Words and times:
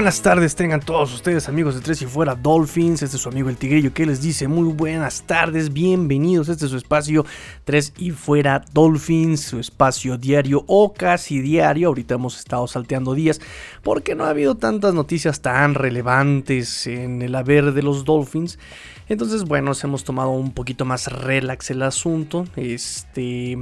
Buenas 0.00 0.22
tardes, 0.22 0.54
tengan 0.54 0.80
todos 0.80 1.12
ustedes 1.12 1.46
amigos 1.50 1.74
de 1.74 1.82
Tres 1.82 2.00
y 2.00 2.06
Fuera 2.06 2.34
Dolphins, 2.34 3.02
este 3.02 3.16
es 3.16 3.22
su 3.22 3.28
amigo 3.28 3.50
el 3.50 3.58
Tigrillo 3.58 3.92
que 3.92 4.06
les 4.06 4.22
dice 4.22 4.48
muy 4.48 4.72
buenas 4.72 5.24
tardes, 5.26 5.74
bienvenidos, 5.74 6.48
este 6.48 6.64
es 6.64 6.70
su 6.70 6.78
espacio 6.78 7.26
Tres 7.64 7.92
y 7.98 8.10
Fuera 8.10 8.64
Dolphins, 8.72 9.42
su 9.42 9.58
espacio 9.58 10.16
diario 10.16 10.64
o 10.68 10.94
casi 10.94 11.42
diario, 11.42 11.88
ahorita 11.88 12.14
hemos 12.14 12.38
estado 12.38 12.66
salteando 12.66 13.12
días 13.12 13.42
porque 13.82 14.14
no 14.14 14.24
ha 14.24 14.30
habido 14.30 14.56
tantas 14.56 14.94
noticias 14.94 15.42
tan 15.42 15.74
relevantes 15.74 16.86
en 16.86 17.20
el 17.20 17.34
haber 17.34 17.74
de 17.74 17.82
los 17.82 18.06
Dolphins. 18.06 18.58
Entonces, 19.10 19.42
bueno, 19.42 19.72
hemos 19.82 20.04
tomado 20.04 20.30
un 20.30 20.52
poquito 20.52 20.84
más 20.84 21.08
relax 21.08 21.72
el 21.72 21.82
asunto. 21.82 22.46
Este, 22.54 23.58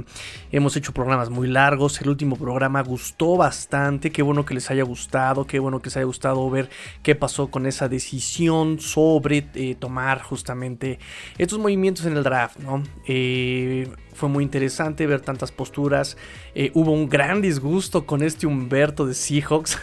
hemos 0.51 0.77
hecho 0.77 0.93
programas 0.93 1.31
muy 1.31 1.47
largos. 1.47 1.99
El 2.01 2.09
último 2.09 2.35
programa 2.35 2.83
gustó 2.83 3.35
bastante. 3.35 4.11
Qué 4.11 4.21
bueno 4.21 4.45
que 4.45 4.53
les 4.53 4.69
haya 4.69 4.83
gustado. 4.83 5.47
Qué 5.47 5.57
bueno 5.57 5.81
que 5.81 5.87
les 5.87 5.97
haya 5.97 6.05
gustado 6.05 6.47
ver 6.51 6.69
qué 7.01 7.15
pasó 7.15 7.47
con 7.47 7.65
esa 7.65 7.89
decisión 7.89 8.79
sobre 8.79 9.49
eh, 9.55 9.73
tomar 9.73 10.21
justamente 10.21 10.99
estos 11.39 11.57
movimientos 11.57 12.05
en 12.05 12.15
el 12.15 12.23
draft, 12.23 12.59
¿no? 12.59 12.83
Eh, 13.07 13.91
fue 14.19 14.29
muy 14.29 14.43
interesante 14.43 15.07
ver 15.07 15.21
tantas 15.21 15.51
posturas. 15.51 16.17
Eh, 16.53 16.71
hubo 16.73 16.91
un 16.91 17.07
gran 17.07 17.41
disgusto 17.41 18.05
con 18.05 18.21
este 18.21 18.45
Humberto 18.45 19.05
de 19.07 19.13
Seahawks, 19.13 19.79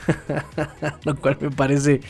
lo 1.05 1.17
cual 1.17 1.39
me 1.41 1.51
parece 1.51 2.01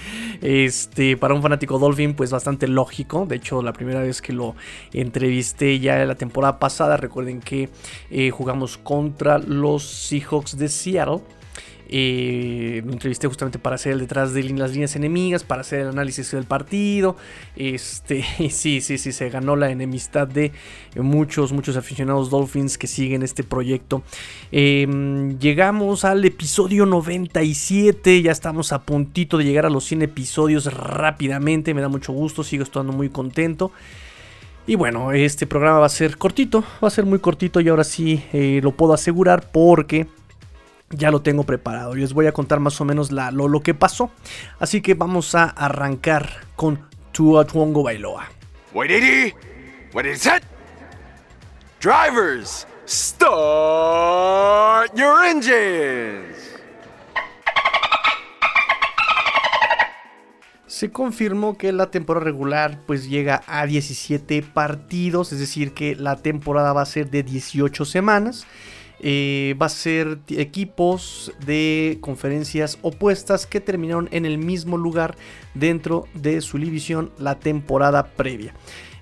este, 0.42 1.16
para 1.16 1.34
un 1.34 1.42
fanático 1.42 1.78
Dolphin 1.78 2.14
pues 2.14 2.32
bastante 2.32 2.66
lógico. 2.66 3.26
De 3.26 3.36
hecho, 3.36 3.62
la 3.62 3.72
primera 3.72 4.00
vez 4.00 4.20
que 4.20 4.32
lo 4.32 4.56
entrevisté 4.92 5.78
ya 5.78 6.02
en 6.02 6.08
la 6.08 6.16
temporada 6.16 6.58
pasada, 6.58 6.96
recuerden 6.96 7.40
que 7.40 7.70
eh, 8.10 8.30
jugamos 8.30 8.76
contra 8.76 9.38
los 9.38 9.84
Seahawks 9.84 10.58
de 10.58 10.68
Seattle. 10.68 11.20
Eh, 11.88 12.82
lo 12.84 12.92
entrevisté 12.92 13.28
justamente 13.28 13.58
para 13.58 13.76
hacer 13.76 13.92
el 13.92 14.00
detrás 14.00 14.34
de 14.34 14.42
las 14.44 14.72
líneas 14.72 14.96
enemigas, 14.96 15.44
para 15.44 15.60
hacer 15.60 15.80
el 15.80 15.88
análisis 15.88 16.30
del 16.32 16.44
partido. 16.44 17.16
Este, 17.54 18.24
sí, 18.50 18.80
sí, 18.80 18.98
sí, 18.98 19.12
se 19.12 19.28
ganó 19.30 19.56
la 19.56 19.70
enemistad 19.70 20.26
de 20.26 20.52
muchos, 20.96 21.52
muchos 21.52 21.76
aficionados 21.76 22.30
Dolphins 22.30 22.78
que 22.78 22.86
siguen 22.86 23.22
este 23.22 23.44
proyecto. 23.44 24.02
Em, 24.50 25.38
llegamos 25.38 26.04
al 26.04 26.24
episodio 26.24 26.86
97, 26.86 28.22
ya 28.22 28.32
estamos 28.32 28.72
a 28.72 28.82
puntito 28.82 29.38
de 29.38 29.44
llegar 29.44 29.66
a 29.66 29.70
los 29.70 29.84
100 29.84 30.02
episodios 30.02 30.72
rápidamente, 30.72 31.74
me 31.74 31.80
da 31.80 31.88
mucho 31.88 32.12
gusto, 32.12 32.42
sigo 32.42 32.62
estando 32.62 32.92
muy 32.92 33.08
contento. 33.08 33.72
Y 34.68 34.74
bueno, 34.74 35.12
este 35.12 35.46
programa 35.46 35.78
va 35.78 35.86
a 35.86 35.90
ser 35.90 36.18
cortito, 36.18 36.64
va 36.82 36.88
a 36.88 36.90
ser 36.90 37.06
muy 37.06 37.20
cortito 37.20 37.60
y 37.60 37.68
ahora 37.68 37.84
sí 37.84 38.24
eh, 38.32 38.58
lo 38.64 38.72
puedo 38.72 38.94
asegurar 38.94 39.48
porque 39.52 40.08
ya 40.90 41.10
lo 41.10 41.22
tengo 41.22 41.44
preparado. 41.44 41.96
Y 41.96 42.00
les 42.00 42.12
voy 42.12 42.26
a 42.26 42.32
contar 42.32 42.60
más 42.60 42.80
o 42.80 42.84
menos 42.84 43.12
la, 43.12 43.30
lo, 43.30 43.60
que 43.60 43.74
pasó. 43.74 44.10
Así 44.58 44.80
que 44.80 44.94
vamos 44.94 45.34
a 45.34 45.44
arrancar 45.44 46.46
con 46.56 46.80
Tua 47.12 47.44
Tuongo 47.44 47.82
Bailoa. 47.82 48.28
What 48.72 50.04
is 50.04 50.28
Drivers, 51.80 52.66
start 52.86 54.94
your 54.96 55.24
engines. 55.24 56.36
Se 60.66 60.90
confirmó 60.90 61.56
que 61.56 61.72
la 61.72 61.90
temporada 61.90 62.24
regular 62.24 62.80
pues 62.86 63.08
llega 63.08 63.42
a 63.46 63.66
17 63.66 64.42
partidos, 64.42 65.32
es 65.32 65.38
decir 65.38 65.72
que 65.72 65.96
la 65.96 66.16
temporada 66.16 66.72
va 66.72 66.82
a 66.82 66.86
ser 66.86 67.08
de 67.08 67.22
18 67.22 67.84
semanas. 67.84 68.46
Eh, 69.00 69.54
va 69.60 69.66
a 69.66 69.70
ser 69.70 70.18
equipos 70.30 71.32
de 71.44 71.98
conferencias 72.00 72.78
opuestas 72.82 73.46
que 73.46 73.60
terminaron 73.60 74.08
en 74.10 74.24
el 74.24 74.38
mismo 74.38 74.78
lugar 74.78 75.16
dentro 75.54 76.06
de 76.14 76.40
su 76.40 76.58
división 76.58 77.10
la 77.18 77.34
temporada 77.34 78.06
previa. 78.06 78.54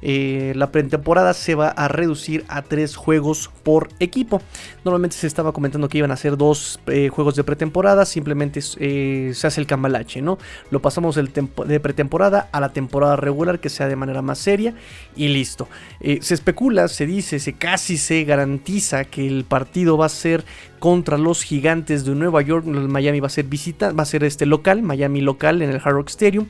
Eh, 0.06 0.52
la 0.54 0.70
pretemporada 0.70 1.32
se 1.32 1.54
va 1.54 1.68
a 1.68 1.88
reducir 1.88 2.44
a 2.48 2.60
tres 2.60 2.94
juegos 2.94 3.50
por 3.62 3.88
equipo. 4.00 4.42
Normalmente 4.84 5.16
se 5.16 5.26
estaba 5.26 5.52
comentando 5.52 5.88
que 5.88 5.96
iban 5.96 6.10
a 6.10 6.16
ser 6.18 6.36
dos 6.36 6.78
eh, 6.88 7.08
juegos 7.08 7.36
de 7.36 7.42
pretemporada, 7.42 8.04
simplemente 8.04 8.60
eh, 8.78 9.32
se 9.34 9.46
hace 9.46 9.62
el 9.62 9.66
cambalache, 9.66 10.20
¿no? 10.20 10.38
Lo 10.70 10.82
pasamos 10.82 11.16
de 11.16 11.80
pretemporada 11.80 12.50
a 12.52 12.60
la 12.60 12.68
temporada 12.74 13.16
regular, 13.16 13.60
que 13.60 13.70
sea 13.70 13.88
de 13.88 13.96
manera 13.96 14.20
más 14.20 14.38
seria 14.38 14.74
y 15.16 15.28
listo. 15.28 15.68
se 16.00 16.34
especula, 16.34 16.88
se 16.88 17.06
dice, 17.06 17.38
se 17.38 17.54
casi 17.54 17.96
se 17.96 18.24
garantiza 18.24 19.04
que 19.04 19.26
el 19.26 19.44
partido 19.44 19.96
va 19.96 20.06
a 20.06 20.10
ser 20.10 20.44
contra 20.78 21.16
los 21.16 21.42
gigantes 21.42 22.04
de 22.04 22.14
Nueva 22.14 22.42
York. 22.42 22.66
Miami 22.66 23.20
va 23.20 23.28
a 23.28 23.30
ser 23.30 23.46
visita, 23.46 23.92
va 23.92 24.02
a 24.02 24.06
ser 24.06 24.22
este 24.22 24.44
local, 24.44 24.82
Miami 24.82 25.22
local 25.22 25.62
en 25.62 25.70
el 25.70 25.76
Hard 25.76 25.94
Rock 25.94 26.10
Stadium. 26.10 26.46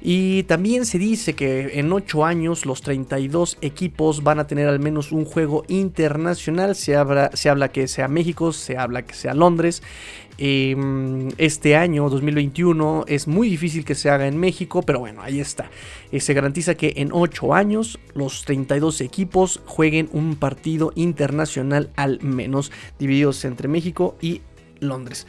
Y 0.00 0.42
también 0.44 0.84
se 0.84 0.98
dice 0.98 1.34
que 1.34 1.78
en 1.78 1.92
8 1.92 2.24
años 2.24 2.66
los 2.66 2.82
32 2.82 3.58
equipos 3.60 4.22
van 4.22 4.38
a 4.38 4.46
tener 4.46 4.68
al 4.68 4.78
menos 4.78 5.12
un 5.12 5.24
juego 5.24 5.64
internacional. 5.68 6.76
Se 6.76 6.96
habla, 6.96 7.68
que 7.72 7.88
sea 7.88 8.08
México, 8.08 8.52
se 8.52 8.76
habla 8.76 9.02
que 9.02 9.14
sea 9.14 9.34
Londres. 9.34 9.82
Em, 10.38 11.28
este 11.38 11.76
año 11.76 12.10
2021 12.10 13.06
es 13.08 13.26
muy 13.26 13.48
difícil 13.48 13.86
que 13.86 13.94
se 13.94 14.10
haga 14.10 14.26
en 14.26 14.36
México, 14.36 14.82
pero 14.82 14.98
bueno, 14.98 15.22
ahí 15.22 15.40
está. 15.40 15.70
Eh, 16.12 16.20
se 16.20 16.34
garantiza 16.34 16.74
que 16.74 16.92
en 16.96 17.08
8 17.10 17.54
años 17.54 17.98
los 18.14 18.44
32 18.44 19.00
equipos 19.00 19.62
jueguen 19.64 20.10
un 20.12 20.36
partido 20.36 20.92
internacional 20.94 21.90
al 21.96 22.20
menos, 22.22 22.70
divididos 22.98 23.44
entre 23.46 23.66
México 23.66 24.16
y 24.20 24.42
Londres. 24.80 25.26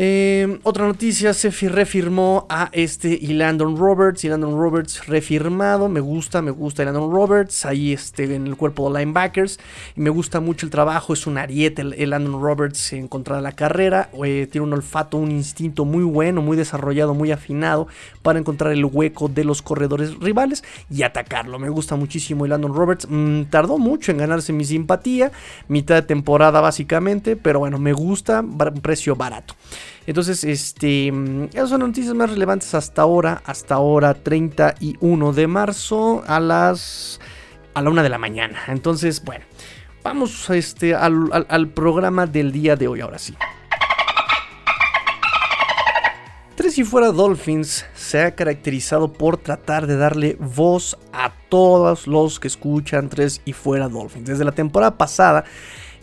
Em, 0.00 0.60
otra 0.62 0.86
noticia, 0.86 1.34
se 1.34 1.50
refirmó 1.68 2.46
a 2.48 2.68
este 2.70 3.18
y 3.20 3.32
Landon 3.32 3.76
Roberts. 3.76 4.22
Y 4.22 4.28
Landon 4.28 4.56
Roberts 4.56 5.08
refirmado. 5.08 5.88
Me 5.88 5.98
gusta, 5.98 6.40
me 6.40 6.52
gusta 6.52 6.84
Landon 6.84 7.10
Roberts. 7.10 7.66
Ahí 7.66 7.92
este, 7.92 8.32
en 8.32 8.46
el 8.46 8.56
cuerpo 8.56 8.92
de 8.92 9.00
linebackers. 9.00 9.58
Me 9.96 10.10
gusta 10.10 10.38
mucho 10.38 10.66
el 10.66 10.70
trabajo. 10.70 11.14
Es 11.14 11.26
un 11.26 11.36
ariete 11.36 11.82
el, 11.82 12.10
Landon 12.10 12.40
Roberts 12.40 12.92
en 12.92 13.08
contra 13.08 13.34
de 13.34 13.42
la 13.42 13.50
carrera. 13.50 14.08
Eh, 14.24 14.46
tiene 14.48 14.68
un 14.68 14.72
olfato, 14.72 15.16
un 15.16 15.32
instinto 15.32 15.84
muy 15.84 16.04
bueno, 16.04 16.42
muy 16.42 16.56
desarrollado, 16.56 17.12
muy 17.12 17.32
afinado 17.32 17.88
para 18.22 18.38
encontrar 18.38 18.70
el 18.70 18.84
hueco 18.84 19.26
de 19.26 19.42
los 19.42 19.62
corredores 19.62 20.14
rivales 20.20 20.62
y 20.88 21.02
atacarlo. 21.02 21.58
Me 21.58 21.70
gusta 21.70 21.96
muchísimo 21.96 22.44
el 22.44 22.50
Landon 22.50 22.72
Roberts. 22.72 23.08
Mm, 23.10 23.46
tardó 23.50 23.78
mucho 23.78 24.12
en 24.12 24.18
ganarse 24.18 24.52
mi 24.52 24.64
simpatía. 24.64 25.32
Mitad 25.66 25.96
de 25.96 26.02
temporada 26.02 26.60
básicamente. 26.60 27.34
Pero 27.34 27.58
bueno, 27.58 27.80
me 27.80 27.92
gusta. 27.92 28.44
Precio 28.80 29.16
barato. 29.16 29.56
Entonces, 30.06 30.44
este, 30.44 31.12
esas 31.52 31.70
son 31.70 31.80
noticias 31.80 32.14
más 32.14 32.30
relevantes 32.30 32.74
hasta 32.74 33.02
ahora, 33.02 33.42
hasta 33.44 33.74
ahora 33.74 34.14
31 34.14 35.32
de 35.32 35.46
marzo 35.46 36.22
a 36.26 36.40
las 36.40 37.20
a 37.74 37.82
la 37.82 37.90
una 37.90 38.02
de 38.02 38.08
la 38.08 38.18
mañana. 38.18 38.58
Entonces, 38.68 39.22
bueno, 39.22 39.44
vamos 40.02 40.50
este, 40.50 40.94
al, 40.94 41.46
al 41.48 41.68
programa 41.68 42.26
del 42.26 42.52
día 42.52 42.76
de 42.76 42.88
hoy, 42.88 43.00
ahora 43.00 43.18
sí. 43.18 43.34
Tres 46.58 46.76
y 46.76 46.82
fuera 46.82 47.12
Dolphins 47.12 47.86
se 47.94 48.20
ha 48.20 48.34
caracterizado 48.34 49.12
por 49.12 49.36
tratar 49.36 49.86
de 49.86 49.96
darle 49.96 50.36
voz 50.40 50.98
a 51.12 51.32
todos 51.48 52.08
los 52.08 52.40
que 52.40 52.48
escuchan 52.48 53.08
Tres 53.08 53.40
y 53.44 53.52
fuera 53.52 53.88
Dolphins. 53.88 54.26
Desde 54.26 54.44
la 54.44 54.50
temporada 54.50 54.98
pasada 54.98 55.44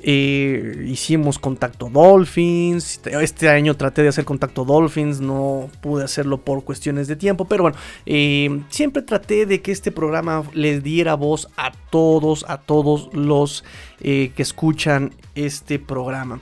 eh, 0.04 0.86
hicimos 0.88 1.40
contacto 1.40 1.90
Dolphins. 1.90 3.02
Este 3.06 3.50
año 3.50 3.76
traté 3.76 4.04
de 4.04 4.10
hacer 4.10 4.26
contacto 4.26 4.66
Dolphins. 4.66 5.20
No 5.22 5.70
pude 5.82 6.04
hacerlo 6.04 6.42
por 6.42 6.64
cuestiones 6.64 7.08
de 7.08 7.16
tiempo. 7.16 7.46
Pero 7.46 7.64
bueno, 7.64 7.78
eh, 8.06 8.62
siempre 8.70 9.02
traté 9.02 9.46
de 9.46 9.62
que 9.62 9.72
este 9.72 9.92
programa 9.92 10.44
les 10.54 10.84
diera 10.84 11.16
voz 11.16 11.48
a 11.58 11.72
todos, 11.90 12.46
a 12.48 12.60
todos 12.60 13.10
los 13.14 13.64
eh, 14.02 14.32
que 14.36 14.42
escuchan 14.42 15.14
este 15.36 15.80
programa. 15.80 16.40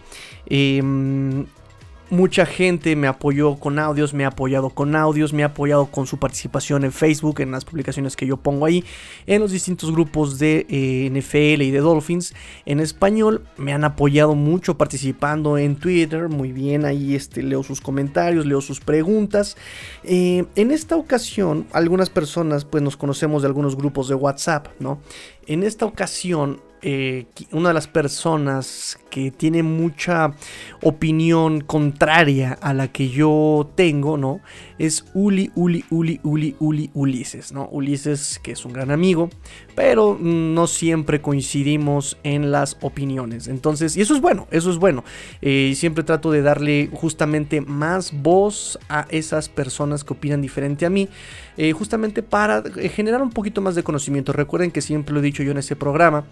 Mucha 2.14 2.46
gente 2.46 2.96
me 2.96 3.08
apoyó 3.08 3.56
con 3.56 3.80
audios, 3.80 4.14
me 4.14 4.24
ha 4.24 4.28
apoyado 4.28 4.70
con 4.70 4.96
audios, 4.96 5.34
me 5.34 5.42
ha 5.42 5.48
apoyado 5.48 5.88
con 5.88 6.06
su 6.06 6.20
participación 6.20 6.84
en 6.84 6.92
Facebook, 6.92 7.40
en 7.40 7.50
las 7.50 7.66
publicaciones 7.66 8.16
que 8.16 8.28
yo 8.28 8.38
pongo 8.38 8.68
ahí, 8.68 8.86
en 9.26 9.42
los 9.42 9.52
distintos 9.52 9.92
grupos 9.92 10.38
de 10.38 10.68
eh, 10.70 11.10
NFL 11.10 11.64
y 11.64 11.72
de 11.72 11.80
Dolphins 11.80 12.36
en 12.68 12.82
español. 12.82 13.44
Me 13.58 13.74
han 13.74 13.84
apoyado 13.84 14.36
mucho 14.36 14.78
participando 14.78 15.58
en 15.58 15.76
Twitter, 15.76 16.30
muy 16.30 16.52
bien, 16.52 16.86
ahí 16.86 17.16
este, 17.16 17.42
leo 17.42 17.64
sus 17.64 17.82
comentarios, 17.82 18.46
leo 18.46 18.62
sus 18.62 18.80
preguntas. 18.80 19.58
Eh, 20.04 20.46
en 20.56 20.70
esta 20.70 20.96
ocasión, 20.96 21.66
algunas 21.72 22.12
personas 22.12 22.64
pues 22.64 22.84
nos 22.84 22.96
conocemos 22.96 23.42
de 23.42 23.48
algunos 23.48 23.76
grupos 23.76 24.08
de 24.08 24.14
WhatsApp, 24.14 24.68
¿no? 24.80 25.00
En 25.48 25.64
esta 25.64 25.88
ocasión 25.88 26.62
eh, 26.84 27.28
una 27.52 27.70
de 27.70 27.74
las 27.74 27.88
personas 27.88 29.00
que 29.10 29.32
tiene 29.32 29.64
mucha 29.64 30.34
opinión 30.82 31.62
contraria 31.62 32.58
a 32.62 32.74
la 32.74 32.90
que 32.90 33.10
yo 33.10 33.72
tengo, 33.76 34.18
¿no? 34.18 34.42
Es 34.78 35.06
Uli, 35.14 35.52
Uli, 35.56 35.86
Uli, 35.90 36.20
Uli, 36.24 36.56
Uli, 36.60 36.90
Ulises, 36.94 37.52
¿no? 37.52 37.68
Ulises, 37.72 38.40
que 38.42 38.52
es 38.52 38.66
un 38.66 38.74
gran 38.74 38.92
amigo, 38.92 39.30
pero 39.76 40.18
no 40.20 40.68
siempre 40.68 41.22
coincidimos 41.22 42.18
en 42.24 42.52
las 42.52 42.78
opiniones. 42.82 43.48
Entonces, 43.48 43.96
y 43.98 44.02
eso 44.02 44.16
es 44.16 44.22
bueno, 44.22 44.48
eso 44.52 44.72
es 44.72 44.78
bueno. 44.78 45.04
Eh, 45.42 45.74
siempre 45.76 46.04
trato 46.04 46.32
de 46.32 46.42
darle 46.42 46.90
justamente 46.94 47.62
más 47.62 48.12
voz 48.22 48.80
a 48.90 49.06
esas 49.10 49.50
personas 49.50 50.04
que 50.04 50.14
opinan 50.14 50.42
diferente 50.42 50.86
a 50.86 50.90
mí, 50.90 51.10
eh, 51.58 51.72
justamente 51.72 52.24
para 52.24 52.64
generar 52.94 53.22
un 53.22 53.30
poquito 53.30 53.62
más 53.62 53.76
de 53.76 53.84
conocimiento. 53.84 54.34
Recuerden 54.34 54.72
que 54.72 54.82
siempre 54.82 55.14
lo 55.14 55.20
he 55.20 55.24
dicho 55.24 55.44
yo 55.44 55.52
en 55.52 55.58
este 55.58 55.76
programa, 55.76 56.26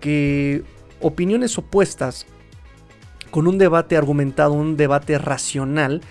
que 0.00 0.62
opiniones 1.00 1.56
opuestas 1.58 2.26
con 3.30 3.46
un 3.46 3.58
debate 3.58 3.96
argumentado, 3.96 4.52
un 4.52 4.76
debate 4.76 5.18
racional, 5.18 6.02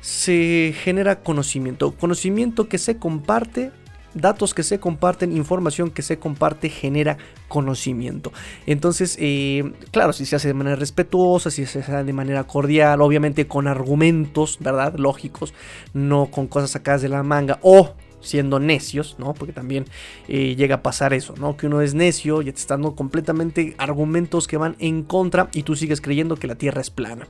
se 0.00 0.74
genera 0.82 1.20
conocimiento. 1.20 1.92
Conocimiento 1.92 2.68
que 2.68 2.78
se 2.78 2.98
comparte, 2.98 3.70
datos 4.14 4.54
que 4.54 4.62
se 4.62 4.78
comparten, 4.78 5.36
información 5.36 5.90
que 5.90 6.02
se 6.02 6.18
comparte, 6.18 6.68
genera 6.68 7.18
conocimiento. 7.48 8.32
Entonces, 8.66 9.16
eh, 9.20 9.72
claro, 9.90 10.12
si 10.12 10.26
se 10.26 10.36
hace 10.36 10.48
de 10.48 10.54
manera 10.54 10.76
respetuosa, 10.76 11.50
si 11.50 11.66
se 11.66 11.80
hace 11.80 12.04
de 12.04 12.12
manera 12.12 12.44
cordial, 12.44 13.00
obviamente 13.00 13.46
con 13.46 13.66
argumentos, 13.66 14.58
¿verdad? 14.60 14.94
Lógicos, 14.96 15.52
no 15.92 16.26
con 16.26 16.46
cosas 16.46 16.70
sacadas 16.70 17.02
de 17.02 17.08
la 17.08 17.22
manga 17.22 17.58
o 17.62 17.94
siendo 18.20 18.58
necios, 18.58 19.16
¿no? 19.18 19.34
Porque 19.34 19.52
también 19.52 19.84
eh, 20.26 20.56
llega 20.56 20.76
a 20.76 20.82
pasar 20.82 21.12
eso, 21.14 21.34
¿no? 21.38 21.56
Que 21.56 21.66
uno 21.66 21.80
es 21.80 21.94
necio 21.94 22.42
y 22.42 22.46
te 22.46 22.50
está 22.50 22.74
dando 22.74 22.94
completamente 22.94 23.74
argumentos 23.78 24.48
que 24.48 24.56
van 24.56 24.76
en 24.78 25.02
contra 25.02 25.48
y 25.52 25.62
tú 25.62 25.76
sigues 25.76 26.00
creyendo 26.00 26.36
que 26.36 26.46
la 26.46 26.56
Tierra 26.56 26.80
es 26.80 26.90
plana. 26.90 27.28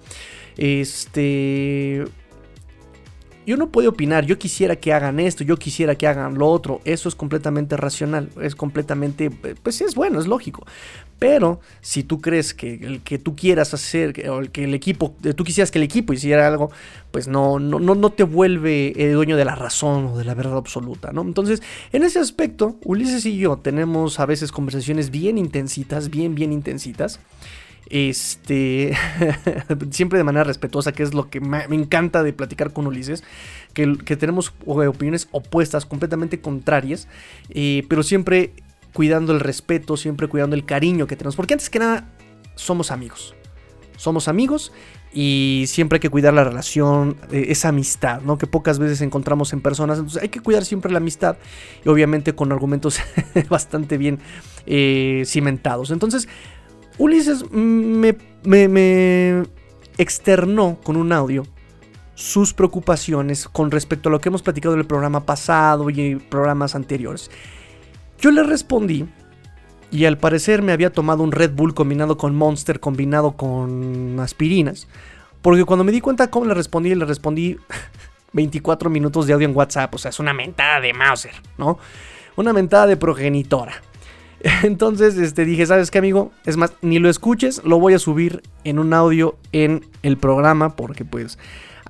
Este... 0.56 2.06
Yo 3.48 3.56
no 3.56 3.70
puedo 3.70 3.88
opinar, 3.88 4.26
yo 4.26 4.38
quisiera 4.38 4.76
que 4.76 4.92
hagan 4.92 5.18
esto, 5.18 5.42
yo 5.42 5.56
quisiera 5.56 5.94
que 5.94 6.06
hagan 6.06 6.36
lo 6.36 6.48
otro, 6.48 6.82
eso 6.84 7.08
es 7.08 7.14
completamente 7.14 7.78
racional, 7.78 8.28
es 8.42 8.54
completamente, 8.54 9.30
pues 9.30 9.80
es 9.80 9.94
bueno, 9.94 10.20
es 10.20 10.26
lógico. 10.26 10.66
Pero 11.18 11.58
si 11.80 12.02
tú 12.02 12.20
crees 12.20 12.52
que 12.52 12.74
el 12.74 13.00
que 13.00 13.18
tú 13.18 13.34
quieras 13.34 13.72
hacer, 13.72 14.28
o 14.28 14.40
el 14.40 14.50
que 14.50 14.64
el 14.64 14.74
equipo, 14.74 15.16
eh, 15.24 15.32
tú 15.32 15.44
quisieras 15.44 15.70
que 15.70 15.78
el 15.78 15.84
equipo 15.84 16.12
hiciera 16.12 16.46
algo, 16.46 16.70
pues 17.10 17.26
no, 17.26 17.58
no, 17.58 17.78
no, 17.78 18.10
te 18.10 18.22
vuelve 18.24 18.92
el 19.02 19.14
dueño 19.14 19.38
de 19.38 19.46
la 19.46 19.54
razón 19.54 20.08
o 20.08 20.18
de 20.18 20.26
la 20.26 20.34
verdad 20.34 20.58
absoluta, 20.58 21.12
¿no? 21.14 21.22
Entonces, 21.22 21.62
en 21.92 22.02
ese 22.02 22.18
aspecto, 22.18 22.76
Ulises 22.84 23.24
y 23.24 23.38
yo 23.38 23.56
tenemos 23.56 24.20
a 24.20 24.26
veces 24.26 24.52
conversaciones 24.52 25.10
bien 25.10 25.38
intensitas, 25.38 26.10
bien, 26.10 26.34
bien 26.34 26.52
intensitas. 26.52 27.18
Este, 27.90 28.94
siempre 29.90 30.18
de 30.18 30.24
manera 30.24 30.44
respetuosa, 30.44 30.92
que 30.92 31.02
es 31.02 31.14
lo 31.14 31.30
que 31.30 31.40
me, 31.40 31.64
encanta 31.70 32.22
de 32.22 32.32
platicar 32.32 32.72
con 32.72 32.86
Ulises, 32.86 33.24
que, 33.72 33.96
que 34.04 34.16
tenemos 34.16 34.52
opiniones 34.66 35.28
opuestas, 35.32 35.86
completamente 35.86 36.40
contrarias, 36.40 37.08
eh, 37.50 37.84
pero 37.88 38.02
siempre 38.02 38.52
cuidando 38.92 39.32
el 39.32 39.40
respeto, 39.40 39.96
siempre 39.96 40.28
cuidando 40.28 40.56
el 40.56 40.64
cariño 40.64 41.06
que 41.06 41.16
tenemos. 41.16 41.36
Porque 41.36 41.54
antes 41.54 41.70
que 41.70 41.78
nada, 41.78 42.08
somos 42.54 42.90
amigos. 42.90 43.34
Somos 43.96 44.28
amigos 44.28 44.72
y 45.12 45.64
siempre 45.66 45.96
hay 45.96 46.00
que 46.00 46.10
cuidar 46.10 46.34
la 46.34 46.44
relación, 46.44 47.16
eh, 47.32 47.46
esa 47.48 47.70
amistad, 47.70 48.20
¿no? 48.20 48.38
Que 48.38 48.46
pocas 48.46 48.78
veces 48.78 49.00
encontramos 49.00 49.52
en 49.52 49.60
personas. 49.60 49.98
Entonces 49.98 50.22
hay 50.22 50.28
que 50.28 50.40
cuidar 50.40 50.64
siempre 50.64 50.92
la 50.92 50.98
amistad 50.98 51.36
y 51.84 51.88
obviamente 51.88 52.34
con 52.34 52.52
argumentos 52.52 53.00
bastante 53.48 53.98
bien 53.98 54.18
eh, 54.66 55.22
cimentados. 55.26 55.90
Entonces, 55.90 56.28
Ulises 56.98 57.44
me, 57.52 58.16
externó 59.96 60.78
con 60.82 60.96
un 60.96 61.12
audio 61.12 61.44
sus 62.14 62.52
preocupaciones 62.52 63.48
con 63.48 63.70
respecto 63.70 64.08
a 64.08 64.12
lo 64.12 64.20
que 64.20 64.28
hemos 64.28 64.42
platicado 64.42 64.74
en 64.74 64.80
el 64.80 64.86
programa 64.86 65.24
pasado 65.24 65.88
y 65.90 66.16
programas 66.16 66.74
anteriores. 66.74 67.30
Yo 68.18 68.32
le 68.32 68.42
respondí 68.42 69.06
y 69.90 70.04
al 70.04 70.18
parecer 70.18 70.62
me 70.62 70.72
había 70.72 70.92
tomado 70.92 71.22
un 71.22 71.30
Red 71.30 71.52
Bull 71.52 71.74
combinado 71.74 72.18
con 72.18 72.34
Monster, 72.34 72.80
combinado 72.80 73.32
con 73.32 74.18
aspirinas. 74.20 74.88
Porque 75.40 75.64
cuando 75.64 75.84
me 75.84 75.92
di 75.92 76.00
cuenta 76.00 76.30
cómo 76.30 76.46
le 76.46 76.54
respondí, 76.54 76.94
le 76.94 77.04
respondí 77.04 77.56
24 78.32 78.90
minutos 78.90 79.26
de 79.26 79.34
audio 79.34 79.48
en 79.48 79.56
WhatsApp. 79.56 79.94
O 79.94 79.98
sea, 79.98 80.08
es 80.08 80.18
una 80.18 80.34
mentada 80.34 80.80
de 80.80 80.92
Mauser, 80.92 81.34
¿no? 81.56 81.78
Una 82.34 82.52
mentada 82.52 82.88
de 82.88 82.96
progenitora. 82.96 83.80
Entonces 84.62 85.16
este, 85.16 85.44
dije, 85.44 85.66
¿sabes 85.66 85.90
qué, 85.90 85.98
amigo? 85.98 86.30
Es 86.44 86.56
más, 86.56 86.72
ni 86.82 86.98
lo 86.98 87.08
escuches, 87.08 87.62
lo 87.64 87.78
voy 87.78 87.94
a 87.94 87.98
subir 87.98 88.42
en 88.64 88.78
un 88.78 88.92
audio 88.92 89.36
en 89.52 89.86
el 90.02 90.16
programa. 90.16 90.76
Porque 90.76 91.04
pues 91.04 91.38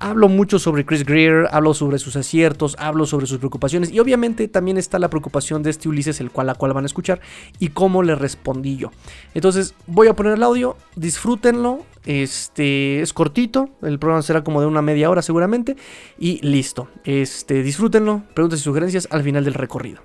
Hablo 0.00 0.28
mucho 0.28 0.60
sobre 0.60 0.86
Chris 0.86 1.04
Greer, 1.04 1.48
hablo 1.50 1.74
sobre 1.74 1.98
sus 1.98 2.14
aciertos, 2.14 2.76
hablo 2.78 3.04
sobre 3.04 3.26
sus 3.26 3.38
preocupaciones 3.38 3.90
y 3.90 3.98
obviamente 3.98 4.46
también 4.46 4.78
está 4.78 5.00
la 5.00 5.10
preocupación 5.10 5.64
de 5.64 5.70
este 5.70 5.88
Ulises, 5.88 6.20
el 6.20 6.30
cual 6.30 6.46
la 6.46 6.54
cual 6.54 6.72
van 6.72 6.84
a 6.84 6.86
escuchar 6.86 7.20
y 7.58 7.70
cómo 7.70 8.04
le 8.04 8.14
respondí 8.14 8.76
yo. 8.76 8.92
Entonces 9.34 9.74
voy 9.88 10.06
a 10.06 10.14
poner 10.14 10.34
el 10.34 10.42
audio, 10.44 10.76
disfrútenlo, 10.94 11.80
este 12.06 13.02
es 13.02 13.12
cortito, 13.12 13.70
el 13.82 13.98
programa 13.98 14.22
será 14.22 14.44
como 14.44 14.60
de 14.60 14.68
una 14.68 14.82
media 14.82 15.10
hora 15.10 15.20
seguramente 15.20 15.76
y 16.16 16.38
listo. 16.46 16.88
Este 17.04 17.64
disfrútenlo, 17.64 18.22
preguntas 18.34 18.60
y 18.60 18.62
sugerencias 18.62 19.08
al 19.10 19.24
final 19.24 19.44
del 19.44 19.54
recorrido. 19.54 20.00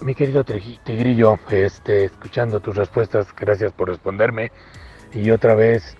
Mi 0.00 0.14
querido 0.14 0.44
Tigrillo, 0.44 1.40
este, 1.50 2.04
escuchando 2.04 2.60
tus 2.60 2.76
respuestas, 2.76 3.34
gracias 3.34 3.72
por 3.72 3.88
responderme. 3.88 4.52
Y 5.12 5.30
otra 5.32 5.56
vez 5.56 5.96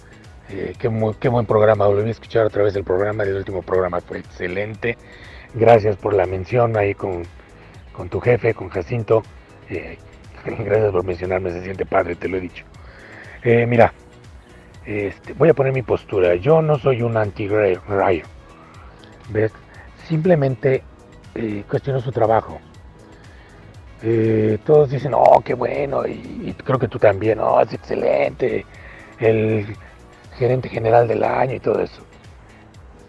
eh, 0.50 0.75
qué, 0.79 0.89
buen 0.89 1.47
programa, 1.47 1.89
volví 1.89 2.09
a 2.09 2.12
escuchar 2.12 2.47
otra 2.47 2.62
vez 2.62 2.77
el 2.77 2.85
programa, 2.85 3.25
el 3.25 3.35
último 3.35 3.62
programa 3.62 4.00
fue 4.00 4.19
excelente. 4.19 4.97
Gracias 5.53 5.97
por 5.97 6.15
la 6.15 6.27
mención 6.27 6.77
ahí 6.77 6.95
con, 6.95 7.25
tu 8.09 8.21
jefe, 8.21 8.55
con 8.55 8.69
Jacinto. 8.69 9.25
Eh, 9.69 9.99
gracias 10.45 10.93
por 10.93 11.05
mencionarme, 11.05 11.50
se 11.50 11.65
siente 11.65 11.85
padre, 11.85 12.15
te 12.15 12.29
lo 12.29 12.37
he 12.37 12.41
dicho. 12.41 12.65
Eh, 13.43 13.67
mira, 13.67 13.93
este, 14.87 15.33
voy 15.33 15.49
a 15.49 15.55
poner 15.55 15.73
mi 15.73 15.83
postura. 15.83 16.37
Yo 16.37 16.62
no 16.62 16.79
soy 16.79 17.03
un 17.03 17.17
anti-Rayo. 17.17 18.25
¿Ves? 19.31 19.53
Simplemente 20.06 20.85
cuestiono 21.69 22.00
su 22.00 22.11
trabajo. 22.11 22.61
Todos 24.65 24.91
dicen, 24.91 25.12
oh, 25.15 25.41
qué 25.45 25.55
bueno, 25.55 26.06
y, 26.06 26.55
creo 26.65 26.79
que 26.79 26.89
tú 26.89 26.99
también, 26.99 27.40
oh, 27.40 27.61
es 27.61 27.73
excelente. 27.73 28.64
El 29.19 29.76
gerente 30.37 30.69
general 30.69 31.09
del 31.09 31.25
año 31.25 31.55
y 31.55 31.61
todo 31.61 31.81
eso. 31.81 32.02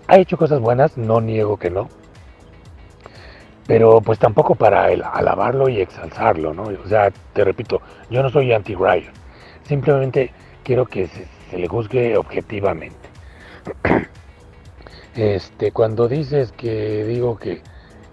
Ha 0.07 0.17
hecho 0.17 0.37
cosas 0.37 0.59
buenas, 0.59 0.97
no 0.97 1.21
niego 1.21 1.57
que 1.57 1.69
no. 1.69 1.89
Pero 3.67 4.01
pues 4.01 4.17
tampoco 4.17 4.55
para 4.55 4.85
alabarlo 4.85 5.69
y 5.69 5.79
exalzarlo, 5.79 6.55
¿no? 6.55 6.63
O 6.63 6.87
sea, 6.87 7.11
te 7.33 7.43
repito, 7.43 7.81
yo 8.09 8.23
no 8.23 8.29
soy 8.31 8.51
anti-Ryan. 8.51 9.13
Simplemente 9.67 10.31
quiero 10.63 10.87
que 10.87 11.07
se, 11.07 11.27
le 11.57 11.67
juzgue 11.67 12.17
objetivamente. 12.17 12.97
Este, 15.15 15.71
cuando 15.71 16.07
dices 16.07 16.53
que 16.53 17.03
digo 17.03 17.37
que, 17.37 17.61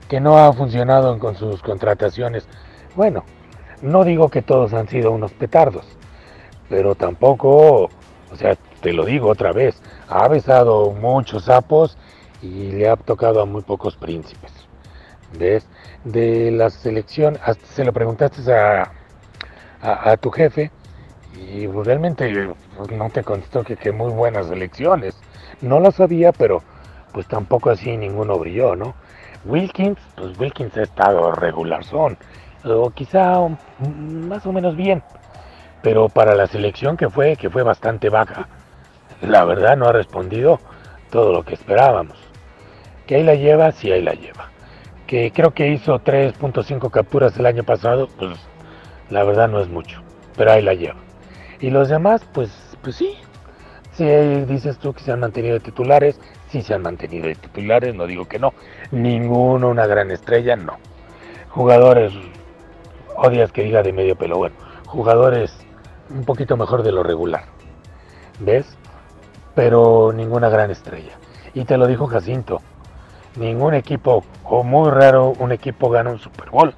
que 0.09 0.19
no 0.19 0.39
ha 0.39 0.53
funcionado 0.55 1.17
con 1.21 1.37
sus 1.37 1.63
contrataciones, 1.63 2.49
bueno, 2.97 3.25
no 3.83 4.05
digo 4.05 4.29
que 4.31 4.43
todos 4.43 4.73
han 4.73 4.89
sido 4.89 5.13
unos 5.13 5.33
petardos, 5.33 5.87
pero 6.69 6.95
tampoco 6.95 7.91
o 8.31 8.37
sea, 8.37 8.57
te 8.81 8.93
lo 8.93 9.05
digo 9.05 9.29
otra 9.29 9.53
vez, 9.53 9.81
ha 10.09 10.27
besado 10.29 10.91
muchos 10.93 11.45
sapos 11.45 11.97
y 12.43 12.73
le 12.73 12.89
ha 12.89 12.97
tocado 12.97 13.41
a 13.41 13.47
muy 13.47 13.63
pocos 13.63 13.97
príncipes. 13.97 14.53
¿Ves? 15.39 15.67
De 16.05 16.51
la 16.51 16.71
selección, 16.71 17.39
se 17.65 17.85
lo 17.85 17.93
preguntaste 17.93 18.53
a, 18.53 18.93
a, 19.81 20.17
tu 20.17 20.31
jefe 20.31 20.71
y 21.35 21.67
realmente 21.67 22.51
pues, 22.77 22.91
no 22.91 23.11
te 23.11 23.23
contestó 23.23 23.65
que, 23.65 23.77
que 23.77 23.93
muy 23.93 24.13
buenas 24.13 24.51
elecciones. 24.51 25.17
No 25.61 25.81
lo 25.81 25.91
sabía, 25.91 26.33
pero 26.33 26.63
pues 27.13 27.27
tampoco 27.27 27.71
así 27.71 27.97
ninguno 27.97 28.39
brilló, 28.39 28.77
¿no? 28.77 28.95
Wilkins, 29.45 29.99
pues 30.17 30.39
Wilkins 30.39 30.77
ha 30.77 30.83
estado 30.83 31.33
regular 31.33 31.85
son, 31.85 32.17
o 32.67 32.91
quizá 32.91 33.39
más 33.79 34.45
o 34.47 34.53
menos 34.53 34.77
bien, 34.77 35.03
pero 35.83 36.09
para 36.09 36.35
la 36.35 36.47
selección 36.47 36.97
que 36.97 37.09
fue, 37.09 37.37
que 37.37 37.51
fue 37.51 37.63
bastante 37.63 38.09
baja, 38.09 38.49
la 39.21 39.45
verdad 39.45 39.77
no 39.77 39.87
ha 39.87 39.93
respondido 39.93 40.59
todo 41.11 41.33
lo 41.33 41.45
que 41.45 41.55
esperábamos. 41.55 42.19
Que 43.07 43.17
ahí 43.17 43.23
la 43.23 43.35
lleva, 43.35 43.73
sí 43.73 43.91
ahí 43.93 44.03
la 44.03 44.15
lleva. 44.15 44.51
Que 45.07 45.31
creo 45.31 45.55
que 45.55 45.69
hizo 45.69 46.01
3.5 46.01 46.91
capturas 46.91 47.39
el 47.39 47.47
año 47.47 47.63
pasado, 47.63 48.09
pues 48.19 48.39
la 49.11 49.23
verdad 49.23 49.49
no 49.49 49.61
es 49.61 49.69
mucho, 49.69 50.03
pero 50.37 50.53
ahí 50.53 50.63
la 50.63 50.75
lleva. 50.75 50.99
Y 51.61 51.71
los 51.71 51.89
demás, 51.89 52.27
pues, 52.35 52.77
pues 52.83 52.97
sí. 52.97 53.17
Si 53.93 54.05
dices 54.05 54.77
tú 54.79 54.93
que 54.93 55.01
se 55.01 55.13
han 55.13 55.21
mantenido 55.21 55.55
de 55.55 55.61
titulares, 55.61 56.21
sí 56.51 56.61
se 56.61 56.75
han 56.75 56.83
mantenido 56.83 57.29
de 57.29 57.35
titulares, 57.37 57.95
no 57.95 58.07
digo 58.07 58.27
que 58.27 58.39
no. 58.39 58.53
Ninguno 58.91 59.69
una 59.71 59.87
gran 59.87 60.11
estrella, 60.11 60.57
no. 60.57 60.77
Jugadores 61.49 62.13
odias 63.17 63.53
que 63.53 63.63
diga 63.63 63.83
de 63.83 63.93
medio 63.93 64.17
pelo. 64.17 64.39
Bueno, 64.39 64.57
jugadores 64.87 65.57
un 66.11 66.25
poquito 66.25 66.57
mejor 66.57 66.83
de 66.83 66.93
lo 66.93 67.03
regular. 67.03 67.45
¿Ves? 68.41 68.77
Pero 69.55 70.13
ninguna 70.13 70.49
gran 70.49 70.71
estrella. 70.71 71.13
Y 71.55 71.65
te 71.65 71.77
lo 71.77 71.87
dijo 71.87 72.07
Jacinto. 72.07 72.61
Ningún 73.37 73.75
equipo, 73.75 74.25
o 74.45 74.63
muy 74.63 74.91
raro, 74.91 75.33
un 75.39 75.53
equipo 75.53 75.91
gana 75.91 76.11
un 76.11 76.19
Super 76.19 76.51
Bowl 76.51 76.75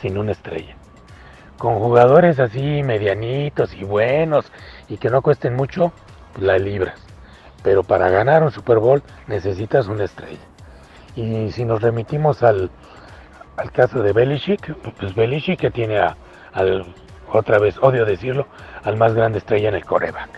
sin 0.00 0.18
una 0.18 0.32
estrella. 0.32 0.76
Con 1.58 1.78
jugadores 1.78 2.40
así 2.40 2.82
medianitos 2.82 3.74
y 3.74 3.84
buenos 3.84 4.50
y 4.88 4.96
que 4.96 5.10
no 5.10 5.22
cuesten 5.22 5.54
mucho, 5.54 5.92
pues 6.32 6.44
la 6.44 6.58
libras. 6.58 6.98
Pero 7.62 7.82
para 7.82 8.08
ganar 8.08 8.42
un 8.42 8.50
Super 8.50 8.78
Bowl 8.78 9.02
necesitas 9.26 9.86
una 9.86 10.04
estrella. 10.04 10.40
Y 11.16 11.50
si 11.52 11.64
nos 11.64 11.82
remitimos 11.82 12.42
al, 12.42 12.70
al 13.60 13.72
caso 13.72 14.02
de 14.02 14.12
Belichick, 14.12 14.74
pues 14.98 15.14
Belichick 15.14 15.60
que 15.60 15.70
tiene 15.70 15.98
a, 15.98 16.16
al, 16.54 16.86
otra 17.30 17.58
vez, 17.58 17.76
odio 17.82 18.06
decirlo, 18.06 18.46
al 18.84 18.96
más 18.96 19.12
grande 19.12 19.38
estrella 19.38 19.68
en 19.68 19.74
el 19.74 19.84
coreback. 19.84 20.30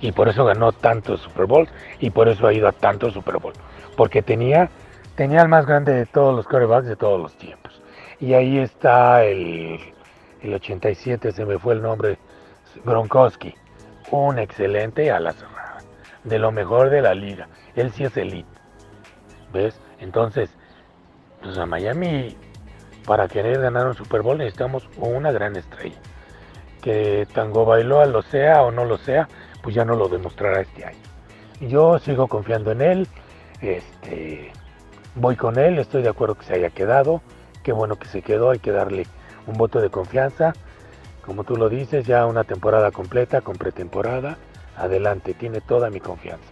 Y 0.00 0.12
por 0.12 0.28
eso 0.28 0.44
ganó 0.46 0.72
tantos 0.72 1.20
Super 1.20 1.44
Bowls 1.44 1.70
y 2.00 2.10
por 2.10 2.28
eso 2.28 2.46
ha 2.46 2.54
ido 2.54 2.66
a 2.66 2.72
tantos 2.72 3.12
Super 3.12 3.38
Bowl. 3.38 3.52
Porque 3.94 4.22
tenía, 4.22 4.70
tenía 5.16 5.42
el 5.42 5.48
más 5.48 5.66
grande 5.66 5.92
de 5.92 6.06
todos 6.06 6.34
los 6.34 6.46
corebacks 6.46 6.86
de 6.86 6.96
todos 6.96 7.20
los 7.20 7.34
tiempos. 7.36 7.82
Y 8.20 8.32
ahí 8.32 8.58
está 8.58 9.24
el, 9.24 9.78
el 10.40 10.54
87, 10.54 11.32
se 11.32 11.44
me 11.44 11.58
fue 11.58 11.74
el 11.74 11.82
nombre, 11.82 12.18
Gronkowski. 12.84 13.54
Un 14.10 14.38
excelente 14.38 15.10
ala 15.10 15.32
cerrada. 15.32 15.78
De 16.24 16.38
lo 16.38 16.52
mejor 16.52 16.88
de 16.88 17.02
la 17.02 17.14
liga. 17.14 17.48
Él 17.74 17.92
sí 17.92 18.04
es 18.04 18.16
elite. 18.16 18.48
¿Ves? 19.52 19.78
Entonces, 20.00 20.50
pues 21.42 21.58
a 21.58 21.66
Miami, 21.66 22.36
para 23.06 23.28
querer 23.28 23.60
ganar 23.60 23.86
un 23.86 23.94
Super 23.94 24.22
Bowl 24.22 24.36
necesitamos 24.36 24.88
una 24.96 25.32
gran 25.32 25.56
estrella. 25.56 25.96
Que 26.82 27.26
Tango 27.32 27.64
Bailoa 27.64 28.06
lo 28.06 28.22
sea 28.22 28.62
o 28.62 28.70
no 28.70 28.84
lo 28.84 28.98
sea, 28.98 29.28
pues 29.62 29.74
ya 29.74 29.84
no 29.84 29.94
lo 29.94 30.08
demostrará 30.08 30.60
este 30.60 30.84
año. 30.84 30.98
Yo 31.60 31.98
sigo 31.98 32.28
confiando 32.28 32.72
en 32.72 32.82
él, 32.82 33.08
este, 33.62 34.52
voy 35.14 35.36
con 35.36 35.58
él, 35.58 35.78
estoy 35.78 36.02
de 36.02 36.10
acuerdo 36.10 36.34
que 36.34 36.44
se 36.44 36.54
haya 36.54 36.70
quedado, 36.70 37.22
qué 37.62 37.72
bueno 37.72 37.96
que 37.96 38.08
se 38.08 38.22
quedó, 38.22 38.50
hay 38.50 38.58
que 38.58 38.72
darle 38.72 39.06
un 39.46 39.56
voto 39.56 39.80
de 39.80 39.88
confianza. 39.88 40.52
Como 41.24 41.44
tú 41.44 41.56
lo 41.56 41.68
dices, 41.68 42.06
ya 42.06 42.26
una 42.26 42.44
temporada 42.44 42.90
completa 42.90 43.40
con 43.40 43.56
pretemporada, 43.56 44.36
adelante, 44.76 45.34
tiene 45.34 45.60
toda 45.60 45.90
mi 45.90 46.00
confianza. 46.00 46.46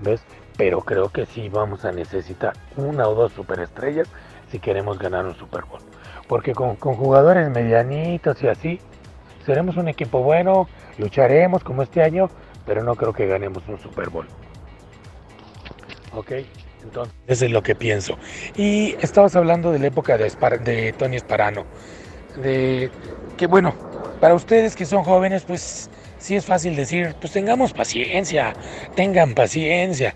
¿Ves? 0.00 0.22
Pero 0.56 0.82
creo 0.82 1.08
que 1.08 1.26
sí 1.26 1.48
vamos 1.48 1.84
a 1.84 1.92
necesitar 1.92 2.54
una 2.76 3.08
o 3.08 3.14
dos 3.14 3.32
superestrellas 3.32 4.08
si 4.50 4.58
queremos 4.58 4.98
ganar 4.98 5.26
un 5.26 5.34
Super 5.36 5.64
Bowl. 5.64 5.80
Porque 6.28 6.54
con, 6.54 6.76
con 6.76 6.94
jugadores 6.96 7.48
medianitos 7.50 8.42
y 8.42 8.48
así, 8.48 8.80
seremos 9.44 9.76
un 9.76 9.88
equipo 9.88 10.22
bueno, 10.22 10.68
lucharemos 10.98 11.62
como 11.62 11.82
este 11.82 12.02
año, 12.02 12.30
pero 12.64 12.82
no 12.82 12.96
creo 12.96 13.12
que 13.12 13.26
ganemos 13.26 13.62
un 13.68 13.78
Super 13.80 14.10
Bowl. 14.10 14.26
Ok, 16.12 16.32
entonces, 16.82 17.14
eso 17.26 17.44
es 17.44 17.50
lo 17.50 17.62
que 17.62 17.74
pienso. 17.74 18.16
Y 18.56 18.96
estabas 19.00 19.36
hablando 19.36 19.70
de 19.70 19.78
la 19.78 19.86
época 19.88 20.16
de, 20.16 20.26
Spar- 20.26 20.60
de 20.60 20.92
Tony 20.92 21.18
Sparano. 21.18 21.64
De 22.36 22.90
que, 23.36 23.46
bueno, 23.46 23.74
para 24.20 24.34
ustedes 24.34 24.74
que 24.74 24.86
son 24.86 25.04
jóvenes, 25.04 25.44
pues 25.44 25.90
sí 26.18 26.36
es 26.36 26.44
fácil 26.44 26.74
decir, 26.74 27.14
pues 27.20 27.32
tengamos 27.32 27.72
paciencia, 27.72 28.54
tengan 28.94 29.34
paciencia. 29.34 30.14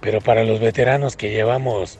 Pero 0.00 0.20
para 0.20 0.44
los 0.44 0.60
veteranos 0.60 1.16
que 1.16 1.30
llevamos 1.30 1.98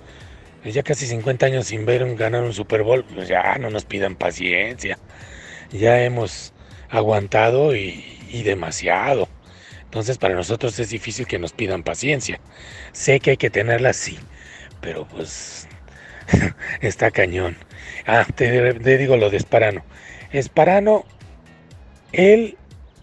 ya 0.65 0.83
casi 0.83 1.07
50 1.07 1.47
años 1.47 1.67
sin 1.67 1.85
ver 1.87 2.15
ganar 2.17 2.43
un 2.43 2.53
Super 2.53 2.83
Bowl, 2.83 3.05
pues 3.05 3.29
ya 3.29 3.57
no 3.59 3.71
nos 3.71 3.85
pidan 3.85 4.17
paciencia. 4.17 4.99
Ya 5.73 6.03
hemos 6.03 6.53
aguantado 6.91 7.75
y, 7.75 8.05
y 8.31 8.43
demasiado. 8.43 9.29
Entonces 9.85 10.19
para 10.19 10.35
nosotros 10.35 10.79
es 10.79 10.91
difícil 10.91 11.27
que 11.27 11.39
nos 11.39 11.53
pidan 11.53 11.83
paciencia. 11.83 12.41
Sé 12.93 13.21
que 13.21 13.31
hay 13.33 13.37
que 13.37 13.51
tenerla, 13.51 13.93
sí, 13.93 14.19
pero 14.81 15.07
pues 15.09 15.69
está 16.81 17.11
cañón. 17.11 17.57
Ah, 18.07 18.27
te, 18.35 18.75
te 18.75 18.99
digo 18.99 19.17
lo 19.17 19.31
de 19.31 19.37
Esparano. 19.37 19.85
Esparano, 20.33 21.05
él 22.13 22.57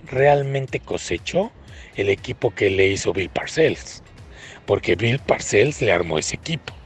realmente 0.04 0.80
cosechó 0.80 1.51
el 1.96 2.10
equipo 2.10 2.51
que 2.56 2.70
le 2.70 2.88
hizo 2.88 3.13
Bill 3.13 3.30
Parcells. 3.30 4.04
Porque 4.66 4.96
Bill 4.96 5.20
Parcells 5.20 5.82
le 5.82 5.92
armó 5.92 6.18
ese 6.18 6.36
equipo. 6.36 6.78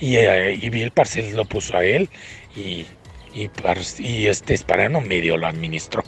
Y, 0.00 0.16
eh, 0.16 0.58
Bill 0.70 0.90
Parcells 0.90 1.32
lo 1.32 1.44
puso 1.44 1.76
a 1.76 1.84
él 1.84 2.08
y, 2.54 2.86
este 3.34 4.54
Esparano 4.54 5.00
medio 5.00 5.36
lo 5.36 5.46
administró. 5.46 6.02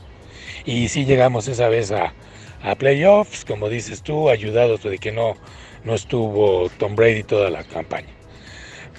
Y 0.64 0.88
sí 0.88 1.04
llegamos 1.04 1.49
esa 1.49 1.68
vez 1.68 1.92
a, 1.92 2.14
a 2.62 2.75
playoffs, 2.75 3.45
como 3.45 3.68
dices 3.68 4.02
tú, 4.02 4.30
ayudados 4.30 4.83
de 4.83 4.99
que 4.99 5.12
no, 5.12 5.35
no 5.85 5.95
estuvo 5.95 6.71
Tom 6.78 6.97
Brady 6.97 7.23
toda 7.23 7.50
la 7.50 7.64
campaña. 7.64 8.09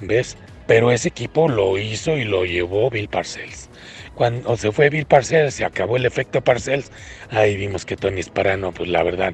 ¿Ves? 0.02 0.38
Pero 0.68 0.92
ese 0.92 1.10
equipo 1.10 1.50
lo 1.50 1.78
hizo 1.78 2.16
y 2.18 2.24
lo 2.24 2.46
llevó 2.46 2.90
Bill 2.90 3.10
Parcells. 3.10 3.70
Cuando 4.16 4.56
se 4.58 4.72
fue 4.72 4.90
Bill 4.90 5.06
Parcells, 5.06 5.56
se 5.56 5.66
acabó 5.66 5.98
el 5.98 6.06
efecto 6.06 6.44
Parcells, 6.44 6.92
ahí 7.32 7.56
vimos 7.58 7.86
que 7.86 7.96
Tony 7.96 8.22
Sparano, 8.22 8.72
pues 8.72 8.90
la 8.90 9.02
verdad, 9.02 9.34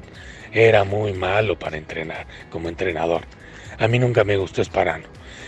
era 0.52 0.84
muy 0.84 1.12
malo 1.12 1.58
para 1.58 1.76
entrenar, 1.76 2.26
como 2.50 2.68
entrenador. 2.68 3.22
A 3.78 3.88
mí 3.88 3.98
nunca 3.98 4.24
me 4.24 4.36
gustó 4.36 4.64
Sparano. 4.64 5.06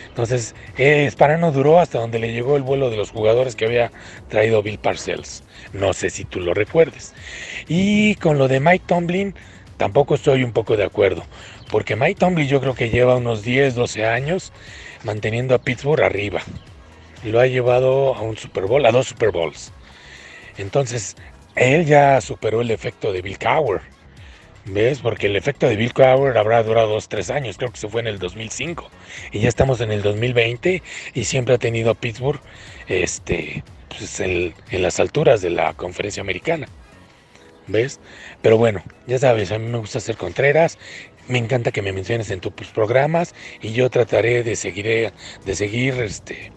Entonces, 0.08 0.54
eh, 0.76 1.08
Sparano 1.10 1.52
duró 1.52 1.78
hasta 1.78 2.00
donde 2.00 2.18
le 2.18 2.32
llegó 2.32 2.56
el 2.56 2.62
vuelo 2.62 2.90
de 2.90 2.96
los 2.96 3.10
jugadores 3.10 3.54
que 3.54 3.66
había 3.66 3.92
traído 4.28 4.62
Bill 4.62 4.78
Parcells. 4.78 5.44
No 5.72 5.92
sé 5.92 6.10
si 6.10 6.24
tú 6.24 6.40
lo 6.40 6.54
recuerdes. 6.54 7.14
Y 7.68 8.16
con 8.16 8.38
lo 8.38 8.48
de 8.48 8.60
Mike 8.60 8.84
Tomlin, 8.86 9.34
tampoco 9.76 10.14
estoy 10.14 10.42
un 10.42 10.52
poco 10.52 10.76
de 10.76 10.84
acuerdo. 10.84 11.22
Porque 11.70 11.96
Mike 11.96 12.16
Tomlin 12.18 12.48
yo 12.48 12.60
creo 12.60 12.74
que 12.74 12.90
lleva 12.90 13.16
unos 13.16 13.42
10, 13.42 13.74
12 13.74 14.06
años 14.06 14.52
manteniendo 15.04 15.54
a 15.54 15.58
Pittsburgh 15.58 16.02
arriba. 16.02 16.42
Y 17.22 17.30
lo 17.30 17.40
ha 17.40 17.46
llevado 17.46 18.14
a 18.14 18.22
un 18.22 18.36
Super 18.36 18.64
Bowl, 18.64 18.84
a 18.86 18.92
dos 18.92 19.08
Super 19.08 19.30
Bowls. 19.30 19.72
Entonces, 20.56 21.16
él 21.54 21.86
ya 21.86 22.20
superó 22.20 22.60
el 22.60 22.70
efecto 22.70 23.12
de 23.12 23.22
Bill 23.22 23.38
Cowher. 23.38 23.82
¿Ves? 24.70 25.00
Porque 25.00 25.28
el 25.28 25.36
efecto 25.36 25.66
de 25.66 25.76
Bill 25.76 25.94
Cowher 25.94 26.36
habrá 26.36 26.62
durado 26.62 26.88
dos, 26.88 27.08
tres 27.08 27.30
años. 27.30 27.56
Creo 27.56 27.70
que 27.70 27.78
se 27.78 27.88
fue 27.88 28.02
en 28.02 28.06
el 28.06 28.18
2005. 28.18 28.90
Y 29.32 29.40
ya 29.40 29.48
estamos 29.48 29.80
en 29.80 29.90
el 29.90 30.02
2020 30.02 30.82
y 31.14 31.24
siempre 31.24 31.54
ha 31.54 31.58
tenido 31.58 31.94
Pittsburgh 31.94 32.40
este, 32.86 33.64
pues, 33.88 34.20
en, 34.20 34.54
las 34.70 35.00
alturas 35.00 35.40
de 35.40 35.50
la 35.50 35.72
conferencia 35.72 36.20
americana. 36.20 36.68
¿Ves? 37.66 38.00
Pero 38.42 38.58
bueno, 38.58 38.82
ya 39.06 39.18
sabes, 39.18 39.52
a 39.52 39.58
mí 39.58 39.66
me 39.66 39.78
gusta 39.78 39.98
hacer 39.98 40.16
Contreras. 40.16 40.78
Me 41.28 41.38
encanta 41.38 41.70
que 41.70 41.82
me 41.82 41.92
menciones 41.92 42.30
en 42.30 42.40
tus 42.40 42.68
programas 42.68 43.34
y 43.60 43.72
yo 43.72 43.90
trataré 43.90 44.42
de 44.42 44.56
seguir, 44.56 45.12
de 45.44 45.54
seguir 45.54 45.94
este, 46.00 46.52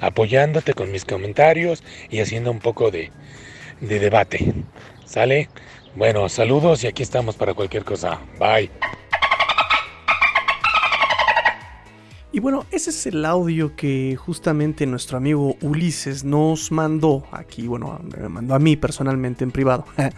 apoyándote 0.00 0.74
con 0.74 0.90
mis 0.92 1.04
comentarios 1.04 1.82
y 2.10 2.20
haciendo 2.20 2.50
un 2.50 2.60
poco 2.60 2.90
de, 2.90 3.10
de 3.80 3.98
debate. 4.00 4.52
¿Sale? 5.04 5.48
Bueno, 5.94 6.28
saludos 6.30 6.84
y 6.84 6.86
aquí 6.86 7.02
estamos 7.02 7.36
para 7.36 7.52
cualquier 7.52 7.84
cosa. 7.84 8.18
Bye. 8.38 8.70
Y 12.34 12.40
bueno, 12.40 12.64
ese 12.70 12.88
es 12.88 13.06
el 13.06 13.26
audio 13.26 13.76
que 13.76 14.16
justamente 14.16 14.86
nuestro 14.86 15.18
amigo 15.18 15.54
Ulises 15.60 16.24
nos 16.24 16.72
mandó 16.72 17.24
aquí, 17.30 17.66
bueno, 17.66 18.00
me 18.16 18.26
mandó 18.30 18.54
a 18.54 18.58
mí 18.58 18.76
personalmente 18.76 19.44
en 19.44 19.50
privado. 19.50 19.84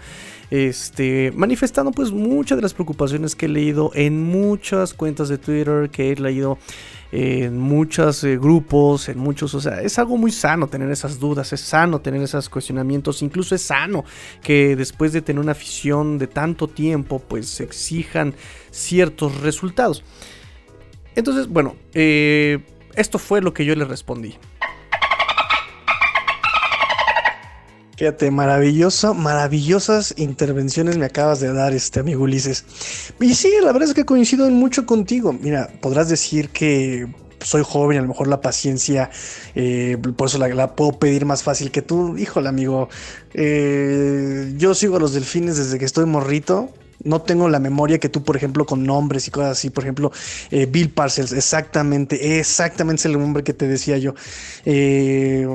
Este, 0.51 1.33
manifestando 1.35 1.91
pues 1.91 2.13
muchas 2.13 2.57
de 2.57 2.63
las 2.63 2.75
preocupaciones 2.75 3.35
que 3.35 3.47
he 3.47 3.49
leído 3.49 3.91
en 3.95 4.23
muchas 4.23 4.95
cuentas 4.95 5.29
de 5.29 5.39
Twitter, 5.39 5.91
que 5.91 6.13
he 6.13 6.17
leído 6.17 6.59
en 7.17 7.61
muchos 7.61 8.25
eh, 8.25 8.37
grupos, 8.37 9.09
en 9.09 9.19
muchos, 9.19 9.55
o 9.55 9.61
sea, 9.61 9.81
es 9.81 10.01
algo 10.01 10.17
muy 10.17 10.33
sano 10.33 10.67
tener 10.67 10.91
esas 10.91 11.21
dudas, 11.21 11.53
es 11.53 11.61
sano 11.61 12.01
tener 12.01 12.21
esos 12.21 12.49
cuestionamientos, 12.49 13.23
incluso 13.23 13.55
es 13.55 13.63
sano 13.63 14.05
que 14.43 14.75
después 14.75 15.13
de 15.13 15.23
tener 15.23 15.41
una 15.41 15.53
afición 15.53 16.19
de 16.19 16.27
tanto 16.27 16.67
tiempo, 16.67 17.21
pues 17.21 17.47
se 17.47 17.63
exijan 17.63 18.35
ciertos 18.73 19.41
resultados. 19.43 20.03
Entonces, 21.15 21.47
bueno, 21.47 21.77
eh, 21.93 22.59
esto 22.97 23.21
fue 23.21 23.41
lo 23.41 23.55
que 23.55 23.65
yo 23.65 23.77
le 23.77 23.85
respondí. 23.85 24.35
Fíjate, 27.97 28.31
maravilloso, 28.33 29.15
maravillosas 29.15 30.15
intervenciones 30.17 30.99
me 30.99 31.05
acabas 31.05 31.39
de 31.39 31.53
dar, 31.53 31.73
este 31.73 32.01
amigo 32.01 32.25
Ulises. 32.25 32.65
Y 33.21 33.35
sí, 33.35 33.53
la 33.63 33.73
verdad 33.73 33.89
es 33.89 33.95
que 33.95 34.05
coincido 34.05 34.47
en 34.47 34.55
mucho 34.55 34.85
contigo. 34.85 35.33
Mira, 35.33 35.71
podrás 35.81 36.09
decir 36.09 36.51
que 36.51 37.07
soy 37.41 37.63
joven, 37.65 37.99
a 37.99 38.03
lo 38.03 38.09
mejor 38.09 38.27
la 38.27 38.41
paciencia, 38.41 39.11
eh, 39.55 39.97
por 40.17 40.29
eso 40.29 40.39
la, 40.39 40.75
puedo 40.75 40.99
pedir 40.99 41.25
más 41.25 41.45
fácil 41.45 41.71
que 41.71 41.83
tú. 41.83 42.17
Híjole, 42.17 42.49
amigo, 42.49 42.89
eh, 43.33 44.53
yo 44.57 44.75
sigo 44.75 44.97
a 44.97 45.01
los 45.01 45.13
delfines 45.13 45.57
desde 45.57 45.79
que 45.79 45.85
estoy 45.85 46.07
morrito. 46.07 46.71
No 47.05 47.23
tengo 47.23 47.49
la 47.49 47.59
memoria 47.59 47.99
que 47.99 48.09
tú, 48.09 48.23
por 48.23 48.37
ejemplo, 48.37 48.65
con 48.67 48.85
nombres 48.85 49.29
y 49.29 49.31
cosas 49.31 49.53
así. 49.53 49.71
Por 49.71 49.85
ejemplo, 49.85 50.11
eh, 50.51 50.67
Bill 50.67 50.91
Parcells, 50.91 51.33
exactamente, 51.33 52.39
exactamente 52.39 53.01
es 53.01 53.07
el 53.07 53.13
nombre 53.13 53.45
que 53.45 53.53
te 53.53 53.69
decía 53.69 53.99
yo. 53.99 54.15
Eh, 54.65 55.47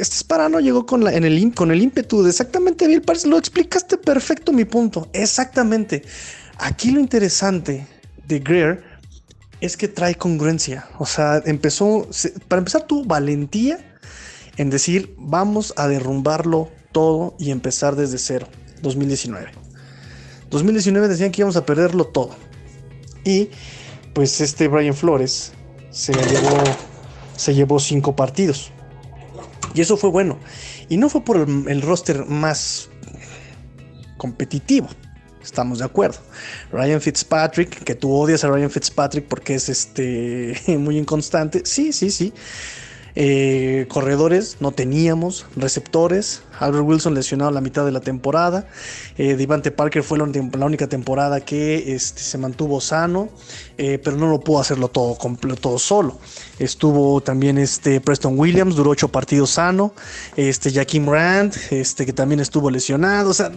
este 0.00 0.16
Sparano 0.16 0.60
llegó 0.60 0.84
con, 0.86 1.04
la, 1.04 1.12
en 1.14 1.24
el, 1.24 1.54
con 1.54 1.70
el 1.70 1.80
ímpetu 1.80 2.22
de 2.22 2.30
exactamente 2.30 2.86
Bill 2.86 3.02
Parcells. 3.02 3.30
Lo 3.30 3.38
explicaste 3.38 3.96
perfecto 3.96 4.52
mi 4.52 4.64
punto. 4.64 5.08
Exactamente. 5.12 6.02
Aquí 6.58 6.90
lo 6.90 7.00
interesante 7.00 7.86
de 8.26 8.38
Greer 8.40 8.84
es 9.60 9.76
que 9.76 9.88
trae 9.88 10.16
congruencia. 10.16 10.88
O 10.98 11.06
sea, 11.06 11.42
empezó, 11.46 12.08
para 12.48 12.58
empezar, 12.58 12.82
tu 12.82 13.04
valentía 13.04 13.78
en 14.56 14.68
decir, 14.68 15.14
vamos 15.16 15.72
a 15.76 15.86
derrumbarlo 15.88 16.70
todo 16.90 17.36
y 17.38 17.50
empezar 17.50 17.96
desde 17.96 18.18
cero. 18.18 18.48
2019. 18.82 19.52
2019 20.52 21.08
decían 21.08 21.32
que 21.32 21.40
íbamos 21.40 21.56
a 21.56 21.66
perderlo 21.66 22.04
todo. 22.04 22.36
Y 23.24 23.48
pues 24.14 24.40
este 24.40 24.68
Brian 24.68 24.94
Flores 24.94 25.52
se 25.90 26.12
llevó, 26.12 26.62
se 27.36 27.54
llevó 27.54 27.80
cinco 27.80 28.14
partidos. 28.14 28.70
Y 29.74 29.80
eso 29.80 29.96
fue 29.96 30.10
bueno. 30.10 30.38
Y 30.88 30.98
no 30.98 31.08
fue 31.08 31.24
por 31.24 31.38
el, 31.38 31.82
roster 31.82 32.26
más 32.26 32.90
competitivo. 34.18 34.88
Estamos 35.42 35.78
de 35.78 35.86
acuerdo. 35.86 36.18
Ryan 36.70 37.00
Fitzpatrick, 37.00 37.82
que 37.82 37.94
tú 37.94 38.12
odias 38.12 38.44
a 38.44 38.48
Ryan 38.48 38.70
Fitzpatrick 38.70 39.26
porque 39.26 39.54
es 39.54 39.68
este 39.68 40.60
muy 40.78 40.98
inconstante. 40.98 41.62
Sí, 41.64 41.92
sí, 41.92 42.10
sí. 42.10 42.32
Eh, 43.14 43.86
corredores 43.88 44.58
no 44.60 44.72
teníamos, 44.72 45.46
receptores. 45.56 46.42
Albert 46.62 46.84
Wilson 46.84 47.14
lesionado 47.14 47.50
la 47.50 47.60
mitad 47.60 47.84
de 47.84 47.92
la 47.92 48.00
temporada. 48.00 48.66
Eh, 49.18 49.36
Devante 49.36 49.70
Parker 49.70 50.02
fue 50.02 50.18
la, 50.18 50.66
única 50.66 50.86
temporada 50.86 51.40
que 51.40 51.94
este, 51.94 52.22
se 52.22 52.38
mantuvo 52.38 52.80
sano, 52.80 53.28
eh, 53.78 53.98
pero 54.02 54.16
no 54.16 54.30
lo 54.30 54.40
pudo 54.40 54.60
hacerlo 54.60 54.88
todo, 54.88 55.16
todo 55.60 55.78
solo. 55.78 56.18
Estuvo 56.58 57.20
también 57.20 57.58
este 57.58 58.00
Preston 58.00 58.38
Williams, 58.38 58.76
duró 58.76 58.90
ocho 58.90 59.08
partidos 59.08 59.50
sano. 59.50 59.92
Este 60.36 60.70
Jaquim 60.70 61.08
Rand, 61.08 61.54
este, 61.70 62.06
que 62.06 62.12
también 62.12 62.40
estuvo 62.40 62.70
lesionado. 62.70 63.30
O 63.30 63.34
sea, 63.34 63.50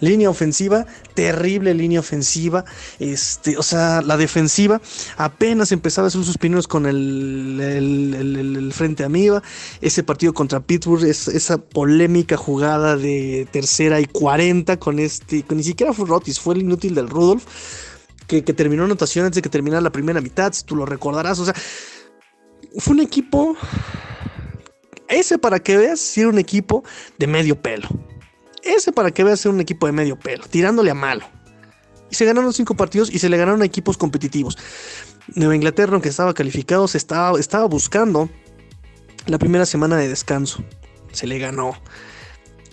línea 0.00 0.30
ofensiva, 0.30 0.86
terrible 1.14 1.74
línea 1.74 2.00
ofensiva. 2.00 2.64
Este, 3.00 3.56
o 3.56 3.62
sea, 3.62 4.02
la 4.02 4.16
defensiva 4.16 4.80
apenas 5.16 5.72
empezaba 5.72 6.06
a 6.06 6.08
hacer 6.08 6.22
sus 6.24 6.38
primeros 6.38 6.68
con 6.68 6.86
el, 6.86 8.70
frente 8.72 9.02
amiba. 9.02 9.42
Ese 9.80 10.04
partido 10.04 10.32
contra 10.32 10.60
Pittsburgh, 10.60 11.04
esa 11.04 11.58
polémica 11.58 12.19
jugada 12.36 12.96
de 12.96 13.46
tercera 13.50 14.00
y 14.00 14.06
40 14.06 14.78
con 14.78 14.98
este, 14.98 15.44
ni 15.50 15.62
siquiera 15.62 15.92
fue 15.92 16.06
Rotis, 16.06 16.40
fue 16.40 16.54
el 16.54 16.62
inútil 16.62 16.94
del 16.94 17.08
Rudolph. 17.08 17.44
Que, 18.26 18.44
que 18.44 18.52
terminó 18.52 18.84
anotación 18.84 19.24
antes 19.24 19.36
de 19.36 19.42
que 19.42 19.48
terminara 19.48 19.80
la 19.80 19.90
primera 19.90 20.20
mitad, 20.20 20.52
si 20.52 20.62
tú 20.62 20.76
lo 20.76 20.86
recordarás. 20.86 21.40
O 21.40 21.44
sea, 21.44 21.54
fue 22.78 22.94
un 22.94 23.00
equipo. 23.00 23.56
Ese 25.08 25.38
para 25.38 25.58
que 25.58 25.76
veas, 25.76 26.16
era 26.16 26.28
un 26.28 26.38
equipo 26.38 26.84
de 27.18 27.26
medio 27.26 27.60
pelo. 27.60 27.88
Ese 28.62 28.92
para 28.92 29.10
que 29.10 29.24
veas, 29.24 29.44
era 29.44 29.52
un 29.52 29.60
equipo 29.60 29.86
de 29.86 29.92
medio 29.92 30.16
pelo, 30.16 30.44
tirándole 30.48 30.92
a 30.92 30.94
malo. 30.94 31.26
Y 32.10 32.14
se 32.14 32.24
ganaron 32.24 32.52
cinco 32.52 32.74
partidos 32.74 33.10
y 33.10 33.18
se 33.18 33.28
le 33.28 33.36
ganaron 33.36 33.62
a 33.62 33.64
equipos 33.64 33.96
competitivos. 33.96 34.58
Nueva 35.34 35.54
Inglaterra, 35.54 35.92
aunque 35.92 36.08
estaba 36.08 36.34
calificado, 36.34 36.88
se 36.88 36.98
estaba, 36.98 37.38
estaba 37.38 37.66
buscando 37.66 38.28
la 39.26 39.38
primera 39.38 39.66
semana 39.66 39.96
de 39.96 40.08
descanso. 40.08 40.64
Se 41.12 41.26
le 41.26 41.38
ganó. 41.38 41.76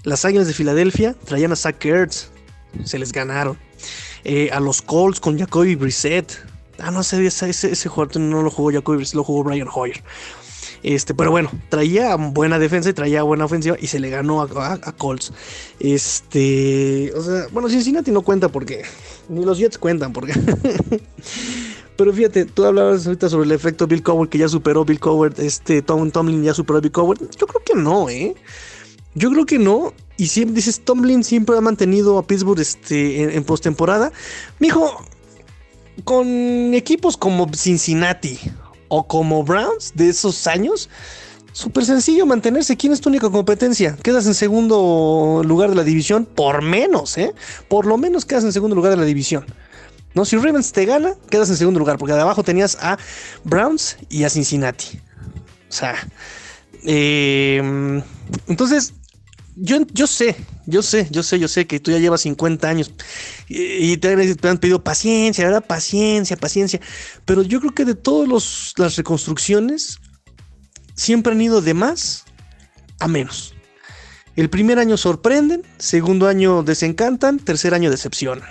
Las 0.04 0.25
Águilas 0.25 0.48
de 0.48 0.54
Filadelfia 0.54 1.16
traían 1.25 1.51
a 1.51 1.56
Zach 1.56 1.84
Ertz. 1.86 2.30
Se 2.84 3.00
les 3.00 3.12
ganaron. 3.12 3.58
Eh, 4.24 4.50
a 4.51 4.60
los 4.60 4.82
Colts 4.82 5.20
con 5.20 5.38
Jacoby 5.38 5.75
Brissett. 5.75 6.38
Ah, 6.80 6.92
no 6.92 7.01
sé, 7.04 7.25
ese, 7.25 7.50
ese, 7.50 7.89
jugador 7.89 8.18
no 8.18 8.44
lo 8.44 8.51
jugó 8.51 8.72
Jacoby, 8.72 9.04
lo 9.13 9.24
jugó 9.24 9.44
Brian 9.44 9.68
Hoyer. 9.74 10.04
Este, 10.84 11.13
pero 11.13 11.32
bueno, 11.32 11.51
traía 11.70 12.16
buena 12.16 12.60
defensa 12.60 12.89
y 12.89 12.94
traía 12.94 13.24
buena 13.24 13.46
ofensiva 13.46 13.75
y 13.80 13.88
se 13.88 14.00
le 14.00 14.10
ganó 14.10 14.42
a, 14.42 14.77
Colts. 14.98 15.34
Este, 15.80 17.12
o 17.16 17.22
sea, 17.24 17.48
bueno, 17.51 17.70
Cincinnati 17.70 18.12
no 18.12 18.22
cuenta 18.22 18.50
porque 18.50 18.83
ni 19.29 19.44
los 19.44 19.57
Jets 19.57 19.77
cuentan 19.77 20.14
porque. 20.14 20.33
pero 21.98 22.14
fíjate, 22.14 22.46
tú 22.46 22.66
hablabas 22.66 23.07
ahorita 23.07 23.29
sobre 23.29 23.46
el 23.46 23.51
efecto 23.53 23.88
Bill 23.88 24.03
Cowher 24.03 24.29
que 24.29 24.38
ya 24.38 24.48
superó 24.48 24.86
Bill 24.86 25.00
Cowher, 25.00 25.33
este 25.38 25.81
Tom 25.81 26.12
Tomlin 26.12 26.44
ya 26.44 26.53
superó 26.53 26.77
a 26.77 26.81
Bill 26.81 26.92
Cowher. 26.92 27.18
Yo 27.20 27.48
creo 27.48 27.64
que 27.66 27.75
no, 27.75 28.10
¿eh? 28.10 28.36
Yo 29.18 29.32
creo 29.32 29.46
que 29.46 29.58
no. 29.58 29.94
Y 30.16 30.27
siempre 30.27 30.56
dices, 30.56 30.82
Tomlin 30.84 31.24
siempre 31.24 31.58
ha 31.58 31.62
mantenido 31.62 32.18
a 32.18 32.25
Pittsburgh 32.25 32.60
este, 32.60 33.24
en, 33.24 33.32
en 33.32 33.44
postemporada. 33.44 34.12
Mijo, 34.60 35.03
con 36.03 36.74
equipos 36.74 37.18
como 37.18 37.51
Cincinnati 37.53 38.40
o 38.88 39.08
como 39.08 39.44
Browns 39.44 39.94
de 39.96 40.10
esos 40.10 40.48
años, 40.48 40.90
súper 41.51 41.86
sencillo 41.86 42.25
mantenerse. 42.25 42.77
¿Quién 42.77 42.94
es 42.94 43.01
tu 43.01 43.10
única 43.10 43.30
competencia? 43.30 43.98
Quedas 44.03 44.27
en 44.27 44.34
segundo 44.34 45.42
lugar 45.44 45.70
de 45.70 45.75
la 45.75 45.84
división, 45.84 46.25
por 46.25 46.62
menos, 46.62 47.18
¿eh? 47.18 47.34
Por 47.68 47.86
lo 47.86 47.98
menos 47.98 48.25
quedas 48.25 48.44
en 48.44 48.53
segundo 48.53 48.75
lugar 48.75 48.92
de 48.92 48.98
la 48.98 49.06
división. 49.06 49.46
No, 50.14 50.25
si 50.25 50.38
Ravens 50.38 50.72
te 50.72 50.86
gana, 50.86 51.14
quedas 51.30 51.50
en 51.50 51.58
segundo 51.58 51.80
lugar, 51.80 51.98
porque 51.98 52.14
de 52.14 52.22
abajo 52.22 52.44
tenías 52.44 52.77
a 52.82 52.98
Browns 53.44 53.98
y 54.10 54.24
a 54.24 54.30
Cincinnati. 54.30 55.00
O 55.70 55.74
sea, 55.74 55.96
eh, 56.84 58.01
entonces 58.48 58.94
yo, 59.59 59.79
yo 59.91 60.05
sé, 60.05 60.35
yo 60.65 60.83
sé, 60.83 61.07
yo 61.09 61.24
sé, 61.24 61.39
yo 61.39 61.48
sé 61.48 61.65
que 61.65 61.79
tú 61.79 61.91
ya 61.91 61.98
llevas 61.98 62.22
50 62.22 62.70
años 62.70 62.91
y, 63.48 63.98
te, 63.98 64.09
han 64.48 64.57
pedido 64.59 64.83
paciencia, 64.83 65.46
¿verdad? 65.46 65.65
Paciencia, 65.65 66.37
paciencia. 66.37 66.79
Pero 67.25 67.41
yo 67.41 67.59
creo 67.59 67.74
que 67.74 67.85
de 67.85 67.96
todas 67.96 68.74
las 68.77 68.96
reconstrucciones 68.96 70.00
siempre 70.93 71.33
han 71.33 71.41
ido 71.41 71.61
de 71.61 71.74
más 71.74 72.25
a 73.00 73.07
menos. 73.07 73.55
El 74.35 74.50
primer 74.51 74.77
año 74.77 74.96
sorprenden, 74.98 75.63
segundo 75.79 76.27
año 76.27 76.61
desencantan, 76.61 77.39
tercer 77.39 77.74
año 77.74 77.89
decepcionan. 77.89 78.50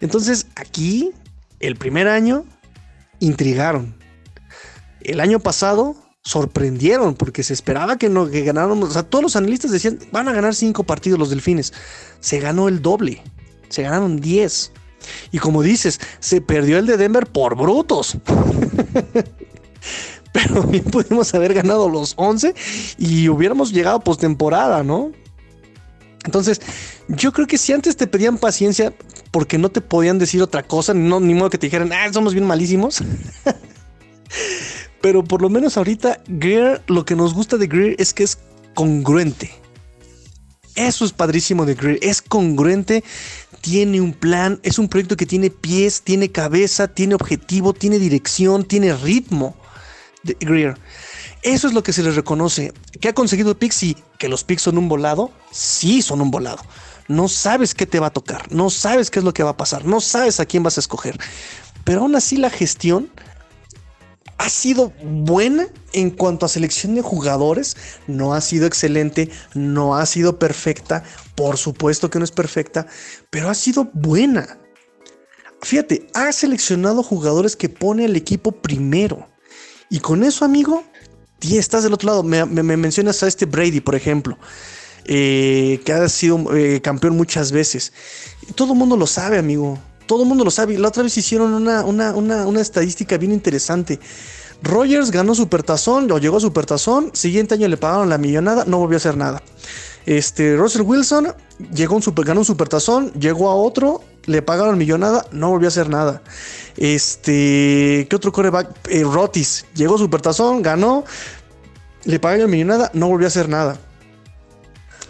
Entonces 0.00 0.48
aquí, 0.56 1.12
el 1.60 1.76
primer 1.76 2.08
año, 2.08 2.44
intrigaron. 3.20 3.94
El 5.00 5.20
año 5.20 5.38
pasado 5.38 6.03
sorprendieron 6.24 7.14
porque 7.14 7.42
se 7.42 7.52
esperaba 7.52 7.98
que 7.98 8.08
no 8.08 8.30
que 8.30 8.42
ganaron, 8.42 8.82
o 8.82 8.90
sea, 8.90 9.02
todos 9.02 9.22
los 9.22 9.36
analistas 9.36 9.70
decían, 9.70 9.98
van 10.10 10.28
a 10.28 10.32
ganar 10.32 10.54
cinco 10.54 10.84
partidos 10.84 11.18
los 11.18 11.30
Delfines. 11.30 11.72
Se 12.20 12.40
ganó 12.40 12.68
el 12.68 12.80
doble. 12.80 13.22
Se 13.68 13.82
ganaron 13.82 14.20
10. 14.20 14.72
Y 15.32 15.38
como 15.38 15.62
dices, 15.62 16.00
se 16.20 16.40
perdió 16.40 16.78
el 16.78 16.86
de 16.86 16.96
Denver 16.96 17.26
por 17.26 17.56
brutos. 17.56 18.16
Pero 20.32 20.62
bien 20.62 20.84
pudimos 20.84 21.34
haber 21.34 21.54
ganado 21.54 21.88
los 21.88 22.14
11 22.16 22.54
y 22.98 23.28
hubiéramos 23.28 23.72
llegado 23.72 24.00
postemporada, 24.00 24.82
¿no? 24.82 25.12
Entonces, 26.24 26.60
yo 27.08 27.32
creo 27.32 27.46
que 27.46 27.58
si 27.58 27.74
antes 27.74 27.96
te 27.96 28.06
pedían 28.06 28.38
paciencia 28.38 28.94
porque 29.30 29.58
no 29.58 29.68
te 29.68 29.82
podían 29.82 30.18
decir 30.18 30.42
otra 30.42 30.62
cosa, 30.62 30.94
no, 30.94 31.20
ni 31.20 31.34
modo 31.34 31.50
que 31.50 31.58
te 31.58 31.66
dijeran, 31.66 31.92
ah, 31.92 32.10
somos 32.12 32.32
bien 32.32 32.46
malísimos. 32.46 33.02
Pero 35.04 35.22
por 35.22 35.42
lo 35.42 35.50
menos 35.50 35.76
ahorita, 35.76 36.22
Greer, 36.28 36.82
lo 36.86 37.04
que 37.04 37.14
nos 37.14 37.34
gusta 37.34 37.58
de 37.58 37.66
Greer 37.66 37.94
es 37.98 38.14
que 38.14 38.22
es 38.22 38.38
congruente. 38.72 39.50
Eso 40.76 41.04
es 41.04 41.12
padrísimo 41.12 41.66
de 41.66 41.74
Greer. 41.74 41.98
Es 42.00 42.22
congruente, 42.22 43.04
tiene 43.60 44.00
un 44.00 44.14
plan, 44.14 44.60
es 44.62 44.78
un 44.78 44.88
proyecto 44.88 45.18
que 45.18 45.26
tiene 45.26 45.50
pies, 45.50 46.00
tiene 46.00 46.32
cabeza, 46.32 46.88
tiene 46.88 47.16
objetivo, 47.16 47.74
tiene 47.74 47.98
dirección, 47.98 48.64
tiene 48.64 48.96
ritmo. 48.96 49.54
De 50.22 50.38
Greer. 50.40 50.78
Eso 51.42 51.68
es 51.68 51.74
lo 51.74 51.82
que 51.82 51.92
se 51.92 52.02
le 52.02 52.10
reconoce. 52.10 52.72
¿Qué 52.98 53.08
ha 53.08 53.12
conseguido 53.12 53.58
Pixie? 53.58 53.98
¿Que 54.18 54.30
los 54.30 54.42
Pix 54.42 54.62
son 54.62 54.78
un 54.78 54.88
volado? 54.88 55.30
Sí, 55.52 56.00
son 56.00 56.22
un 56.22 56.30
volado. 56.30 56.62
No 57.08 57.28
sabes 57.28 57.74
qué 57.74 57.84
te 57.84 58.00
va 58.00 58.06
a 58.06 58.10
tocar, 58.10 58.50
no 58.50 58.70
sabes 58.70 59.10
qué 59.10 59.18
es 59.18 59.24
lo 59.26 59.34
que 59.34 59.42
va 59.42 59.50
a 59.50 59.56
pasar, 59.58 59.84
no 59.84 60.00
sabes 60.00 60.40
a 60.40 60.46
quién 60.46 60.62
vas 60.62 60.78
a 60.78 60.80
escoger. 60.80 61.18
Pero 61.84 62.00
aún 62.00 62.16
así 62.16 62.38
la 62.38 62.48
gestión 62.48 63.10
ha 64.38 64.48
sido 64.48 64.92
buena 65.02 65.66
en 65.92 66.10
cuanto 66.10 66.46
a 66.46 66.48
selección 66.48 66.94
de 66.94 67.02
jugadores, 67.02 67.76
no 68.06 68.34
ha 68.34 68.40
sido 68.40 68.66
excelente, 68.66 69.30
no 69.54 69.96
ha 69.96 70.06
sido 70.06 70.38
perfecta, 70.38 71.04
por 71.34 71.56
supuesto 71.56 72.10
que 72.10 72.18
no 72.18 72.24
es 72.24 72.32
perfecta, 72.32 72.86
pero 73.30 73.48
ha 73.48 73.54
sido 73.54 73.90
buena. 73.92 74.58
Fíjate, 75.62 76.08
ha 76.14 76.30
seleccionado 76.32 77.02
jugadores 77.02 77.56
que 77.56 77.68
pone 77.68 78.04
al 78.04 78.16
equipo 78.16 78.52
primero. 78.52 79.28
Y 79.88 80.00
con 80.00 80.24
eso, 80.24 80.44
amigo, 80.44 80.84
estás 81.52 81.82
del 81.82 81.92
otro 81.92 82.08
lado. 82.08 82.22
Me, 82.22 82.44
mencionas 82.62 83.22
a 83.22 83.28
este 83.28 83.46
Brady, 83.46 83.80
por 83.80 83.94
ejemplo, 83.94 84.38
eh, 85.04 85.80
que 85.84 85.92
ha 85.92 86.08
sido 86.08 86.54
eh, 86.56 86.80
campeón 86.80 87.16
muchas 87.16 87.52
veces. 87.52 87.92
Todo 88.54 88.72
el 88.72 88.78
mundo 88.78 88.96
lo 88.96 89.06
sabe, 89.06 89.38
amigo. 89.38 89.78
Todo 90.06 90.22
el 90.22 90.28
mundo 90.28 90.44
lo 90.44 90.50
sabe. 90.50 90.78
La 90.78 90.88
otra 90.88 91.02
vez 91.02 91.16
hicieron 91.16 91.54
una, 91.54 91.84
una, 91.84 92.60
estadística 92.60 93.16
bien 93.16 93.32
interesante. 93.32 93.98
Rogers 94.62 95.10
ganó 95.10 95.34
Supertazón 95.34 96.10
o 96.10 96.18
llegó 96.18 96.36
a 96.36 96.40
Supertazón. 96.40 97.10
Siguiente 97.14 97.54
año 97.54 97.68
le 97.68 97.76
pagaron 97.76 98.08
la 98.08 98.18
millonada, 98.18 98.64
no 98.66 98.78
volvió 98.78 98.96
a 98.96 98.98
hacer 98.98 99.16
nada. 99.16 99.42
Este, 100.06 100.56
Russell 100.56 100.82
Wilson 100.82 101.34
llegó 101.74 101.96
un 101.96 102.02
super, 102.02 102.24
ganó 102.24 102.40
un 102.40 102.44
supertazón, 102.44 103.12
llegó 103.14 103.48
a 103.48 103.54
otro, 103.54 104.02
le 104.26 104.42
pagaron 104.42 104.76
millonada, 104.76 105.26
no 105.32 105.50
volvió 105.50 105.68
a 105.68 105.70
hacer 105.70 105.88
nada. 105.88 106.22
Este, 106.76 108.06
¿qué 108.08 108.16
otro 108.16 108.32
coreback? 108.32 108.68
Eh, 108.90 109.04
Rotis, 109.04 109.64
llegó 109.74 109.96
supertazón, 109.96 110.60
ganó, 110.60 111.04
le 112.04 112.20
pagaron 112.20 112.50
millonada, 112.50 112.90
no 112.92 113.08
volvió 113.08 113.26
a 113.26 113.28
hacer 113.28 113.48
nada. 113.48 113.78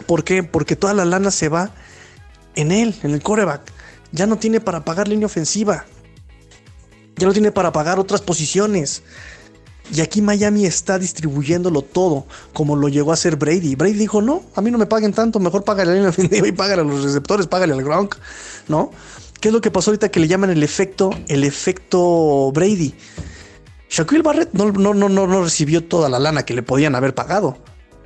¿Por 0.05 0.23
qué? 0.23 0.43
Porque 0.43 0.75
toda 0.75 0.93
la 0.93 1.03
lana 1.03 1.31
se 1.31 1.49
va 1.49 1.71
en 2.55 2.71
él, 2.71 2.95
en 3.03 3.11
el 3.11 3.21
coreback. 3.21 3.74
Ya 4.15 4.25
no 4.25 4.37
tiene 4.37 4.61
para 4.61 4.85
pagar 4.85 5.09
línea 5.09 5.25
ofensiva. 5.25 5.85
Ya 7.17 7.27
no 7.27 7.33
tiene 7.33 7.51
para 7.51 7.73
pagar 7.73 7.99
otras 7.99 8.21
posiciones. 8.21 9.03
Y 9.93 10.01
aquí 10.01 10.21
Miami 10.21 10.65
está 10.65 10.97
distribuyéndolo 10.97 11.81
todo, 11.81 12.25
como 12.53 12.75
lo 12.75 12.87
llegó 12.87 13.11
a 13.11 13.15
hacer 13.15 13.35
Brady. 13.35 13.75
Brady 13.75 13.93
dijo, 13.93 14.21
no, 14.21 14.43
a 14.55 14.61
mí 14.61 14.71
no 14.71 14.77
me 14.77 14.85
paguen 14.85 15.13
tanto, 15.13 15.39
mejor 15.39 15.63
págale 15.63 15.91
a 15.91 15.93
la 15.93 15.93
línea 15.95 16.09
ofensiva 16.09 16.47
y 16.47 16.53
págale 16.53 16.81
a 16.81 16.85
los 16.85 17.03
receptores, 17.03 17.45
págale 17.45 17.73
al 17.73 17.83
Gronk, 17.83 18.15
¿no? 18.67 18.89
¿Qué 19.39 19.49
es 19.49 19.53
lo 19.53 19.61
que 19.61 19.69
pasó 19.69 19.91
ahorita 19.91 20.09
que 20.09 20.19
le 20.19 20.27
llaman 20.27 20.49
el 20.49 20.63
efecto, 20.63 21.11
el 21.27 21.43
efecto 21.43 22.51
Brady? 22.53 22.95
Shaquille 23.89 24.23
Barrett 24.23 24.53
no, 24.53 24.71
no, 24.71 24.93
no, 24.93 25.09
no 25.09 25.43
recibió 25.43 25.83
toda 25.83 26.09
la 26.09 26.19
lana 26.19 26.43
que 26.43 26.55
le 26.55 26.63
podían 26.63 26.95
haber 26.95 27.13
pagado, 27.13 27.57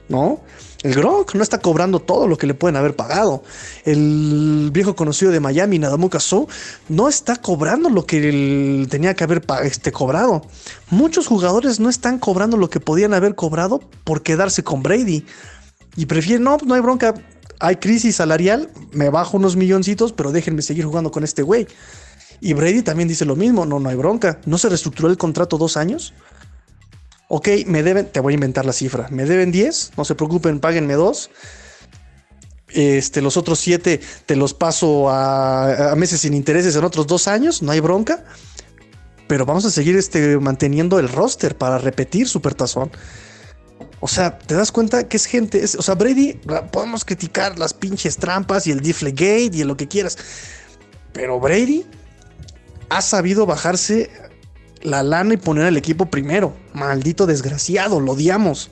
¿no? 0.10 0.41
El 0.81 0.93
Gronk 0.93 1.35
no 1.35 1.43
está 1.43 1.59
cobrando 1.59 1.99
todo 1.99 2.27
lo 2.27 2.37
que 2.37 2.47
le 2.47 2.53
pueden 2.53 2.77
haber 2.77 2.95
pagado. 2.95 3.43
El 3.83 4.69
viejo 4.71 4.95
conocido 4.95 5.31
de 5.31 5.41
Miami, 5.41 5.77
Nadamuka 5.77 6.21
Su, 6.21 6.47
no 6.87 7.09
está 7.09 7.35
cobrando 7.35 7.89
lo 7.89 8.05
que 8.05 8.29
él 8.29 8.87
tenía 8.89 9.13
que 9.13 9.25
haber 9.25 9.43
este, 9.63 9.91
cobrado. 9.91 10.45
Muchos 10.89 11.27
jugadores 11.27 11.81
no 11.81 11.89
están 11.89 12.17
cobrando 12.17 12.55
lo 12.55 12.69
que 12.69 12.79
podían 12.79 13.13
haber 13.13 13.35
cobrado 13.35 13.81
por 14.05 14.23
quedarse 14.23 14.63
con 14.63 14.81
Brady. 14.81 15.25
Y 15.97 16.05
prefieren, 16.05 16.43
no, 16.43 16.57
no 16.65 16.75
hay 16.75 16.81
bronca, 16.81 17.13
hay 17.59 17.75
crisis 17.75 18.15
salarial, 18.15 18.69
me 18.93 19.09
bajo 19.09 19.35
unos 19.35 19.57
milloncitos, 19.57 20.13
pero 20.13 20.31
déjenme 20.31 20.61
seguir 20.61 20.85
jugando 20.85 21.11
con 21.11 21.25
este 21.25 21.41
güey. 21.41 21.67
Y 22.39 22.53
Brady 22.53 22.83
también 22.83 23.09
dice 23.09 23.25
lo 23.25 23.35
mismo, 23.35 23.65
no, 23.65 23.79
no 23.79 23.89
hay 23.89 23.97
bronca. 23.97 24.39
¿No 24.45 24.57
se 24.57 24.69
reestructuró 24.69 25.09
el 25.09 25.17
contrato 25.17 25.57
dos 25.57 25.75
años? 25.75 26.13
Ok, 27.29 27.47
me 27.67 27.83
deben, 27.83 28.07
te 28.07 28.19
voy 28.19 28.33
a 28.33 28.35
inventar 28.35 28.65
la 28.65 28.73
cifra, 28.73 29.07
me 29.11 29.23
deben 29.23 29.51
10, 29.51 29.93
no 29.95 30.03
se 30.03 30.15
preocupen, 30.15 30.59
páguenme 30.59 30.95
2. 30.95 31.29
Este, 32.71 33.21
los 33.21 33.37
otros 33.37 33.59
7 33.59 33.99
te 34.25 34.35
los 34.35 34.53
paso 34.53 35.09
a, 35.09 35.93
meses 35.95 36.21
sin 36.21 36.33
intereses 36.33 36.75
en 36.75 36.83
otros 36.83 37.07
dos 37.07 37.27
años, 37.27 37.61
no 37.61 37.71
hay 37.71 37.79
bronca. 37.79 38.25
Pero 39.27 39.45
vamos 39.45 39.63
a 39.65 39.69
seguir 39.69 39.95
este, 39.95 40.39
manteniendo 40.39 40.97
el 40.97 41.07
roster 41.07 41.55
para 41.55 41.77
repetir 41.77 42.27
Supertazón. 42.27 42.91
O 43.99 44.07
sea, 44.07 44.39
te 44.39 44.55
das 44.55 44.71
cuenta 44.71 45.07
que 45.07 45.17
es 45.17 45.25
gente. 45.25 45.63
o 45.63 45.81
sea, 45.83 45.93
Brady, 45.93 46.33
podemos 46.71 47.05
criticar 47.05 47.59
las 47.59 47.75
pinches 47.75 48.17
trampas 48.17 48.65
y 48.65 48.71
el 48.71 48.81
Gate 48.81 49.51
y 49.53 49.63
lo 49.63 49.77
que 49.77 49.87
quieras. 49.87 50.17
Pero 51.13 51.39
Brady 51.39 51.85
ha 52.89 53.03
sabido 53.03 53.45
bajarse 53.45 54.09
la 54.81 55.03
lana 55.03 55.33
y 55.33 55.37
poner 55.37 55.65
al 55.65 55.77
equipo 55.77 56.05
primero. 56.05 56.53
Maldito 56.73 57.25
desgraciado, 57.25 57.99
lo 57.99 58.13
odiamos. 58.13 58.71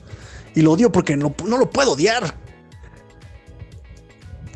Y 0.54 0.62
lo 0.62 0.72
odio 0.72 0.90
porque 0.90 1.16
no, 1.16 1.34
no 1.44 1.58
lo 1.58 1.70
puedo 1.70 1.92
odiar. 1.92 2.34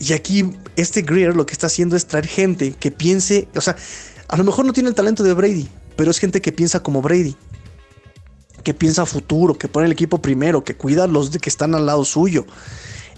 Y 0.01 0.13
aquí 0.15 0.51
este 0.77 1.03
Greer 1.03 1.37
lo 1.37 1.47
que 1.47 1.53
está 1.53 1.69
haciendo 1.69 1.97
es 1.97 2.07
traer 2.07 2.27
gente 2.27 2.73
que 2.73 2.91
piense, 2.91 3.49
o 3.55 3.61
sea, 3.61 3.77
a 4.29 4.37
lo 4.37 4.45
mejor 4.45 4.65
no 4.65 4.73
tiene 4.73 4.89
el 4.89 4.95
talento 4.95 5.23
de 5.23 5.33
Brady, 5.35 5.69
pero 5.97 6.11
es 6.11 6.19
gente 6.19 6.41
que 6.41 6.51
piensa 6.51 6.83
como 6.83 7.03
Brady. 7.03 7.37
Que 8.65 8.75
piensa 8.75 9.07
futuro, 9.07 9.59
que 9.59 9.69
pone 9.69 9.87
el 9.87 9.93
equipo 9.93 10.19
primero, 10.19 10.65
que 10.65 10.77
cuida 10.77 11.05
a 11.05 11.07
los 11.07 11.31
que 11.31 11.49
están 11.49 11.75
al 11.75 11.87
lado 11.87 12.05
suyo. 12.05 12.47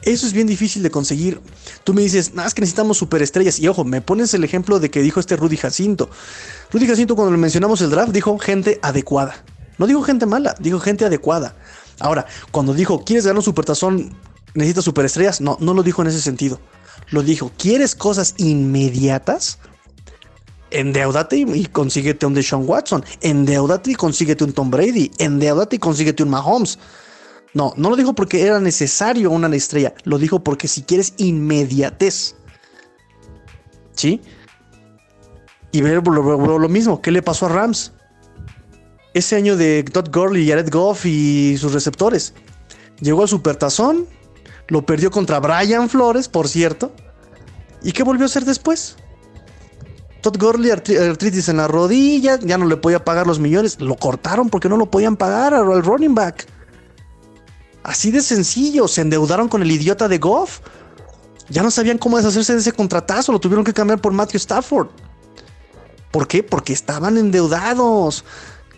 Eso 0.02 0.26
es 0.26 0.32
bien 0.32 0.46
difícil 0.46 0.82
de 0.82 0.90
conseguir. 0.90 1.40
Tú 1.84 1.94
me 1.94 2.02
dices, 2.02 2.34
nada, 2.34 2.48
es 2.48 2.54
que 2.54 2.60
necesitamos 2.60 2.98
superestrellas. 2.98 3.58
Y 3.58 3.68
ojo, 3.68 3.84
me 3.84 4.00
pones 4.00 4.34
el 4.34 4.44
ejemplo 4.44 4.80
de 4.80 4.90
que 4.90 5.02
dijo 5.02 5.20
este 5.20 5.36
Rudy 5.36 5.56
Jacinto. 5.56 6.10
Rudy 6.72 6.86
Jacinto, 6.86 7.16
cuando 7.16 7.32
le 7.32 7.38
mencionamos 7.38 7.80
el 7.80 7.90
draft, 7.90 8.12
dijo 8.12 8.38
gente 8.38 8.78
adecuada. 8.82 9.42
No 9.78 9.86
dijo 9.86 10.02
gente 10.02 10.26
mala, 10.26 10.54
dijo 10.60 10.78
gente 10.80 11.04
adecuada. 11.04 11.54
Ahora, 12.00 12.26
cuando 12.50 12.74
dijo, 12.74 13.04
¿quieres 13.04 13.24
ganar 13.24 13.38
un 13.38 13.44
supertazón? 13.44 14.16
¿Necesitas 14.54 14.84
superestrellas? 14.84 15.40
No, 15.40 15.56
no 15.60 15.74
lo 15.74 15.82
dijo 15.82 16.02
en 16.02 16.08
ese 16.08 16.20
sentido. 16.20 16.60
Lo 17.10 17.22
dijo, 17.22 17.50
¿quieres 17.56 17.94
cosas 17.94 18.34
inmediatas? 18.38 19.58
Endeudate 20.70 21.36
y, 21.36 21.66
consíguete 21.66 22.26
un 22.26 22.34
Deshaun 22.34 22.68
Watson. 22.68 23.04
Endeudate 23.20 23.92
y 23.92 23.94
consíguete 23.94 24.44
un 24.44 24.52
Tom 24.52 24.70
Brady. 24.70 25.10
Endeudate 25.18 25.76
y 25.76 25.78
consíguete 25.78 26.22
un 26.22 26.30
Mahomes. 26.30 26.78
No, 27.54 27.72
no 27.76 27.88
lo 27.88 27.96
dijo 27.96 28.14
porque 28.14 28.42
era 28.42 28.58
necesario 28.58 29.30
una 29.30 29.54
estrella, 29.54 29.94
lo 30.02 30.18
dijo 30.18 30.42
porque 30.42 30.66
si 30.66 30.82
quieres 30.82 31.14
inmediatez. 31.16 32.34
¿Sí? 33.92 34.20
Y 35.70 35.80
ver 35.80 36.06
lo, 36.06 36.68
mismo, 36.68 37.00
¿qué 37.00 37.12
le 37.12 37.22
pasó 37.22 37.46
a 37.46 37.48
Rams? 37.50 37.92
Ese 39.12 39.36
año 39.36 39.56
de 39.56 39.84
Todd 39.84 40.08
Gurley, 40.12 40.48
Jared 40.48 40.68
Goff 40.70 41.06
y 41.06 41.56
sus 41.56 41.72
receptores. 41.72 42.34
Llegó 43.00 43.22
al 43.22 43.28
Supertazón, 43.28 44.06
lo 44.68 44.84
perdió 44.84 45.12
contra 45.12 45.38
Brian 45.38 45.88
Flores, 45.88 46.28
por 46.28 46.48
cierto. 46.48 46.92
¿Y 47.82 47.92
qué 47.92 48.02
volvió 48.02 48.24
a 48.24 48.26
hacer 48.26 48.44
después? 48.44 48.96
Todd 50.22 50.38
Gurley, 50.38 50.70
artritis 50.70 51.48
en 51.48 51.58
la 51.58 51.68
rodilla, 51.68 52.38
ya 52.40 52.58
no 52.58 52.66
le 52.66 52.76
podía 52.76 53.04
pagar 53.04 53.28
los 53.28 53.38
millones. 53.38 53.80
Lo 53.80 53.94
cortaron 53.94 54.50
porque 54.50 54.68
no 54.68 54.76
lo 54.76 54.90
podían 54.90 55.16
pagar 55.16 55.54
al 55.54 55.84
running 55.84 56.14
back. 56.14 56.46
Así 57.84 58.10
de 58.10 58.22
sencillo, 58.22 58.88
se 58.88 59.02
endeudaron 59.02 59.48
con 59.48 59.62
el 59.62 59.70
idiota 59.70 60.08
de 60.08 60.18
Goff. 60.18 60.60
Ya 61.50 61.62
no 61.62 61.70
sabían 61.70 61.98
cómo 61.98 62.16
deshacerse 62.16 62.54
de 62.54 62.60
ese 62.60 62.72
contratazo, 62.72 63.30
lo 63.30 63.38
tuvieron 63.38 63.64
que 63.64 63.74
cambiar 63.74 64.00
por 64.00 64.12
Matthew 64.12 64.38
Stafford. 64.38 64.88
¿Por 66.10 66.26
qué? 66.26 66.42
Porque 66.42 66.72
estaban 66.72 67.18
endeudados. 67.18 68.24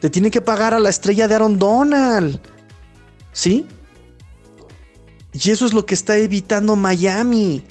Te 0.01 0.11
tiene 0.11 0.31
que 0.31 0.41
pagar 0.41 0.75
a 0.75 0.81
la 0.81 0.91
estrella 0.91 1.29
de 1.29 1.37
Aaron 1.37 1.59
Donald. 1.59 2.41
¿Sí? 3.33 3.67
Y 5.33 5.51
eso 5.51 5.67
es 5.67 5.73
lo 5.73 5.87
que 5.87 5.95
está 5.95 6.17
evitando 6.17 6.75
Miami. 6.75 7.63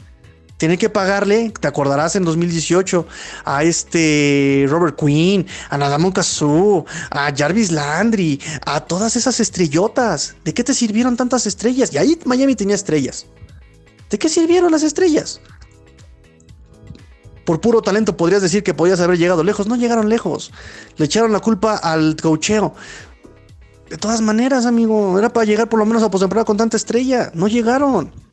Tiene 0.57 0.77
que 0.77 0.89
pagarle, 0.89 1.51
te 1.59 1.67
acordarás 1.67 2.15
en 2.15 2.23
2018, 2.23 3.05
a 3.43 3.63
este 3.63 4.65
Robert 4.69 4.97
Quinn, 4.97 5.45
a 5.69 5.77
Nadamon 5.77 6.13
Kazu, 6.13 6.85
a 7.11 7.33
Jarvis 7.35 7.71
Landry, 7.71 8.39
a 8.65 8.79
todas 8.79 9.17
esas 9.17 9.41
estrellotas. 9.41 10.35
¿De 10.45 10.53
qué 10.53 10.63
te 10.63 10.73
sirvieron 10.73 11.17
tantas 11.17 11.45
estrellas? 11.45 11.93
Y 11.93 11.97
ahí 11.97 12.17
Miami 12.23 12.55
tenía 12.55 12.75
estrellas. 12.75 13.25
¿De 14.09 14.17
qué 14.17 14.29
sirvieron 14.29 14.71
las 14.71 14.83
estrellas? 14.83 15.41
Por 17.45 17.61
puro 17.61 17.81
talento 17.81 18.15
podrías 18.15 18.41
decir 18.41 18.63
que 18.63 18.73
podías 18.73 18.99
haber 19.01 19.17
llegado 19.17 19.43
lejos. 19.43 19.67
No 19.67 19.75
llegaron 19.75 20.09
lejos. 20.09 20.51
Le 20.97 21.05
echaron 21.05 21.31
la 21.31 21.41
culpa 21.41 21.75
al 21.75 22.15
cocheo. 22.15 22.73
De 23.89 23.97
todas 23.97 24.21
maneras, 24.21 24.65
amigo, 24.65 25.19
era 25.19 25.29
para 25.29 25.45
llegar 25.45 25.69
por 25.69 25.79
lo 25.79 25.85
menos 25.85 26.01
a 26.01 26.09
postemporada 26.09 26.45
con 26.45 26.57
tanta 26.57 26.77
estrella. 26.77 27.31
No 27.35 27.47
llegaron. 27.47 28.24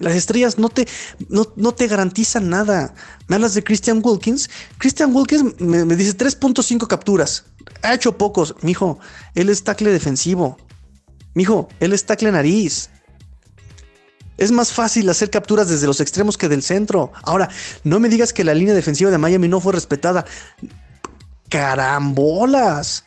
Las 0.00 0.14
estrellas 0.14 0.58
no 0.58 0.70
te, 0.70 0.88
no, 1.28 1.44
te 1.72 1.86
garantizan 1.86 2.48
nada. 2.48 2.94
Me 3.28 3.36
hablas 3.36 3.54
de 3.54 3.62
Christian 3.62 4.00
Wilkins. 4.02 4.50
Christian 4.78 5.14
Wilkins 5.14 5.60
me, 5.60 5.84
dice 5.94 6.16
3.5 6.16 6.86
capturas. 6.86 7.44
Ha 7.82 7.94
hecho 7.94 8.16
pocos. 8.16 8.56
Mijo, 8.62 8.98
él 9.34 9.50
es 9.50 9.62
tackle 9.62 9.92
defensivo. 9.92 10.56
Mijo, 11.34 11.68
él 11.80 11.92
es 11.92 12.06
tackle 12.06 12.32
nariz. 12.32 12.88
Es 14.38 14.52
más 14.52 14.72
fácil 14.72 15.08
hacer 15.10 15.28
capturas 15.28 15.68
desde 15.68 15.86
los 15.86 16.00
extremos 16.00 16.38
que 16.38 16.48
del 16.48 16.62
centro. 16.62 17.12
Ahora, 17.22 17.50
no 17.84 18.00
me 18.00 18.08
digas 18.08 18.32
que 18.32 18.42
la 18.42 18.54
línea 18.54 18.72
defensiva 18.72 19.10
de 19.10 19.18
Miami 19.18 19.48
no 19.48 19.60
fue 19.60 19.74
respetada. 19.74 20.24
Carambolas 21.50 23.04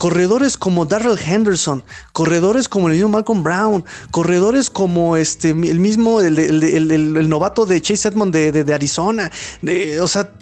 corredores 0.00 0.56
como 0.56 0.86
Darrell 0.86 1.18
Henderson, 1.22 1.84
corredores 2.14 2.70
como 2.70 2.88
el 2.88 2.94
mismo 2.94 3.10
Malcolm 3.10 3.42
Brown, 3.42 3.84
corredores 4.10 4.70
como 4.70 5.18
este, 5.18 5.50
el 5.50 5.78
mismo, 5.78 6.22
el, 6.22 7.28
novato 7.28 7.66
de 7.66 7.82
Chase 7.82 8.08
Edmond 8.08 8.34
de, 8.34 8.74
Arizona, 8.74 9.30
o 10.00 10.08
sea, 10.08 10.32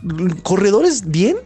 corredores 0.45 1.11
bien. 1.11 1.39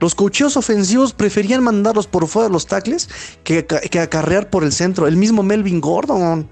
Los 0.00 0.14
cocheos 0.14 0.56
ofensivos 0.56 1.12
preferían 1.12 1.62
mandarlos 1.62 2.06
por 2.06 2.26
fuera 2.26 2.48
de 2.48 2.52
los 2.54 2.66
tackles 2.66 3.10
que, 3.44 3.66
que 3.66 4.00
acarrear 4.00 4.48
por 4.48 4.64
el 4.64 4.72
centro. 4.72 5.06
El 5.06 5.18
mismo 5.18 5.42
Melvin 5.42 5.82
Gordon. 5.82 6.48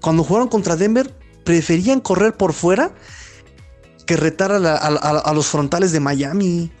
Cuando 0.00 0.24
jugaron 0.24 0.48
contra 0.48 0.76
Denver, 0.76 1.14
preferían 1.44 2.00
correr 2.00 2.34
por 2.34 2.54
fuera 2.54 2.94
que 4.06 4.16
retar 4.16 4.50
a, 4.50 4.76
a 4.76 5.34
los 5.34 5.46
frontales 5.46 5.92
de 5.92 6.00
Miami. 6.00 6.72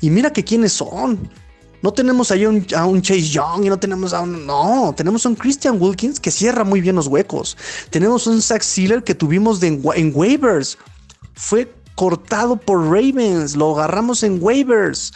Y 0.00 0.10
mira 0.10 0.32
que 0.32 0.44
quiénes 0.44 0.74
son. 0.74 1.28
No 1.86 1.92
tenemos 1.92 2.32
ahí 2.32 2.42
a 2.42 2.84
un 2.84 3.00
Chase 3.00 3.28
Young 3.28 3.64
y 3.64 3.68
no 3.68 3.78
tenemos 3.78 4.12
a 4.12 4.20
un. 4.20 4.44
No, 4.44 4.92
tenemos 4.96 5.24
a 5.24 5.28
un 5.28 5.36
Christian 5.36 5.80
Wilkins 5.80 6.18
que 6.18 6.32
cierra 6.32 6.64
muy 6.64 6.80
bien 6.80 6.96
los 6.96 7.06
huecos. 7.06 7.56
Tenemos 7.90 8.26
un 8.26 8.42
Zach 8.42 8.62
Sealer 8.62 9.04
que 9.04 9.14
tuvimos 9.14 9.62
en 9.62 9.80
waivers. 10.12 10.78
Fue 11.34 11.72
cortado 11.94 12.56
por 12.56 12.90
Ravens. 12.90 13.54
Lo 13.54 13.76
agarramos 13.78 14.24
en 14.24 14.42
waivers. 14.42 15.12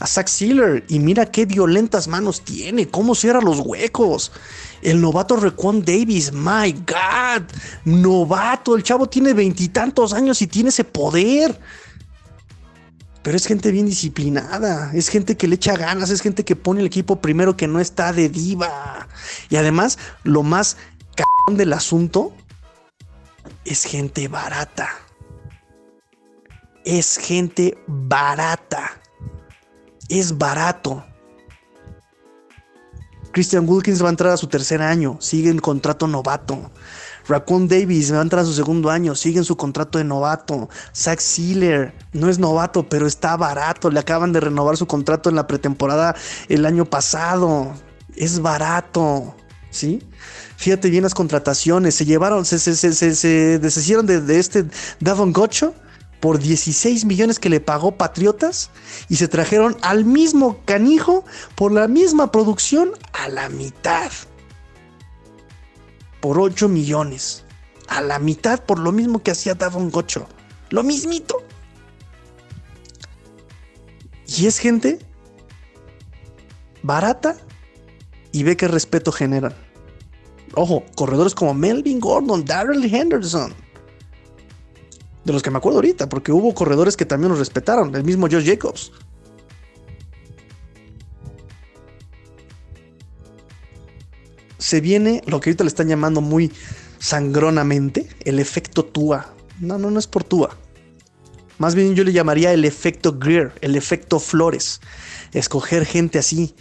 a 0.00 0.06
Zach 0.06 0.28
Sealer 0.28 0.84
y 0.88 0.98
mira 0.98 1.26
qué 1.26 1.44
violentas 1.44 2.08
manos 2.08 2.40
tiene, 2.40 2.88
cómo 2.88 3.14
cierra 3.14 3.42
los 3.42 3.60
huecos. 3.60 4.32
El 4.80 5.02
novato 5.02 5.36
Requan 5.36 5.84
Davis, 5.84 6.32
my 6.32 6.72
God, 6.72 7.44
novato, 7.84 8.74
el 8.74 8.82
chavo 8.82 9.06
tiene 9.06 9.34
veintitantos 9.34 10.14
años 10.14 10.40
y 10.40 10.46
tiene 10.46 10.70
ese 10.70 10.84
poder. 10.84 11.60
Pero 13.22 13.36
es 13.36 13.46
gente 13.46 13.70
bien 13.70 13.86
disciplinada, 13.86 14.92
es 14.94 15.08
gente 15.08 15.36
que 15.36 15.46
le 15.46 15.56
echa 15.56 15.76
ganas, 15.76 16.10
es 16.10 16.22
gente 16.22 16.44
que 16.44 16.56
pone 16.56 16.80
el 16.80 16.86
equipo 16.86 17.20
primero 17.20 17.56
que 17.56 17.68
no 17.68 17.78
está 17.78 18.12
de 18.12 18.28
diva. 18.28 19.08
Y 19.50 19.56
además, 19.56 19.98
lo 20.24 20.42
más 20.42 20.78
cabrón 21.14 21.58
del 21.58 21.74
asunto 21.74 22.32
es 23.64 23.84
gente 23.84 24.28
barata. 24.28 24.88
Es 26.84 27.18
gente 27.18 27.76
barata. 27.86 29.00
Es 30.08 30.38
barato. 30.38 31.04
Christian 33.32 33.68
Wilkins 33.68 34.02
va 34.02 34.08
a 34.08 34.10
entrar 34.10 34.32
a 34.32 34.36
su 34.36 34.48
tercer 34.48 34.82
año, 34.82 35.18
sigue 35.20 35.50
en 35.50 35.58
contrato 35.58 36.06
novato. 36.08 36.72
Raccoon 37.30 37.68
Davis 37.68 38.12
va 38.12 38.18
a 38.18 38.22
entrar 38.22 38.42
a 38.42 38.44
su 38.44 38.52
segundo 38.52 38.90
año, 38.90 39.14
sigue 39.14 39.38
en 39.38 39.44
su 39.44 39.56
contrato 39.56 39.98
de 39.98 40.04
novato. 40.04 40.68
Zach 40.94 41.20
Sealer 41.20 41.94
no 42.12 42.28
es 42.28 42.38
novato, 42.38 42.88
pero 42.88 43.06
está 43.06 43.36
barato. 43.36 43.90
Le 43.90 44.00
acaban 44.00 44.32
de 44.32 44.40
renovar 44.40 44.76
su 44.76 44.86
contrato 44.86 45.30
en 45.30 45.36
la 45.36 45.46
pretemporada 45.46 46.16
el 46.48 46.66
año 46.66 46.84
pasado. 46.84 47.72
Es 48.16 48.40
barato, 48.40 49.34
¿sí? 49.70 50.02
Fíjate 50.56 50.90
bien 50.90 51.04
las 51.04 51.14
contrataciones. 51.14 51.94
Se 51.94 52.04
llevaron, 52.04 52.44
se, 52.44 52.56
deshicieron 53.58 54.06
de, 54.06 54.20
de, 54.20 54.38
este 54.38 54.66
Davon 54.98 55.32
Gocho 55.32 55.74
por 56.20 56.38
16 56.38 57.06
millones 57.06 57.38
que 57.38 57.48
le 57.48 57.60
pagó 57.60 57.92
Patriotas 57.92 58.70
y 59.08 59.16
se 59.16 59.28
trajeron 59.28 59.76
al 59.80 60.04
mismo 60.04 60.60
canijo 60.64 61.24
por 61.54 61.72
la 61.72 61.88
misma 61.88 62.30
producción 62.30 62.90
a 63.12 63.28
la 63.28 63.48
mitad. 63.48 64.10
Por 66.20 66.38
8 66.38 66.68
millones. 66.68 67.44
A 67.88 68.00
la 68.00 68.18
mitad 68.18 68.64
por 68.64 68.78
lo 68.78 68.92
mismo 68.92 69.22
que 69.22 69.30
hacía 69.30 69.54
Davon 69.54 69.90
Gocho. 69.90 70.26
Lo 70.70 70.82
mismito. 70.82 71.42
Y 74.26 74.46
es 74.46 74.58
gente 74.58 74.98
barata 76.82 77.36
y 78.32 78.42
ve 78.44 78.56
qué 78.56 78.68
respeto 78.68 79.10
generan. 79.10 79.54
Ojo, 80.54 80.84
corredores 80.94 81.34
como 81.34 81.54
Melvin 81.54 82.00
Gordon, 82.00 82.44
Darrell 82.44 82.84
Henderson 82.84 83.54
de 85.24 85.32
los 85.32 85.42
que 85.42 85.50
me 85.50 85.58
acuerdo 85.58 85.78
ahorita, 85.78 86.08
porque 86.08 86.32
hubo 86.32 86.54
corredores 86.54 86.96
que 86.96 87.04
también 87.04 87.30
los 87.30 87.38
respetaron, 87.38 87.94
el 87.94 88.04
mismo 88.04 88.26
Josh 88.30 88.46
Jacobs. 88.46 88.92
Se 94.60 94.80
viene 94.80 95.22
lo 95.26 95.40
que 95.40 95.50
ahorita 95.50 95.64
le 95.64 95.68
están 95.68 95.88
llamando 95.88 96.20
muy 96.20 96.52
sangronamente 97.00 98.08
el 98.24 98.38
efecto 98.38 98.84
Tua. 98.84 99.34
No, 99.58 99.76
no, 99.76 99.90
no 99.90 99.98
es 99.98 100.06
por 100.06 100.22
Tua. 100.22 100.56
Más 101.58 101.74
bien 101.74 101.96
yo 101.96 102.04
le 102.04 102.12
llamaría 102.12 102.52
el 102.52 102.64
efecto 102.64 103.18
Greer, 103.18 103.52
el 103.60 103.74
efecto 103.74 104.20
Flores. 104.20 104.80
Escoger 105.32 105.84
gente 105.84 106.20
así. 106.20 106.54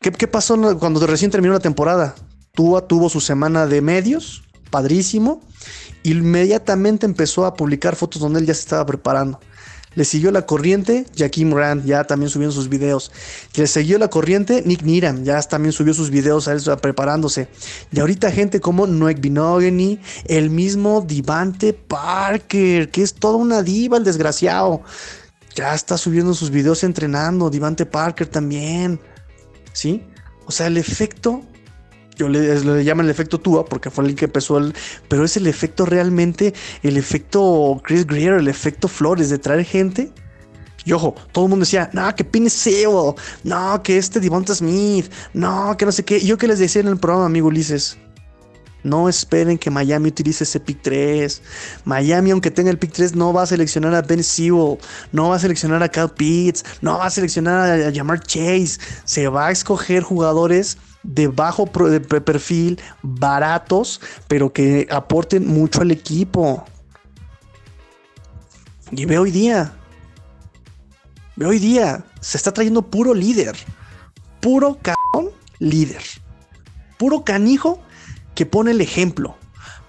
¿Qué, 0.00 0.26
pasó 0.26 0.76
cuando 0.78 1.06
recién 1.06 1.30
terminó 1.30 1.54
la 1.54 1.60
temporada? 1.60 2.16
Tua 2.52 2.88
tuvo 2.88 3.08
su 3.08 3.20
semana 3.20 3.66
de 3.68 3.80
medios, 3.80 4.42
padrísimo 4.70 5.40
inmediatamente 6.04 7.06
empezó 7.06 7.46
a 7.46 7.54
publicar 7.54 7.96
fotos 7.96 8.20
donde 8.20 8.38
él 8.38 8.46
ya 8.46 8.54
se 8.54 8.60
estaba 8.60 8.86
preparando. 8.86 9.40
Le 9.94 10.04
siguió 10.04 10.30
la 10.30 10.46
corriente 10.46 11.06
Jaquim 11.16 11.52
Rand, 11.52 11.84
ya 11.84 12.04
también 12.04 12.30
subió 12.30 12.50
sus 12.50 12.68
videos. 12.68 13.12
Le 13.54 13.66
siguió 13.66 13.98
la 13.98 14.08
corriente 14.08 14.62
Nick 14.64 14.82
Niram, 14.82 15.24
ya 15.24 15.40
también 15.42 15.72
subió 15.72 15.94
sus 15.94 16.10
videos 16.10 16.48
a 16.48 16.52
él 16.52 16.60
preparándose. 16.80 17.48
Y 17.92 18.00
ahorita 18.00 18.30
gente 18.30 18.60
como 18.60 18.86
Noek 18.86 19.20
Binogany, 19.20 20.00
el 20.26 20.50
mismo 20.50 21.00
Divante 21.00 21.72
Parker, 21.72 22.90
que 22.90 23.02
es 23.02 23.14
toda 23.14 23.36
una 23.36 23.62
diva 23.62 23.96
el 23.96 24.04
desgraciado. 24.04 24.82
Ya 25.54 25.74
está 25.74 25.96
subiendo 25.96 26.34
sus 26.34 26.50
videos 26.50 26.82
entrenando, 26.82 27.48
Divante 27.50 27.86
Parker 27.86 28.26
también. 28.26 29.00
¿Sí? 29.72 30.02
O 30.46 30.52
sea, 30.52 30.66
el 30.66 30.76
efecto 30.76 31.42
yo 32.16 32.28
le, 32.28 32.60
le, 32.60 32.84
llaman 32.84 33.06
el 33.06 33.10
efecto 33.10 33.40
Tua 33.40 33.64
porque 33.64 33.90
fue 33.90 34.06
el 34.06 34.14
que 34.14 34.26
empezó 34.26 34.58
el, 34.58 34.74
pero 35.08 35.24
es 35.24 35.36
el 35.36 35.46
efecto 35.46 35.84
realmente, 35.86 36.54
el 36.82 36.96
efecto 36.96 37.80
Chris 37.84 38.06
Greer, 38.06 38.34
el 38.34 38.48
efecto 38.48 38.88
Flores 38.88 39.30
de 39.30 39.38
traer 39.38 39.64
gente. 39.64 40.12
Y 40.86 40.92
ojo, 40.92 41.14
todo 41.32 41.46
el 41.46 41.50
mundo 41.50 41.64
decía, 41.64 41.88
no, 41.94 42.14
que 42.14 42.24
Pine 42.24 42.50
Sewell, 42.50 43.14
no, 43.42 43.82
que 43.82 43.96
este 43.96 44.20
Devonta 44.20 44.54
Smith, 44.54 45.10
no, 45.32 45.74
que 45.78 45.86
no 45.86 45.92
sé 45.92 46.04
qué. 46.04 46.20
Yo 46.20 46.36
que 46.36 46.46
les 46.46 46.58
decía 46.58 46.82
en 46.82 46.88
el 46.88 46.98
programa, 46.98 47.24
amigo 47.24 47.48
Ulises, 47.48 47.96
no 48.84 49.08
esperen 49.08 49.58
que 49.58 49.70
Miami 49.70 50.10
utilice 50.10 50.44
ese 50.44 50.60
pick 50.60 50.82
3. 50.82 51.42
Miami, 51.84 52.30
aunque 52.30 52.50
tenga 52.50 52.70
el 52.70 52.78
pick 52.78 52.92
3, 52.92 53.16
no 53.16 53.32
va 53.32 53.42
a 53.42 53.46
seleccionar 53.46 53.94
a 53.94 54.02
Ben 54.02 54.22
Sewell, 54.22 54.78
no 55.10 55.30
va 55.30 55.36
a 55.36 55.38
seleccionar 55.38 55.82
a 55.82 55.88
Cal 55.88 56.10
Pitts, 56.10 56.64
no 56.82 56.98
va 56.98 57.06
a 57.06 57.10
seleccionar 57.10 57.80
a, 57.80 57.92
Jamar 57.92 58.20
Chase. 58.20 58.78
Se 59.04 59.26
va 59.28 59.48
a 59.48 59.50
escoger 59.50 60.02
jugadores 60.02 60.76
de 61.02 61.28
bajo 61.28 61.66
perfil, 61.66 62.78
baratos, 63.02 64.00
pero 64.28 64.52
que 64.52 64.86
aporten 64.90 65.46
mucho 65.46 65.80
al 65.80 65.90
equipo. 65.90 66.64
Y 68.90 69.06
ve 69.06 69.18
hoy 69.18 69.30
día, 69.30 69.72
ve 71.36 71.46
hoy 71.46 71.58
día, 71.58 72.04
se 72.20 72.36
está 72.36 72.52
trayendo 72.52 72.82
puro 72.82 73.14
líder, 73.14 73.56
puro 74.40 74.78
cabrón 74.82 75.32
líder, 75.58 76.02
puro 76.98 77.24
canijo 77.24 77.80
que 78.34 78.46
pone 78.46 78.72
el 78.72 78.80
ejemplo, 78.80 79.36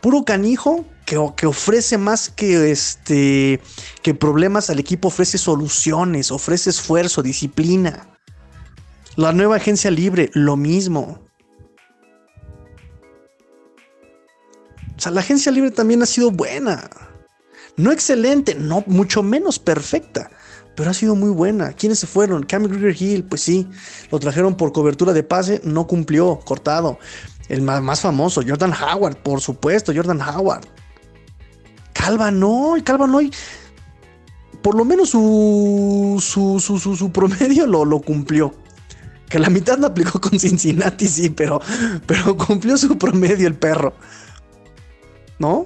puro 0.01 0.23
canijo 0.23 0.85
que, 1.05 1.17
ofrece 1.17 1.97
más 1.97 2.29
que, 2.29 2.71
este, 2.71 3.61
que 4.01 4.13
problemas 4.13 4.69
al 4.69 4.79
equipo, 4.79 5.09
ofrece 5.09 5.37
soluciones, 5.37 6.31
ofrece 6.31 6.71
esfuerzo, 6.71 7.21
disciplina. 7.21 8.09
La 9.15 9.31
nueva 9.31 9.57
agencia 9.57 9.91
libre, 9.91 10.31
lo 10.33 10.57
mismo. 10.57 11.19
O 14.97 14.99
sea, 14.99 15.11
la 15.11 15.21
agencia 15.21 15.51
libre 15.51 15.71
también 15.71 16.01
ha 16.01 16.05
sido 16.05 16.31
buena. 16.31 16.89
No 17.77 17.91
excelente, 17.91 18.55
no 18.55 18.83
mucho 18.87 19.21
menos 19.21 19.59
perfecta, 19.59 20.31
pero 20.75 20.89
ha 20.89 20.93
sido 20.93 21.15
muy 21.15 21.29
buena. 21.29 21.73
¿Quiénes 21.73 21.99
se 21.99 22.07
fueron? 22.07 22.43
Cam 22.43 22.63
Greer 22.63 22.95
Hill, 22.99 23.25
pues 23.25 23.41
sí, 23.41 23.67
lo 24.11 24.19
trajeron 24.19 24.55
por 24.55 24.71
cobertura 24.71 25.13
de 25.13 25.23
pase, 25.23 25.61
no 25.63 25.85
cumplió, 25.85 26.39
cortado. 26.45 26.97
El 27.47 27.61
más, 27.61 27.81
más 27.81 28.01
famoso, 28.01 28.41
Jordan 28.45 28.73
Howard, 28.73 29.17
por 29.17 29.41
supuesto, 29.41 29.93
Jordan 29.95 30.21
Howard. 30.21 30.65
Calva 31.93 32.31
no, 32.31 32.75
Calva 32.83 33.07
no, 33.07 33.19
por 34.61 34.75
lo 34.75 34.83
menos 34.83 35.09
su, 35.09 36.17
su, 36.21 36.59
su, 36.59 36.95
su 36.95 37.11
promedio 37.11 37.65
lo, 37.67 37.85
lo 37.85 38.01
cumplió 38.01 38.53
que 39.29 39.39
la 39.39 39.49
mitad 39.49 39.77
lo 39.77 39.87
aplicó 39.87 40.21
con 40.21 40.39
Cincinnati, 40.39 41.07
sí, 41.07 41.29
pero, 41.29 41.61
pero 42.05 42.37
cumplió 42.37 42.77
su 42.77 42.97
promedio 42.97 43.47
el 43.47 43.55
perro. 43.55 43.93
¿No? 45.39 45.65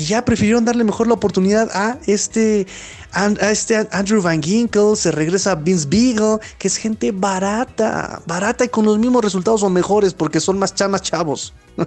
Y 0.00 0.04
ya 0.04 0.24
prefirieron 0.24 0.64
darle 0.64 0.82
mejor 0.82 1.08
la 1.08 1.12
oportunidad 1.12 1.70
a 1.74 1.98
este, 2.06 2.66
a, 3.12 3.26
este 3.50 3.86
Andrew 3.92 4.22
Van 4.22 4.42
Ginkle, 4.42 4.96
se 4.96 5.10
regresa 5.12 5.52
a 5.52 5.54
Vince 5.56 5.86
Beagle, 5.86 6.38
que 6.58 6.68
es 6.68 6.78
gente 6.78 7.12
barata, 7.12 8.22
barata 8.26 8.64
y 8.64 8.68
con 8.68 8.86
los 8.86 8.98
mismos 8.98 9.22
resultados 9.22 9.62
o 9.62 9.68
mejores 9.68 10.14
porque 10.14 10.40
son 10.40 10.58
más 10.58 10.74
chamas 10.74 11.02
chavos. 11.02 11.52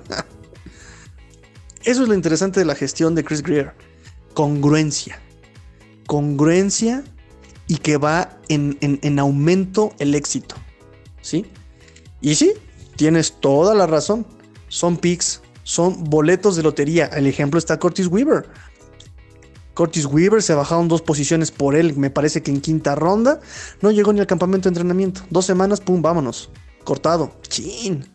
Eso 1.83 2.03
es 2.03 2.07
lo 2.07 2.13
interesante 2.13 2.59
de 2.59 2.67
la 2.67 2.75
gestión 2.75 3.15
de 3.15 3.23
Chris 3.23 3.41
Greer. 3.41 3.73
Congruencia. 4.35 5.19
Congruencia 6.05 7.03
y 7.67 7.77
que 7.77 7.97
va 7.97 8.37
en, 8.47 8.77
en 8.79 9.17
aumento 9.17 9.91
el 9.97 10.13
éxito. 10.13 10.53
¿sí? 11.23 11.47
Y 12.21 12.35
sí, 12.35 12.53
tienes 12.95 13.39
toda 13.39 13.73
la 13.73 13.87
razón. 13.87 14.23
Son 14.67 14.97
picks, 14.97 15.41
son 15.63 16.03
boletos 16.05 16.55
de 16.55 16.63
lotería. 16.63 17.05
El 17.07 17.27
ejemplo 17.27 17.57
está 17.57 17.79
Curtis 17.79 18.07
Weaver. 18.07 18.47
Curtis 19.73 20.05
Weaver 20.05 20.43
se 20.43 20.53
bajaron 20.53 20.87
dos 20.87 21.01
posiciones 21.01 21.51
por 21.51 21.75
él, 21.75 21.95
me 21.95 22.11
parece 22.11 22.43
que 22.43 22.51
en 22.51 22.61
quinta 22.61 22.95
ronda. 22.95 23.39
No 23.81 23.91
llegó 23.91 24.13
ni 24.13 24.19
al 24.19 24.27
campamento 24.27 24.69
de 24.69 24.69
entrenamiento. 24.69 25.21
Dos 25.29 25.45
semanas, 25.45 25.81
pum, 25.81 26.01
vámonos. 26.01 26.51
Cortado. 26.83 27.33
Chin. 27.47 28.05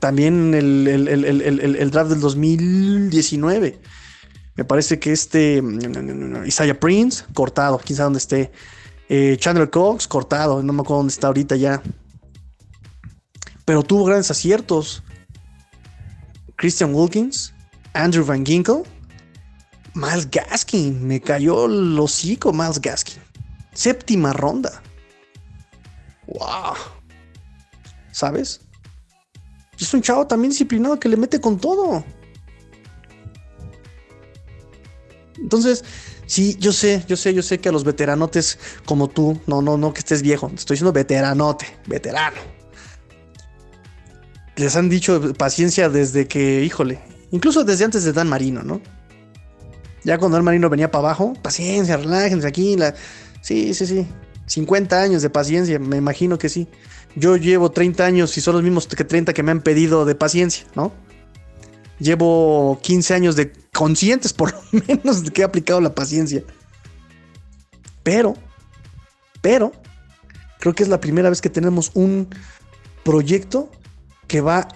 También 0.00 0.52
el, 0.54 0.88
el, 0.88 1.90
draft 1.92 2.10
del 2.10 2.20
2019. 2.20 3.80
Me 4.56 4.64
parece 4.64 4.98
que 4.98 5.12
este 5.12 5.62
mm, 5.62 6.44
Isaiah 6.44 6.78
Prince, 6.78 7.24
cortado, 7.32 7.78
quién 7.78 7.96
sabe 7.96 8.06
dónde 8.06 8.18
esté. 8.18 8.50
Eh, 9.08 9.36
Chandler 9.38 9.70
Cox, 9.70 10.08
cortado, 10.08 10.62
no 10.62 10.72
me 10.72 10.80
acuerdo 10.80 10.98
dónde 10.98 11.12
está 11.12 11.28
ahorita 11.28 11.54
ya. 11.54 11.82
Pero 13.64 13.82
tuvo 13.84 14.04
grandes 14.04 14.30
aciertos. 14.30 15.04
Christian 16.62 16.94
Wilkins, 16.94 17.52
Andrew 17.92 18.24
Van 18.24 18.46
Ginkle, 18.46 18.84
Miles 19.94 20.30
Gaskin. 20.30 21.04
Me 21.04 21.20
cayó 21.20 21.66
el 21.66 21.98
hocico 21.98 22.52
Miles 22.52 22.80
Gaskin. 22.80 23.20
Séptima 23.74 24.32
ronda. 24.32 24.80
wow. 26.28 26.76
¿Sabes? 28.12 28.60
Es 29.76 29.92
un 29.92 30.02
chavo 30.02 30.24
también 30.28 30.50
disciplinado 30.50 31.00
que 31.00 31.08
le 31.08 31.16
mete 31.16 31.40
con 31.40 31.58
todo. 31.58 32.04
Entonces, 35.36 35.84
sí, 36.26 36.56
yo 36.60 36.72
sé, 36.72 37.04
yo 37.08 37.16
sé, 37.16 37.34
yo 37.34 37.42
sé 37.42 37.58
que 37.58 37.70
a 37.70 37.72
los 37.72 37.82
veteranotes 37.82 38.60
como 38.84 39.08
tú, 39.08 39.40
no, 39.48 39.62
no, 39.62 39.76
no 39.76 39.92
que 39.92 39.98
estés 39.98 40.22
viejo, 40.22 40.48
estoy 40.54 40.76
diciendo 40.76 40.92
veteranote, 40.92 41.66
veterano. 41.88 42.61
Les 44.56 44.76
han 44.76 44.88
dicho 44.88 45.32
paciencia 45.34 45.88
desde 45.88 46.28
que, 46.28 46.62
híjole, 46.62 47.00
incluso 47.30 47.64
desde 47.64 47.84
antes 47.84 48.04
de 48.04 48.12
Dan 48.12 48.28
Marino, 48.28 48.62
¿no? 48.62 48.80
Ya 50.04 50.18
cuando 50.18 50.36
Dan 50.36 50.44
Marino 50.44 50.68
venía 50.68 50.90
para 50.90 51.08
abajo, 51.08 51.34
paciencia, 51.40 51.96
relájense 51.96 52.46
aquí, 52.46 52.76
sí, 53.40 53.72
sí, 53.74 53.86
sí. 53.86 54.06
50 54.46 55.00
años 55.00 55.22
de 55.22 55.30
paciencia, 55.30 55.78
me 55.78 55.96
imagino 55.96 56.38
que 56.38 56.48
sí. 56.48 56.68
Yo 57.14 57.36
llevo 57.36 57.70
30 57.70 58.04
años 58.04 58.36
y 58.36 58.40
son 58.40 58.54
los 58.54 58.62
mismos 58.62 58.86
que 58.86 59.04
30 59.04 59.32
que 59.32 59.42
me 59.42 59.50
han 59.50 59.60
pedido 59.60 60.04
de 60.04 60.14
paciencia, 60.14 60.66
¿no? 60.74 60.92
Llevo 61.98 62.78
15 62.82 63.14
años 63.14 63.36
de 63.36 63.52
conscientes, 63.72 64.32
por 64.34 64.52
lo 64.52 64.82
menos, 64.86 65.24
de 65.24 65.30
que 65.30 65.42
he 65.42 65.44
aplicado 65.44 65.80
la 65.80 65.94
paciencia. 65.94 66.42
Pero, 68.02 68.34
pero, 69.40 69.72
creo 70.58 70.74
que 70.74 70.82
es 70.82 70.88
la 70.88 71.00
primera 71.00 71.30
vez 71.30 71.40
que 71.40 71.50
tenemos 71.50 71.90
un 71.94 72.28
proyecto 73.04 73.70
que 74.32 74.40
va 74.40 74.66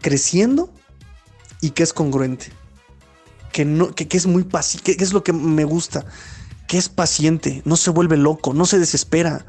creciendo 0.00 0.70
y 1.60 1.70
que 1.70 1.84
es 1.84 1.92
congruente. 1.92 2.46
Que, 3.52 3.64
no, 3.64 3.94
que, 3.94 4.08
es 4.10 4.26
muy 4.26 4.42
paciente, 4.42 4.96
que 4.96 5.04
es 5.04 5.12
lo 5.12 5.22
que 5.22 5.32
me 5.32 5.62
gusta, 5.62 6.04
que 6.66 6.78
es 6.78 6.88
paciente, 6.88 7.62
no 7.64 7.76
se 7.76 7.90
vuelve 7.90 8.16
loco, 8.16 8.54
no 8.54 8.66
se 8.66 8.80
desespera 8.80 9.46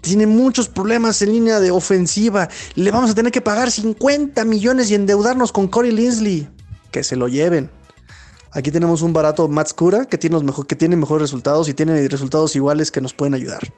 tiene 0.00 0.26
muchos 0.26 0.68
problemas 0.68 1.20
en 1.20 1.32
línea 1.32 1.58
de 1.58 1.72
ofensiva. 1.72 2.48
Le 2.76 2.92
vamos 2.92 3.10
a 3.10 3.14
tener 3.14 3.32
que 3.32 3.40
pagar 3.40 3.72
50 3.72 4.44
millones 4.44 4.88
y 4.88 4.94
endeudarnos 4.94 5.50
con 5.50 5.66
Corey 5.66 5.90
Linsley. 5.90 6.48
Que 6.92 7.02
se 7.02 7.16
lo 7.16 7.26
lleven. 7.26 7.70
Aquí 8.52 8.70
tenemos 8.70 9.02
un 9.02 9.12
barato 9.12 9.48
Matskura 9.48 10.04
que 10.04 10.16
tiene, 10.16 10.38
mejor, 10.38 10.68
que 10.68 10.76
tiene 10.76 10.94
mejores 10.94 11.22
resultados 11.22 11.68
y 11.68 11.74
tiene 11.74 12.06
resultados 12.06 12.54
iguales 12.54 12.92
que 12.92 13.00
nos 13.00 13.14
pueden 13.14 13.34
ayudar. 13.34 13.68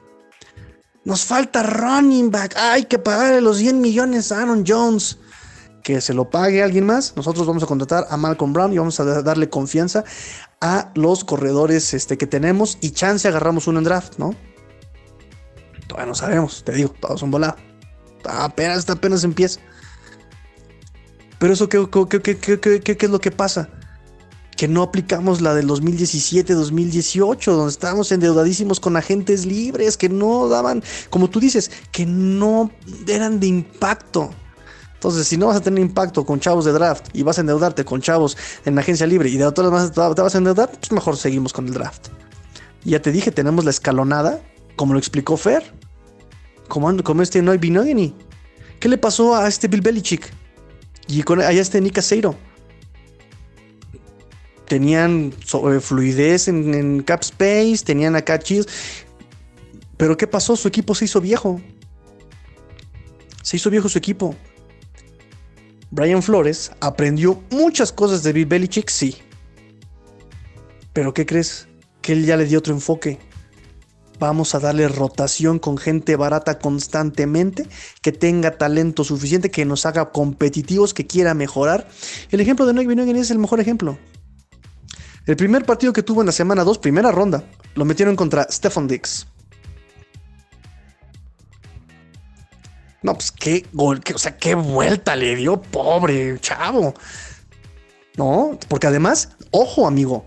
Nos 1.09 1.25
falta 1.25 1.63
running 1.63 2.29
back. 2.29 2.55
Hay 2.55 2.85
que 2.85 2.99
pagarle 2.99 3.41
los 3.41 3.57
100 3.57 3.81
millones 3.81 4.31
a 4.31 4.43
Aaron 4.43 4.63
Jones. 4.65 5.17
Que 5.81 6.01
se 6.01 6.13
lo 6.13 6.29
pague 6.29 6.61
alguien 6.61 6.85
más. 6.85 7.15
Nosotros 7.15 7.47
vamos 7.47 7.63
a 7.63 7.65
contratar 7.65 8.05
a 8.11 8.15
Malcolm 8.15 8.53
Brown 8.53 8.71
y 8.71 8.77
vamos 8.77 8.99
a 8.99 9.23
darle 9.23 9.49
confianza 9.49 10.03
a 10.61 10.91
los 10.93 11.23
corredores 11.23 11.95
este, 11.95 12.15
que 12.15 12.27
tenemos. 12.27 12.77
Y 12.79 12.91
chance 12.91 13.27
agarramos 13.27 13.65
uno 13.65 13.79
en 13.79 13.85
draft, 13.85 14.19
¿no? 14.19 14.35
Todavía 15.87 16.05
no 16.05 16.13
sabemos, 16.13 16.63
te 16.63 16.73
digo, 16.73 16.93
todos 17.01 17.19
son 17.19 17.31
volados. 17.31 17.59
Apenas, 18.25 18.87
apenas 18.87 19.23
empieza. 19.23 19.61
Pero 21.39 21.53
eso, 21.53 21.67
¿qué, 21.69 21.89
qué, 21.89 22.97
es 22.99 23.09
lo 23.09 23.19
que 23.19 23.31
pasa? 23.31 23.67
Que 24.59 24.67
no 24.67 24.83
aplicamos 24.83 25.39
la 25.39 25.53
del 25.53 25.69
2017-2018, 25.69 27.45
donde 27.45 27.71
estábamos 27.71 28.11
endeudadísimos 28.11 28.81
con 28.81 28.97
agentes 28.97 29.45
libres 29.45 29.95
que 29.95 30.09
no 30.09 30.49
daban, 30.49 30.83
como 31.09 31.29
tú 31.29 31.39
dices, 31.39 31.71
que 31.93 32.05
no 32.05 32.69
eran 33.07 33.39
de 33.39 33.47
impacto. 33.47 34.31
Entonces, 34.95 35.29
si 35.29 35.37
no 35.37 35.47
vas 35.47 35.55
a 35.55 35.61
tener 35.61 35.79
impacto 35.79 36.25
con 36.25 36.41
chavos 36.41 36.65
de 36.65 36.73
draft 36.73 37.07
y 37.13 37.23
vas 37.23 37.37
a 37.37 37.41
endeudarte 37.41 37.85
con 37.85 38.01
chavos 38.01 38.35
en 38.65 38.77
agencia 38.77 39.07
libre 39.07 39.29
y 39.29 39.37
de 39.37 39.45
otras 39.45 39.71
más 39.71 39.93
te 39.93 40.21
vas 40.21 40.35
a 40.35 40.37
endeudar, 40.37 40.69
pues 40.69 40.91
mejor 40.91 41.15
seguimos 41.15 41.53
con 41.53 41.65
el 41.65 41.73
draft. 41.73 42.09
ya 42.83 43.01
te 43.01 43.13
dije, 43.13 43.31
tenemos 43.31 43.63
la 43.63 43.71
escalonada, 43.71 44.41
como 44.75 44.91
lo 44.91 44.99
explicó 44.99 45.37
Fer 45.37 45.63
como, 46.67 47.01
como 47.01 47.21
este 47.21 47.41
Noy 47.41 47.59
Binogany. 47.59 48.13
¿Qué 48.81 48.89
le 48.89 48.97
pasó 48.97 49.37
a 49.37 49.47
este 49.47 49.69
Bill 49.69 49.79
Belichick? 49.79 50.29
Y 51.07 51.23
con 51.23 51.39
allá 51.39 51.61
este 51.61 51.79
Nick 51.79 51.97
Aceiro. 51.97 52.35
Tenían 54.69 55.33
eh, 55.33 55.79
fluidez 55.79 56.47
en, 56.47 57.01
cap 57.01 57.21
space, 57.23 57.79
tenían 57.83 58.15
acá 58.15 58.37
chills. 58.37 58.67
Pero 59.97 60.15
¿qué 60.15 60.27
pasó? 60.27 60.55
Su 60.55 60.67
equipo 60.67 60.93
se 60.93 61.05
hizo 61.05 61.19
viejo. 61.19 61.59
Se 63.41 63.57
hizo 63.57 63.71
viejo 63.71 63.89
su 63.89 63.97
equipo. 63.97 64.35
Brian 65.89 66.21
Flores 66.21 66.71
aprendió 66.81 67.41
muchas 67.49 67.91
cosas 67.91 68.21
de 68.21 68.31
Bill 68.31 68.45
Belichick, 68.45 68.89
sí. 68.89 69.17
Pero 70.93 71.15
¿qué 71.15 71.25
crees? 71.25 71.67
Que 72.01 72.13
él 72.13 72.27
ya 72.27 72.37
le 72.37 72.45
dio 72.45 72.59
otro 72.59 72.75
enfoque. 72.75 73.17
Vamos 74.19 74.53
a 74.53 74.59
darle 74.59 74.87
rotación 74.87 75.57
con 75.57 75.79
gente 75.79 76.15
barata 76.15 76.59
constantemente, 76.59 77.65
que 78.03 78.11
tenga 78.11 78.57
talento 78.57 79.03
suficiente, 79.03 79.49
que 79.49 79.65
nos 79.65 79.87
haga 79.87 80.11
competitivos, 80.11 80.93
que 80.93 81.07
quiera 81.07 81.33
mejorar. 81.33 81.89
El 82.29 82.41
ejemplo 82.41 82.67
de 82.67 82.73
Noy 82.73 82.85
Binogen 82.85 83.15
es 83.15 83.31
el 83.31 83.39
mejor 83.39 83.61
ejemplo. 83.61 83.97
El 85.29 85.35
primer 85.35 85.63
partido 85.63 85.93
que 85.93 86.01
tuvo 86.01 86.21
en 86.21 86.25
la 86.25 86.31
semana 86.31 86.63
2, 86.63 86.79
primera 86.79 87.11
ronda, 87.11 87.43
lo 87.75 87.85
metieron 87.85 88.15
contra 88.15 88.47
Stefan 88.49 88.87
Dix. 88.87 89.27
No, 93.03 93.13
pues 93.13 93.31
qué 93.31 93.63
gol, 93.71 94.01
o 94.11 94.17
sea, 94.17 94.35
qué 94.37 94.55
vuelta 94.55 95.15
le 95.15 95.35
dio, 95.35 95.61
pobre 95.61 96.39
chavo. 96.39 96.95
No, 98.17 98.57
porque 98.69 98.87
además, 98.87 99.29
ojo, 99.51 99.85
amigo, 99.85 100.25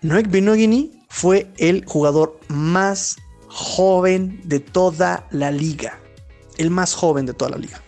Noek 0.00 0.30
Binogini 0.30 1.04
fue 1.10 1.52
el 1.58 1.84
jugador 1.84 2.40
más 2.48 3.18
joven 3.48 4.40
de 4.44 4.60
toda 4.60 5.26
la 5.30 5.50
liga. 5.50 6.00
El 6.56 6.70
más 6.70 6.94
joven 6.94 7.26
de 7.26 7.34
toda 7.34 7.50
la 7.50 7.58
liga. 7.58 7.82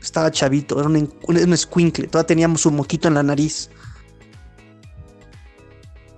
Estaba 0.00 0.30
chavito, 0.30 0.78
era 0.78 0.88
un, 0.88 1.12
un 1.26 1.56
squinkle, 1.56 2.06
todavía 2.06 2.28
teníamos 2.28 2.64
un 2.66 2.76
moquito 2.76 3.08
en 3.08 3.14
la 3.14 3.24
nariz. 3.24 3.68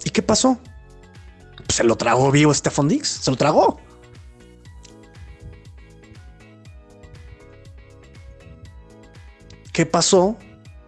¿Y 0.05 0.11
qué 0.11 0.23
pasó? 0.23 0.59
Pues 1.57 1.77
se 1.77 1.85
lo 1.85 1.97
tragó 1.97 2.31
vivo 2.31 2.53
Stephon 2.53 2.89
Dix, 2.89 3.09
se 3.09 3.31
lo 3.31 3.37
tragó. 3.37 3.81
¿Qué 9.73 9.87
pasó? 9.87 10.37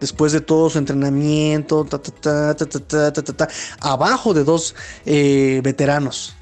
después 0.03 0.33
de 0.33 0.41
todo 0.41 0.69
su 0.69 0.79
entrenamiento, 0.79 1.87
abajo 3.79 4.33
de 4.33 4.43
dos 4.43 4.75
eh, 5.05 5.61
veteranos. 5.63 6.35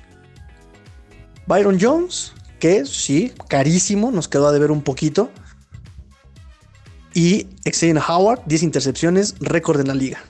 Byron 1.45 1.77
Jones, 1.79 2.33
que 2.59 2.87
sí, 2.87 3.31
carísimo, 3.47 4.09
nos 4.09 4.27
quedó 4.27 4.47
a 4.47 4.51
deber 4.51 4.71
un 4.71 4.81
poquito. 4.81 5.29
Y 7.13 7.49
Xavier 7.63 8.01
Howard, 8.07 8.41
10 8.47 8.63
intercepciones, 8.63 9.35
récord 9.39 9.79
en 9.79 9.89
la 9.89 9.93
liga. 9.93 10.23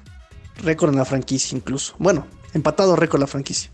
Récord 0.62 0.92
en 0.92 0.98
la 0.98 1.06
franquicia 1.06 1.56
incluso. 1.56 1.96
Bueno, 2.00 2.28
empatado 2.54 2.96
récord 2.96 3.20
la 3.20 3.28
franquicia. 3.28 3.72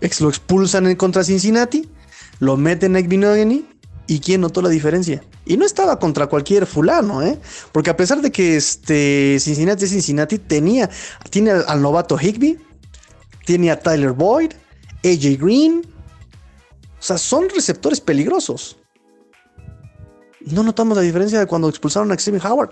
Ex 0.00 0.20
lo 0.20 0.28
expulsan 0.28 0.86
en 0.86 0.96
contra 0.96 1.24
Cincinnati, 1.24 1.88
lo 2.38 2.56
meten 2.56 2.96
en 2.96 3.04
Ekvinogeny 3.04 3.78
¿Y 4.10 4.20
quién 4.20 4.40
notó 4.40 4.62
la 4.62 4.70
diferencia? 4.70 5.22
Y 5.44 5.58
no 5.58 5.66
estaba 5.66 5.98
contra 5.98 6.28
cualquier 6.28 6.64
fulano, 6.64 7.22
¿eh? 7.22 7.38
Porque 7.72 7.90
a 7.90 7.96
pesar 7.96 8.22
de 8.22 8.32
que 8.32 8.56
este 8.56 9.36
Cincinnati 9.38 9.86
Cincinnati 9.86 10.38
tenía, 10.38 10.88
tiene 11.28 11.50
al, 11.50 11.82
novato 11.82 12.18
Higby, 12.18 12.58
tiene 13.44 13.70
a 13.70 13.78
Tyler 13.78 14.12
Boyd, 14.12 14.52
AJ 15.04 15.38
Green. 15.38 15.82
O 16.98 17.02
sea, 17.02 17.18
son 17.18 17.50
receptores 17.50 18.00
peligrosos. 18.00 18.78
No 20.40 20.62
notamos 20.62 20.96
la 20.96 21.02
diferencia 21.02 21.38
de 21.38 21.46
cuando 21.46 21.68
expulsaron 21.68 22.10
a 22.10 22.16
Xavier 22.16 22.46
Howard. 22.46 22.70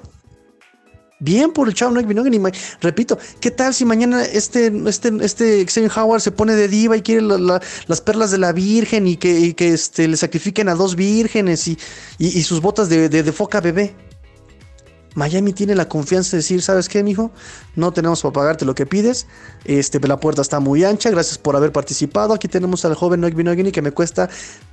Bien 1.19 1.51
por 1.51 1.67
el 1.67 1.73
chavo 1.73 1.93
Noek 1.93 2.07
y 2.11 2.53
repito, 2.83 3.19
¿qué 3.41 3.51
tal 3.51 3.73
si 3.73 3.87
mañana 3.87 4.23
este, 4.23 4.71
este, 4.87 5.11
este 5.23 5.67
Xavier 5.67 5.91
Howard 5.97 6.21
se 6.21 6.31
pone 6.31 6.55
de 6.55 6.69
diva 6.69 6.95
y 6.95 7.01
quiere 7.01 7.23
las 7.23 8.01
perlas 8.03 8.31
de 8.31 8.39
la 8.39 8.53
Virgen 8.53 9.07
y 9.07 9.17
que, 9.17 9.55
que 9.55 9.73
este, 9.73 10.09
le 10.09 10.19
sacrifiquen 10.19 10.69
a 10.69 10.75
dos 10.75 10.95
vírgenes 10.95 11.69
y, 11.69 11.79
y, 12.19 12.43
sus 12.43 12.61
botas 12.61 12.91
de, 12.91 13.09
de, 13.09 13.33
foca 13.33 13.63
bebé? 13.63 13.95
Miami 15.15 15.55
tiene 15.55 15.75
la 15.75 15.89
confianza 15.89 16.33
de 16.33 16.39
decir, 16.43 16.61
¿sabes 16.61 16.87
qué, 16.91 17.03
mijo? 17.03 17.31
No 17.77 17.95
tenemos 17.95 18.21
para 18.21 18.35
pagarte 18.35 18.67
lo 18.67 18.75
que 18.75 18.85
pides. 18.85 19.27
Este, 19.65 19.99
la 20.07 20.21
puerta 20.21 20.43
está 20.43 20.61
muy 20.61 20.85
ancha. 20.85 21.09
Gracias 21.09 21.39
por 21.39 21.57
haber 21.57 21.73
participado. 21.73 22.35
Aquí 22.35 22.49
tenemos 22.49 22.85
al 22.85 22.95
joven 22.95 23.23
Noek 23.23 23.35
Binogany 23.35 23.73
que 23.73 23.81
me 23.81 23.93
cuesta 23.93 24.29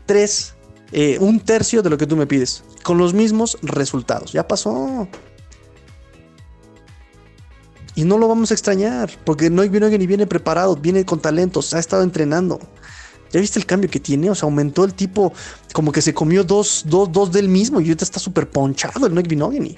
tres, 0.05 0.55
eh, 0.91 1.17
un 1.21 1.39
tercio 1.39 1.81
de 1.81 1.89
lo 1.89 1.97
que 1.97 2.05
tú 2.05 2.17
me 2.17 2.27
pides. 2.27 2.65
Con 2.83 2.97
los 2.97 3.13
mismos 3.13 3.57
resultados. 3.61 4.33
Ya 4.33 4.45
pasó. 4.45 5.07
Y 7.95 8.03
no 8.03 8.17
lo 8.17 8.27
vamos 8.27 8.51
a 8.51 8.53
extrañar, 8.53 9.11
porque 9.23 9.49
no 9.49 9.67
viene 9.67 9.97
ni 9.97 10.07
viene 10.07 10.25
preparado, 10.25 10.75
viene 10.75 11.05
con 11.05 11.19
talentos, 11.19 11.73
ha 11.73 11.79
estado 11.79 12.03
entrenando. 12.03 12.59
¿Ya 13.31 13.39
viste 13.39 13.59
el 13.59 13.65
cambio 13.65 13.89
que 13.89 13.99
tiene? 13.99 14.29
O 14.29 14.35
sea, 14.35 14.47
aumentó 14.47 14.83
el 14.83 14.93
tipo, 14.93 15.33
como 15.73 15.91
que 15.91 16.01
se 16.01 16.13
comió 16.13 16.43
dos, 16.43 16.83
dos, 16.85 17.11
dos 17.11 17.31
del 17.31 17.49
mismo 17.49 17.79
y 17.79 17.85
ahorita 17.85 18.03
está 18.03 18.19
súper 18.19 18.49
ponchado 18.49 19.07
el 19.07 19.13
Noik 19.13 19.27
Binogany. 19.27 19.77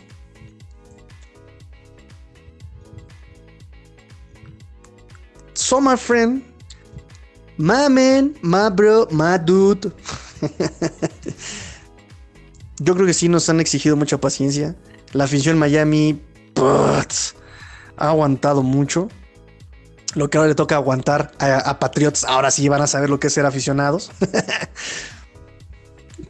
So, 5.53 5.79
my 5.79 5.97
friend, 5.97 6.43
My 7.57 7.87
man, 7.89 8.35
my 8.41 8.69
bro, 8.69 9.07
my 9.11 9.37
dude. 9.37 9.91
Yo 12.79 12.93
creo 12.93 13.05
que 13.05 13.13
sí 13.13 13.29
nos 13.29 13.47
han 13.47 13.61
exigido 13.61 13.95
mucha 13.95 14.19
paciencia. 14.19 14.75
La 15.13 15.23
afición 15.23 15.57
Miami 15.57 16.21
ha 17.97 18.09
aguantado 18.09 18.63
mucho. 18.63 19.09
Lo 20.15 20.29
que 20.29 20.37
ahora 20.37 20.49
le 20.49 20.55
toca 20.55 20.75
aguantar 20.75 21.31
a, 21.39 21.79
Patriots, 21.79 22.23
ahora 22.23 22.49
sí 22.49 22.69
van 22.69 22.81
a 22.81 22.87
saber 22.87 23.09
lo 23.09 23.19
que 23.19 23.27
es 23.27 23.33
ser 23.33 23.45
aficionados. 23.45 24.11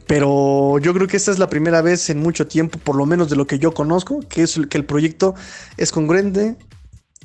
Pero 0.06 0.78
yo 0.78 0.92
creo 0.92 1.06
que 1.06 1.16
esta 1.16 1.30
es 1.30 1.38
la 1.38 1.48
primera 1.48 1.82
vez 1.82 2.10
en 2.10 2.18
mucho 2.20 2.46
tiempo, 2.46 2.78
por 2.78 2.96
lo 2.96 3.06
menos 3.06 3.30
de 3.30 3.36
lo 3.36 3.46
que 3.46 3.58
yo 3.58 3.74
conozco, 3.74 4.20
que 4.28 4.42
es 4.42 4.58
que 4.68 4.78
el 4.78 4.84
proyecto 4.84 5.34
es 5.76 5.92
congruente, 5.92 6.56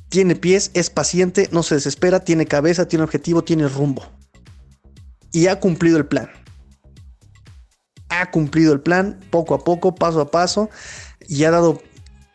tiene 0.09 0.35
pies, 0.35 0.71
es 0.73 0.89
paciente, 0.89 1.47
no 1.51 1.63
se 1.63 1.75
desespera, 1.75 2.19
tiene 2.19 2.45
cabeza, 2.45 2.87
tiene 2.87 3.03
objetivo, 3.03 3.43
tiene 3.43 3.67
rumbo. 3.67 4.03
Y 5.31 5.47
ha 5.47 5.59
cumplido 5.59 5.97
el 5.97 6.05
plan. 6.05 6.29
Ha 8.09 8.29
cumplido 8.29 8.73
el 8.73 8.81
plan 8.81 9.19
poco 9.29 9.55
a 9.55 9.63
poco, 9.63 9.95
paso 9.95 10.21
a 10.21 10.29
paso, 10.29 10.69
y 11.27 11.45
ha 11.45 11.51
dado 11.51 11.81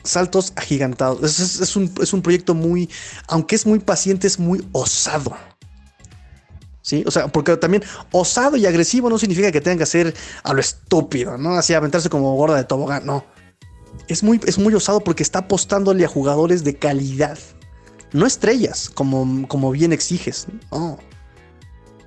saltos 0.07 0.53
agigantados. 0.57 1.23
Es, 1.39 1.77
un, 1.77 1.93
es 2.01 2.13
un 2.13 2.23
proyecto 2.23 2.55
muy, 2.55 2.89
aunque 3.29 3.57
es 3.57 3.67
muy 3.67 3.79
paciente, 3.79 4.27
es 4.27 4.39
muy 4.39 4.67
osado. 4.73 5.37
¿sí? 6.87 7.03
O 7.07 7.11
sea, 7.11 7.29
porque 7.29 7.57
también 7.57 7.83
osado 8.13 8.57
y 8.57 8.65
agresivo 8.65 9.11
no 9.11 9.19
significa 9.19 9.51
que 9.51 9.61
tenga 9.61 9.79
que 9.79 9.87
ser 9.87 10.15
a 10.45 10.53
lo 10.53 10.61
estúpido, 10.61 11.37
¿no? 11.37 11.55
Así 11.55 11.75
aventarse 11.75 12.09
como 12.09 12.35
gorda 12.37 12.57
de 12.57 12.65
tobogán, 12.65 13.05
no. 13.05 13.25
Es 14.07 14.23
muy, 14.23 14.41
es 14.47 14.59
muy 14.59 14.73
osado 14.73 15.01
porque 15.01 15.25
está 15.25 15.41
apostándole 15.41 16.05
a 16.05 16.09
jugadores 16.09 16.63
de 16.63 16.77
calidad. 16.77 17.39
No 18.13 18.25
estrellas, 18.25 18.89
como, 18.89 19.49
como 19.49 19.73
bien 19.73 19.93
exiges. 19.93 20.47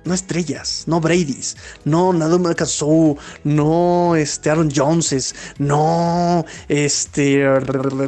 No 0.04 0.14
estrellas, 0.14 0.84
no 0.86 1.00
Brady's, 1.00 1.56
no 1.84 2.12
Nadum 2.12 2.44
Kassou, 2.54 3.18
no 3.44 4.16
este 4.16 4.48
Aaron 4.48 4.70
Joneses, 4.74 5.34
no 5.58 6.44
este 6.68 7.44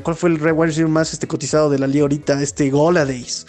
¿cuál 0.03 0.17
fue 0.17 0.31
el 0.31 0.41
wide 0.41 0.87
más 0.87 1.13
este 1.13 1.29
cotizado 1.29 1.69
de 1.69 1.79
la 1.79 1.87
liga 1.87 2.03
ahorita? 2.03 2.41
Este 2.41 2.71
Goladays. 2.71 3.47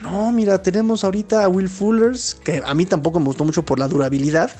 No, 0.00 0.30
mira, 0.30 0.62
tenemos 0.62 1.02
ahorita 1.04 1.44
a 1.44 1.48
Will 1.48 1.68
Fullers, 1.68 2.36
que 2.44 2.62
a 2.64 2.74
mí 2.74 2.86
tampoco 2.86 3.18
me 3.18 3.26
gustó 3.26 3.44
mucho 3.44 3.64
por 3.64 3.78
la 3.78 3.88
durabilidad. 3.88 4.50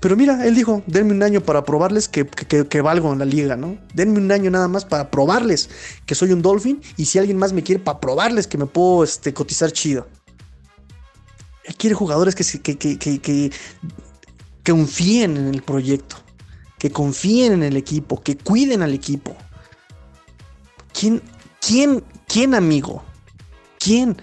Pero 0.00 0.16
mira, 0.16 0.46
él 0.46 0.54
dijo, 0.54 0.82
denme 0.86 1.12
un 1.12 1.22
año 1.22 1.40
para 1.40 1.64
probarles 1.64 2.08
que, 2.08 2.26
que, 2.26 2.80
valgo 2.82 3.10
en 3.10 3.20
la 3.20 3.24
liga, 3.24 3.56
¿no? 3.56 3.78
Denme 3.94 4.18
un 4.18 4.30
año 4.30 4.50
nada 4.50 4.68
más 4.68 4.84
para 4.84 5.10
probarles 5.10 5.70
que 6.04 6.14
soy 6.14 6.32
un 6.32 6.42
Dolphin 6.42 6.82
y 6.98 7.06
si 7.06 7.18
alguien 7.18 7.38
más 7.38 7.54
me 7.54 7.62
quiere 7.62 7.82
para 7.82 8.00
probarles 8.00 8.46
que 8.46 8.58
me 8.58 8.66
puedo 8.66 9.02
este, 9.02 9.32
cotizar 9.32 9.72
chido. 9.72 10.06
Quiere 11.78 11.94
jugadores 11.94 12.34
que, 12.34 12.44
que, 12.60 12.98
que, 12.98 13.20
que, 13.20 13.52
confíen 14.64 15.36
en 15.36 15.48
el 15.48 15.62
proyecto, 15.62 16.16
que 16.78 16.90
confíen 16.90 17.54
en 17.54 17.62
el 17.62 17.76
equipo, 17.76 18.22
que 18.22 18.36
cuiden 18.36 18.82
al 18.82 18.92
equipo. 18.92 19.36
¿Quién, 20.92 21.22
quién, 21.60 22.04
quién 22.26 22.54
amigo? 22.54 23.02
¿Quién 23.78 24.16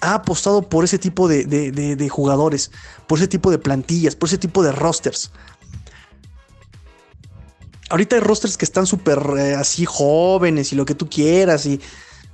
ha 0.00 0.14
apostado 0.14 0.62
por 0.62 0.84
ese 0.84 0.98
tipo 0.98 1.28
de, 1.28 2.08
jugadores, 2.10 2.70
por 3.06 3.18
ese 3.18 3.28
tipo 3.28 3.50
de 3.50 3.58
plantillas, 3.58 4.14
por 4.14 4.28
ese 4.28 4.38
tipo 4.38 4.62
de 4.62 4.72
rosters. 4.72 5.30
Ahorita 7.90 8.16
hay 8.16 8.22
rosters 8.22 8.56
que 8.56 8.66
están 8.66 8.86
súper 8.86 9.18
eh, 9.38 9.54
así 9.54 9.86
jóvenes 9.86 10.72
y 10.72 10.76
lo 10.76 10.84
que 10.84 10.94
tú 10.94 11.08
quieras 11.08 11.64
y 11.64 11.80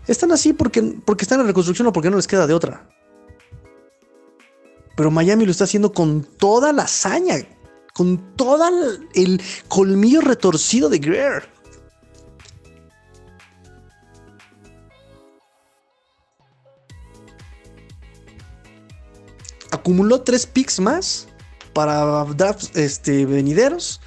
están 0.09 0.33
así 0.33 0.53
porque, 0.53 0.83
porque 0.83 1.25
están 1.25 1.41
en 1.41 1.47
reconstrucción 1.47 1.87
o 1.87 1.93
porque 1.93 2.11
no 2.11 2.17
les 2.17 2.27
queda 2.27 2.47
de 2.47 2.55
otra. 2.55 2.89
Pero 4.97 5.11
Miami 5.11 5.45
lo 5.45 5.51
está 5.51 5.65
haciendo 5.65 5.93
con 5.93 6.23
toda 6.23 6.73
la 6.73 6.83
hazaña, 6.83 7.37
con 7.95 8.37
todo 8.37 8.69
el 9.15 9.43
colmillo 9.69 10.21
retorcido 10.21 10.89
de 10.89 10.99
Greer. 10.99 11.55
acumuló 19.85 20.23
tres 20.23 20.47
picks 20.47 20.81
más 20.81 21.29
para 21.75 22.25
drafts 22.25 22.71
este, 22.75 23.27
venideros 23.27 24.01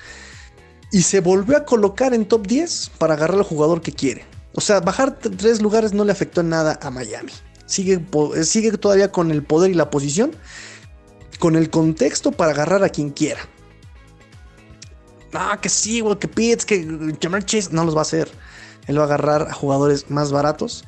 y 0.91 1.03
se 1.03 1.19
volvió 1.19 1.55
a 1.55 1.65
colocar 1.65 2.15
en 2.15 2.25
top 2.25 2.47
10 2.47 2.93
para 2.97 3.13
agarrar 3.13 3.37
al 3.37 3.43
jugador 3.43 3.81
que 3.81 3.91
quiere. 3.91 4.25
O 4.55 4.61
sea, 4.61 4.79
bajar 4.79 5.19
tres 5.19 5.61
lugares 5.61 5.93
no 5.93 6.03
le 6.03 6.11
afectó 6.11 6.41
en 6.41 6.49
nada 6.49 6.79
a 6.81 6.89
Miami. 6.89 7.31
Sigue, 7.67 8.03
sigue 8.43 8.71
todavía 8.71 9.11
con 9.11 9.29
el 9.29 9.43
poder 9.43 9.69
y 9.69 9.75
la 9.75 9.91
posición, 9.91 10.31
con 11.39 11.55
el 11.55 11.69
contexto 11.69 12.31
para 12.31 12.51
agarrar 12.51 12.83
a 12.83 12.89
quien 12.89 13.09
quiera. 13.09 13.41
No, 15.33 15.61
que 15.61 15.69
sí, 15.69 15.99
güey, 15.99 16.17
que 16.17 16.27
Pitts, 16.27 16.65
que 16.65 17.15
Jamar 17.21 17.45
Chase 17.45 17.69
no 17.71 17.83
los 17.85 17.95
va 17.95 17.99
a 17.99 18.03
hacer. 18.03 18.29
Él 18.87 18.97
va 18.97 19.03
a 19.03 19.05
agarrar 19.05 19.47
a 19.49 19.53
jugadores 19.53 20.09
más 20.09 20.31
baratos. 20.31 20.85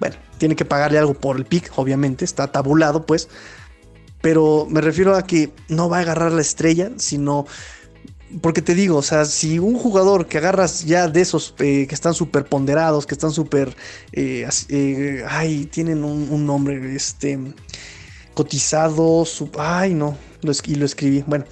Bueno, 0.00 0.16
tiene 0.38 0.56
que 0.56 0.64
pagarle 0.64 0.98
algo 0.98 1.14
por 1.14 1.36
el 1.36 1.44
pick, 1.44 1.70
obviamente, 1.76 2.24
está 2.24 2.50
tabulado, 2.50 3.06
pues. 3.06 3.28
Pero 4.20 4.66
me 4.70 4.80
refiero 4.80 5.14
a 5.14 5.26
que 5.26 5.52
no 5.68 5.88
va 5.88 5.98
a 5.98 6.00
agarrar 6.00 6.32
la 6.32 6.40
estrella, 6.40 6.92
sino... 6.96 7.46
Porque 8.40 8.62
te 8.62 8.74
digo, 8.74 8.96
o 8.96 9.02
sea, 9.02 9.26
si 9.26 9.58
un 9.58 9.76
jugador 9.76 10.26
que 10.26 10.38
agarras 10.38 10.86
ya 10.86 11.06
de 11.06 11.20
esos 11.20 11.54
eh, 11.58 11.86
que 11.86 11.94
están 11.94 12.14
súper 12.14 12.46
ponderados, 12.46 13.04
que 13.04 13.14
están 13.14 13.30
súper... 13.30 13.76
Eh, 14.12 14.48
eh, 14.70 15.24
ay, 15.28 15.66
tienen 15.66 16.02
un, 16.02 16.46
nombre, 16.46 16.96
este... 16.96 17.38
Cotizados, 18.34 19.44
ay, 19.58 19.94
no, 19.94 20.16
y 20.64 20.74
lo 20.74 20.86
escribí. 20.86 21.24
Bueno, 21.26 21.44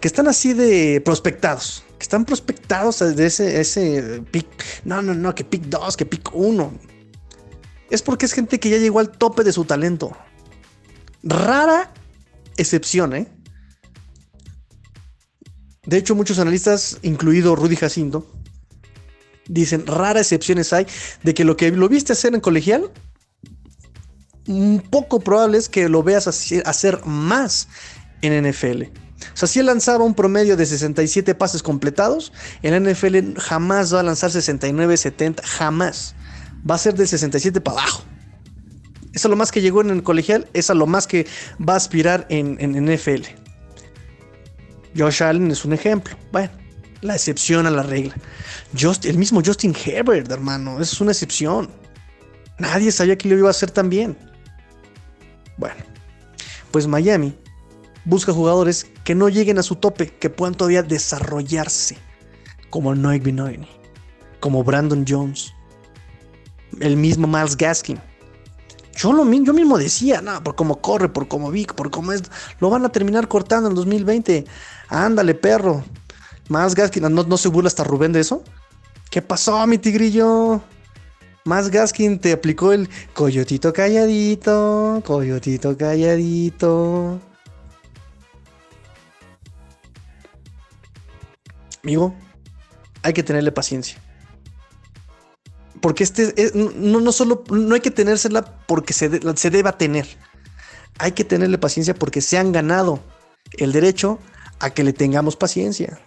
que 0.00 0.08
están 0.08 0.28
así 0.28 0.52
de 0.52 1.00
prospectados, 1.04 1.84
que 1.98 2.04
están 2.04 2.24
prospectados 2.24 2.98
de 3.00 3.26
ese, 3.26 3.60
ese 3.60 4.22
pick. 4.30 4.46
No, 4.84 5.02
no, 5.02 5.14
no, 5.14 5.34
que 5.34 5.44
pick 5.44 5.64
2, 5.64 5.96
que 5.96 6.06
pick 6.06 6.30
1. 6.32 6.72
Es 7.90 8.02
porque 8.02 8.26
es 8.26 8.32
gente 8.32 8.60
que 8.60 8.70
ya 8.70 8.76
llegó 8.78 9.00
al 9.00 9.10
tope 9.10 9.44
de 9.44 9.52
su 9.52 9.64
talento. 9.64 10.16
Rara 11.22 11.92
excepción, 12.56 13.14
¿eh? 13.14 13.28
De 15.86 15.96
hecho, 15.96 16.14
muchos 16.14 16.38
analistas, 16.38 16.98
incluido 17.02 17.56
Rudy 17.56 17.76
Jacinto, 17.76 18.26
dicen 19.48 19.86
raras 19.86 20.20
excepciones 20.20 20.72
hay 20.74 20.86
de 21.22 21.32
que 21.32 21.44
lo 21.44 21.56
que 21.56 21.70
lo 21.70 21.88
viste 21.88 22.12
hacer 22.12 22.34
en 22.34 22.40
colegial, 22.40 22.90
poco 24.90 25.20
probable 25.20 25.58
es 25.58 25.68
que 25.68 25.88
lo 25.88 26.02
veas 26.02 26.26
hacer 26.26 27.04
más 27.04 27.68
en 28.22 28.48
NFL. 28.48 28.84
O 28.84 29.36
sea, 29.36 29.48
si 29.48 29.60
él 29.60 29.66
lanzaba 29.66 30.04
un 30.04 30.14
promedio 30.14 30.56
de 30.56 30.64
67 30.64 31.34
pases 31.34 31.62
completados, 31.62 32.32
en 32.62 32.82
NFL 32.82 33.38
jamás 33.38 33.92
va 33.92 34.00
a 34.00 34.02
lanzar 34.02 34.30
69, 34.30 34.96
70, 34.96 35.42
jamás. 35.44 36.14
Va 36.68 36.74
a 36.76 36.78
ser 36.78 36.94
de 36.94 37.06
67 37.06 37.60
para 37.60 37.80
abajo. 37.80 38.02
Es 39.12 39.24
a 39.24 39.28
lo 39.28 39.36
más 39.36 39.50
que 39.50 39.60
llegó 39.60 39.80
en 39.80 39.90
el 39.90 40.02
colegial, 40.02 40.48
es 40.52 40.70
a 40.70 40.74
lo 40.74 40.86
más 40.86 41.06
que 41.06 41.26
va 41.66 41.74
a 41.74 41.76
aspirar 41.76 42.26
en, 42.28 42.56
NFL. 42.56 43.22
Josh 44.96 45.22
Allen 45.22 45.50
es 45.50 45.64
un 45.64 45.72
ejemplo. 45.72 46.16
Bueno, 46.32 46.50
la 47.00 47.14
excepción 47.14 47.66
a 47.66 47.70
la 47.70 47.82
regla. 47.82 48.14
el 49.04 49.18
mismo 49.18 49.42
Justin 49.44 49.74
Herbert, 49.74 50.30
hermano, 50.30 50.80
es 50.80 51.00
una 51.00 51.12
excepción. 51.12 51.70
Nadie 52.58 52.90
sabía 52.90 53.16
que 53.16 53.28
lo 53.28 53.38
iba 53.38 53.48
a 53.48 53.50
hacer 53.50 53.70
tan 53.70 53.88
bien. 53.88 54.16
Bueno, 55.58 55.76
pues 56.70 56.86
Miami 56.86 57.36
busca 58.04 58.32
jugadores 58.32 58.86
que 59.04 59.14
no 59.14 59.28
lleguen 59.28 59.58
a 59.58 59.62
su 59.62 59.76
tope, 59.76 60.06
que 60.06 60.30
puedan 60.30 60.54
todavía 60.54 60.82
desarrollarse, 60.82 61.98
como 62.70 62.94
Noik 62.94 63.22
Binoini, 63.22 63.68
como 64.40 64.64
Brandon 64.64 65.04
Jones, 65.06 65.52
el 66.80 66.96
mismo 66.96 67.26
Miles 67.26 67.56
Gaskin. 67.56 68.00
Yo, 68.96 69.12
lo, 69.12 69.30
yo 69.30 69.52
mismo 69.52 69.78
decía, 69.78 70.20
no, 70.20 70.42
por 70.42 70.54
cómo 70.54 70.80
corre, 70.80 71.08
por 71.08 71.28
cómo 71.28 71.50
vi, 71.50 71.66
por 71.66 71.90
cómo 71.90 72.12
es, 72.12 72.22
lo 72.60 72.70
van 72.70 72.84
a 72.84 72.88
terminar 72.88 73.28
cortando 73.28 73.68
en 73.68 73.74
2020. 73.74 74.44
Ándale, 74.88 75.34
perro. 75.34 75.84
Más 76.48 76.74
Gaskin, 76.74 77.02
¿no, 77.02 77.22
no 77.22 77.36
se 77.36 77.48
burla 77.48 77.68
hasta 77.68 77.84
Rubén 77.84 78.12
de 78.12 78.20
eso? 78.20 78.42
¿Qué 79.10 79.22
pasó, 79.22 79.64
mi 79.66 79.78
tigrillo? 79.78 80.62
Más 81.48 81.70
Gaskin 81.70 82.18
te 82.18 82.32
aplicó 82.32 82.74
el 82.74 82.90
coyotito 83.14 83.72
calladito, 83.72 85.02
coyotito 85.06 85.78
calladito. 85.78 87.18
Amigo, 91.82 92.14
hay 93.02 93.14
que 93.14 93.22
tenerle 93.22 93.50
paciencia 93.50 93.98
porque 95.80 96.04
este 96.04 96.34
no, 96.54 97.00
no, 97.00 97.12
solo 97.12 97.44
no 97.48 97.74
hay 97.74 97.80
que 97.80 97.90
tenérsela 97.90 98.42
porque 98.66 98.92
se, 98.92 99.08
se 99.34 99.48
deba 99.48 99.78
tener. 99.78 100.06
Hay 100.98 101.12
que 101.12 101.24
tenerle 101.24 101.56
paciencia 101.56 101.94
porque 101.94 102.20
se 102.20 102.36
han 102.36 102.52
ganado 102.52 103.00
el 103.56 103.72
derecho 103.72 104.18
a 104.58 104.68
que 104.68 104.84
le 104.84 104.92
tengamos 104.92 105.34
paciencia. 105.34 105.98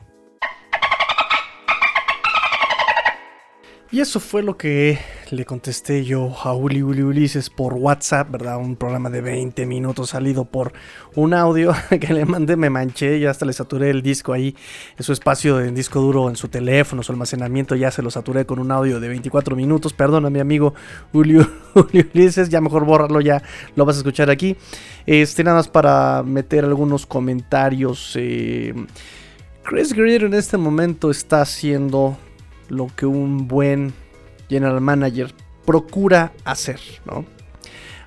Y 3.94 4.00
eso 4.00 4.22
fue 4.22 4.42
lo 4.42 4.56
que 4.56 5.00
le 5.32 5.44
contesté 5.44 6.06
yo 6.06 6.34
a 6.44 6.54
Uli 6.54 6.82
Uli 6.82 7.02
Ulises 7.02 7.50
por 7.50 7.74
WhatsApp, 7.74 8.32
¿verdad? 8.32 8.56
Un 8.56 8.78
programa 8.78 9.10
de 9.10 9.20
20 9.20 9.66
minutos 9.66 10.12
salido 10.12 10.46
por 10.46 10.72
un 11.16 11.34
audio 11.34 11.74
que 12.00 12.14
le 12.14 12.24
mandé, 12.24 12.56
me 12.56 12.70
manché, 12.70 13.20
ya 13.20 13.32
hasta 13.32 13.46
le 13.46 13.52
saturé 13.52 13.90
el 13.90 14.02
disco 14.02 14.32
ahí, 14.32 14.56
en 14.98 15.04
su 15.04 15.12
espacio 15.12 15.58
de 15.58 15.70
disco 15.72 16.00
duro, 16.00 16.30
en 16.30 16.38
su 16.38 16.48
teléfono, 16.48 17.04
su 17.04 17.12
almacenamiento, 17.12 17.76
ya 17.76 17.92
se 17.92 18.02
lo 18.02 18.10
saturé 18.10 18.46
con 18.46 18.60
un 18.60 18.72
audio 18.72 19.02
de 19.02 19.10
24 19.10 19.58
minutos. 19.58 19.92
Perdona, 19.92 20.30
mi 20.30 20.40
amigo 20.40 20.74
Uli, 21.12 21.46
Uli 21.76 22.10
Ulises, 22.14 22.48
ya 22.48 22.62
mejor 22.62 22.86
bórralo, 22.86 23.20
ya 23.20 23.44
lo 23.76 23.84
vas 23.84 23.98
a 23.98 24.00
escuchar 24.00 24.30
aquí. 24.30 24.56
Este, 25.06 25.44
nada 25.44 25.58
más 25.58 25.68
para 25.68 26.24
meter 26.24 26.64
algunos 26.64 27.06
comentarios. 27.06 28.14
Eh, 28.16 28.74
Chris 29.64 29.92
Greer 29.92 30.24
en 30.24 30.34
este 30.34 30.56
momento 30.56 31.12
está 31.12 31.42
haciendo 31.42 32.18
lo 32.72 32.88
que 32.96 33.06
un 33.06 33.48
buen 33.48 33.94
general 34.50 34.80
manager 34.80 35.34
procura 35.66 36.32
hacer, 36.46 36.80
¿no? 37.06 37.26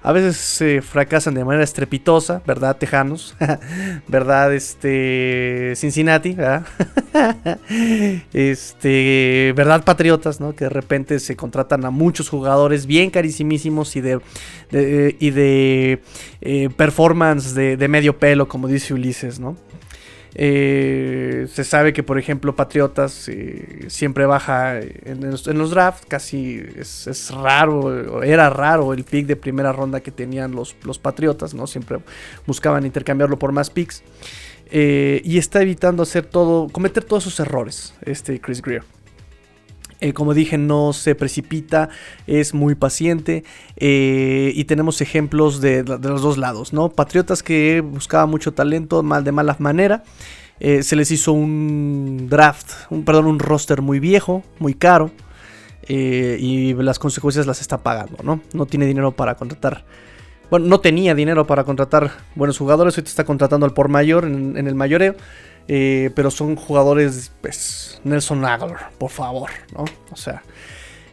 A 0.02 0.12
veces 0.12 0.36
se 0.36 0.82
fracasan 0.82 1.32
de 1.32 1.44
manera 1.44 1.64
estrepitosa, 1.64 2.42
¿verdad, 2.46 2.76
Tejanos? 2.76 3.34
¿Verdad, 4.08 4.52
este, 4.52 5.72
Cincinnati? 5.76 6.34
¿verdad? 6.34 6.66
este, 8.34 9.54
¿verdad, 9.56 9.82
Patriotas, 9.82 10.40
¿no? 10.40 10.54
Que 10.54 10.64
de 10.64 10.70
repente 10.70 11.18
se 11.20 11.36
contratan 11.36 11.86
a 11.86 11.90
muchos 11.90 12.28
jugadores 12.28 12.84
bien 12.84 13.08
carísimísimos 13.08 13.96
y 13.96 14.02
de, 14.02 14.20
y 15.18 15.30
de 15.30 16.02
eh, 16.42 16.68
performance 16.76 17.54
de, 17.54 17.78
de 17.78 17.88
medio 17.88 18.18
pelo, 18.18 18.46
como 18.46 18.68
dice 18.68 18.92
Ulises, 18.92 19.40
¿no? 19.40 19.56
Eh, 20.36 21.46
se 21.52 21.62
sabe 21.62 21.92
que, 21.92 22.02
por 22.02 22.18
ejemplo, 22.18 22.56
Patriotas 22.56 23.28
eh, 23.28 23.84
siempre 23.88 24.26
baja 24.26 24.80
en 24.80 25.30
los, 25.30 25.70
drafts. 25.70 26.06
Casi 26.06 26.62
es, 26.76 27.30
raro, 27.30 28.22
era 28.22 28.50
raro 28.50 28.92
el 28.92 29.04
pick 29.04 29.26
de 29.26 29.36
primera 29.36 29.72
ronda 29.72 30.00
que 30.00 30.10
tenían 30.10 30.52
los, 30.52 30.76
los 30.82 30.98
Patriotas, 30.98 31.54
¿no? 31.54 31.66
Siempre 31.66 31.98
buscaban 32.46 32.84
intercambiarlo 32.84 33.38
por 33.38 33.52
más 33.52 33.70
picks. 33.70 34.02
Eh, 34.70 35.20
y 35.24 35.38
está 35.38 35.62
evitando 35.62 36.02
hacer 36.02 36.26
todo, 36.26 36.68
cometer 36.68 37.04
todos 37.04 37.26
esos 37.26 37.38
errores, 37.40 37.94
este 38.02 38.40
Chris 38.40 38.60
Greer. 38.60 38.82
Como 40.12 40.34
dije, 40.34 40.58
no 40.58 40.92
se 40.92 41.14
precipita, 41.14 41.88
es 42.26 42.52
muy 42.52 42.74
paciente 42.74 43.44
y 43.76 44.64
tenemos 44.64 45.00
ejemplos 45.00 45.60
de, 45.60 45.84
los 45.84 46.20
dos 46.20 46.36
lados, 46.36 46.72
¿no? 46.72 46.90
Patriotas 46.90 47.42
que 47.42 47.80
buscaba 47.80 48.26
mucho 48.26 48.52
talento 48.52 49.02
mal 49.02 49.24
de 49.24 49.32
mala 49.32 49.56
manera 49.58 50.02
eh, 50.60 50.82
se 50.82 50.96
les 50.96 51.10
hizo 51.10 51.32
un 51.32 52.28
draft, 52.28 52.72
un, 52.90 53.04
perdón, 53.04 53.26
un 53.26 53.38
roster 53.38 53.82
muy 53.82 53.98
viejo, 54.00 54.42
muy 54.58 54.74
caro. 54.74 55.10
Eh, 55.86 56.38
y 56.40 56.72
las 56.74 56.98
consecuencias 56.98 57.46
las 57.46 57.60
está 57.60 57.78
pagando, 57.78 58.16
¿no? 58.22 58.40
No 58.54 58.66
tiene 58.66 58.86
dinero 58.86 59.12
para 59.12 59.34
contratar. 59.34 59.84
Bueno, 60.50 60.66
no 60.66 60.80
tenía 60.80 61.14
dinero 61.14 61.46
para 61.46 61.64
contratar 61.64 62.12
buenos 62.34 62.56
jugadores. 62.56 62.94
Ahorita 62.94 63.10
está 63.10 63.24
contratando 63.24 63.66
al 63.66 63.74
por 63.74 63.88
mayor 63.88 64.24
en, 64.24 64.56
el 64.56 64.74
mayoreo. 64.74 65.16
Eh, 65.66 66.10
pero 66.14 66.30
son 66.30 66.56
jugadores, 66.56 67.32
pues, 67.40 68.00
Nelson 68.04 68.44
Aguilar, 68.44 68.90
por 68.98 69.10
favor, 69.10 69.50
¿no? 69.74 69.84
O 70.10 70.16
sea. 70.16 70.42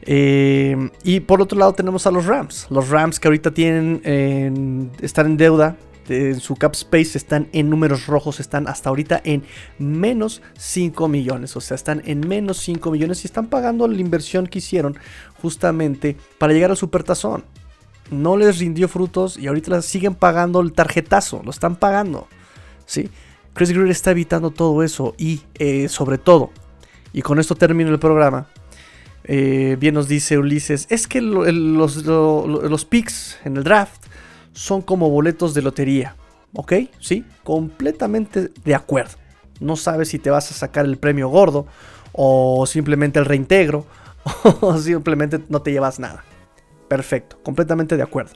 y 0.06 1.20
por 1.22 1.42
otro 1.42 1.58
lado 1.58 1.74
tenemos 1.74 2.08
a 2.08 2.12
los 2.12 2.26
Rams. 2.26 2.68
Los 2.70 2.90
Rams 2.90 3.20
que 3.20 3.28
ahorita 3.28 3.52
tienen, 3.52 4.92
están 5.02 5.28
en 5.28 5.38
deuda 5.38 5.78
en 6.12 6.40
su 6.40 6.56
cap 6.56 6.74
space 6.74 7.18
están 7.18 7.48
en 7.54 7.70
números 7.70 8.08
rojos, 8.08 8.40
están 8.40 8.68
hasta 8.68 8.90
ahorita 8.90 9.22
en 9.24 9.44
menos 9.78 10.42
5 10.58 11.08
millones, 11.08 11.56
o 11.56 11.62
sea, 11.62 11.76
están 11.76 12.02
en 12.06 12.28
menos 12.28 12.58
5 12.58 12.92
millones 12.92 13.24
y 13.24 13.28
están 13.28 13.48
pagando 13.48 13.88
la 13.88 14.00
inversión 14.00 14.48
que 14.48 14.60
hicieron 14.60 14.98
justamente 15.42 16.18
para 16.38 16.54
llegar 16.54 16.72
al 16.72 16.78
supertazón. 16.78 17.44
No 18.10 18.36
les 18.36 18.60
rindió 18.60 18.90
frutos 18.90 19.38
y 19.38 19.48
ahorita 19.48 19.82
siguen 19.82 20.16
pagando 20.16 20.60
el 20.60 20.74
tarjetazo, 20.74 21.42
lo 21.44 21.52
están 21.52 21.78
pagando. 21.78 22.28
¿sí? 22.86 23.10
Chris 23.54 23.72
Greer 23.72 23.90
está 23.90 24.12
evitando 24.12 24.52
todo 24.52 24.84
eso 24.84 25.14
y 25.18 25.42
eh, 25.56 25.90
sobre 25.90 26.18
todo, 26.18 26.52
y 27.14 27.22
con 27.22 27.40
esto 27.40 27.56
termino 27.56 27.90
el 27.92 28.00
programa, 28.00 28.48
eh, 29.24 29.78
bien 29.80 29.94
nos 29.94 30.08
dice 30.08 30.38
Ulises, 30.38 30.88
es 30.90 31.08
que 31.08 31.22
los, 31.22 32.06
los 32.06 32.86
picks 32.86 33.40
en 33.44 33.58
el 33.58 33.64
draft 33.64 34.06
son 34.54 34.82
como 34.82 35.10
boletos 35.10 35.54
de 35.54 35.62
lotería. 35.62 36.16
¿Ok? 36.54 36.74
Sí, 37.00 37.24
completamente 37.44 38.50
de 38.64 38.76
acuerdo. 38.76 39.14
No 39.60 39.76
sabes 39.76 40.10
si 40.10 40.20
te 40.20 40.30
vas 40.30 40.52
a 40.52 40.54
sacar 40.54 40.86
el 40.86 40.98
premio 40.98 41.30
gordo 41.30 41.66
o 42.12 42.66
simplemente 42.66 43.20
el 43.20 43.26
reintegro 43.26 43.86
o 44.62 44.78
simplemente 44.78 45.40
no 45.50 45.62
te 45.62 45.72
llevas 45.72 46.00
nada. 46.00 46.24
Perfecto, 46.88 47.40
completamente 47.42 47.96
de 47.96 48.04
acuerdo. 48.04 48.34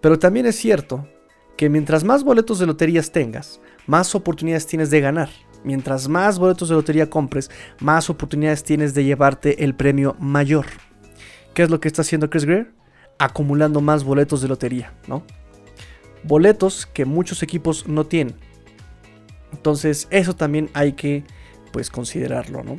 Pero 0.00 0.18
también 0.18 0.44
es 0.44 0.56
cierto 0.56 1.08
que 1.56 1.68
mientras 1.68 2.04
más 2.04 2.24
boletos 2.24 2.58
de 2.58 2.66
loterías 2.66 3.12
tengas, 3.12 3.60
más 3.86 4.14
oportunidades 4.14 4.66
tienes 4.66 4.90
de 4.90 5.00
ganar. 5.00 5.30
Mientras 5.62 6.08
más 6.08 6.38
boletos 6.38 6.68
de 6.68 6.74
lotería 6.74 7.08
compres, 7.08 7.50
más 7.80 8.10
oportunidades 8.10 8.64
tienes 8.64 8.92
de 8.94 9.04
llevarte 9.04 9.64
el 9.64 9.74
premio 9.74 10.14
mayor. 10.18 10.66
¿Qué 11.54 11.62
es 11.62 11.70
lo 11.70 11.80
que 11.80 11.88
está 11.88 12.02
haciendo 12.02 12.28
Chris 12.28 12.44
Greer? 12.44 12.72
acumulando 13.18 13.80
más 13.80 14.04
boletos 14.04 14.42
de 14.42 14.48
lotería, 14.48 14.92
¿no? 15.06 15.22
Boletos 16.22 16.86
que 16.86 17.04
muchos 17.04 17.42
equipos 17.42 17.86
no 17.86 18.04
tienen. 18.04 18.34
Entonces, 19.52 20.08
eso 20.10 20.34
también 20.34 20.70
hay 20.74 20.92
que 20.92 21.24
pues 21.72 21.90
considerarlo, 21.90 22.62
¿no? 22.62 22.76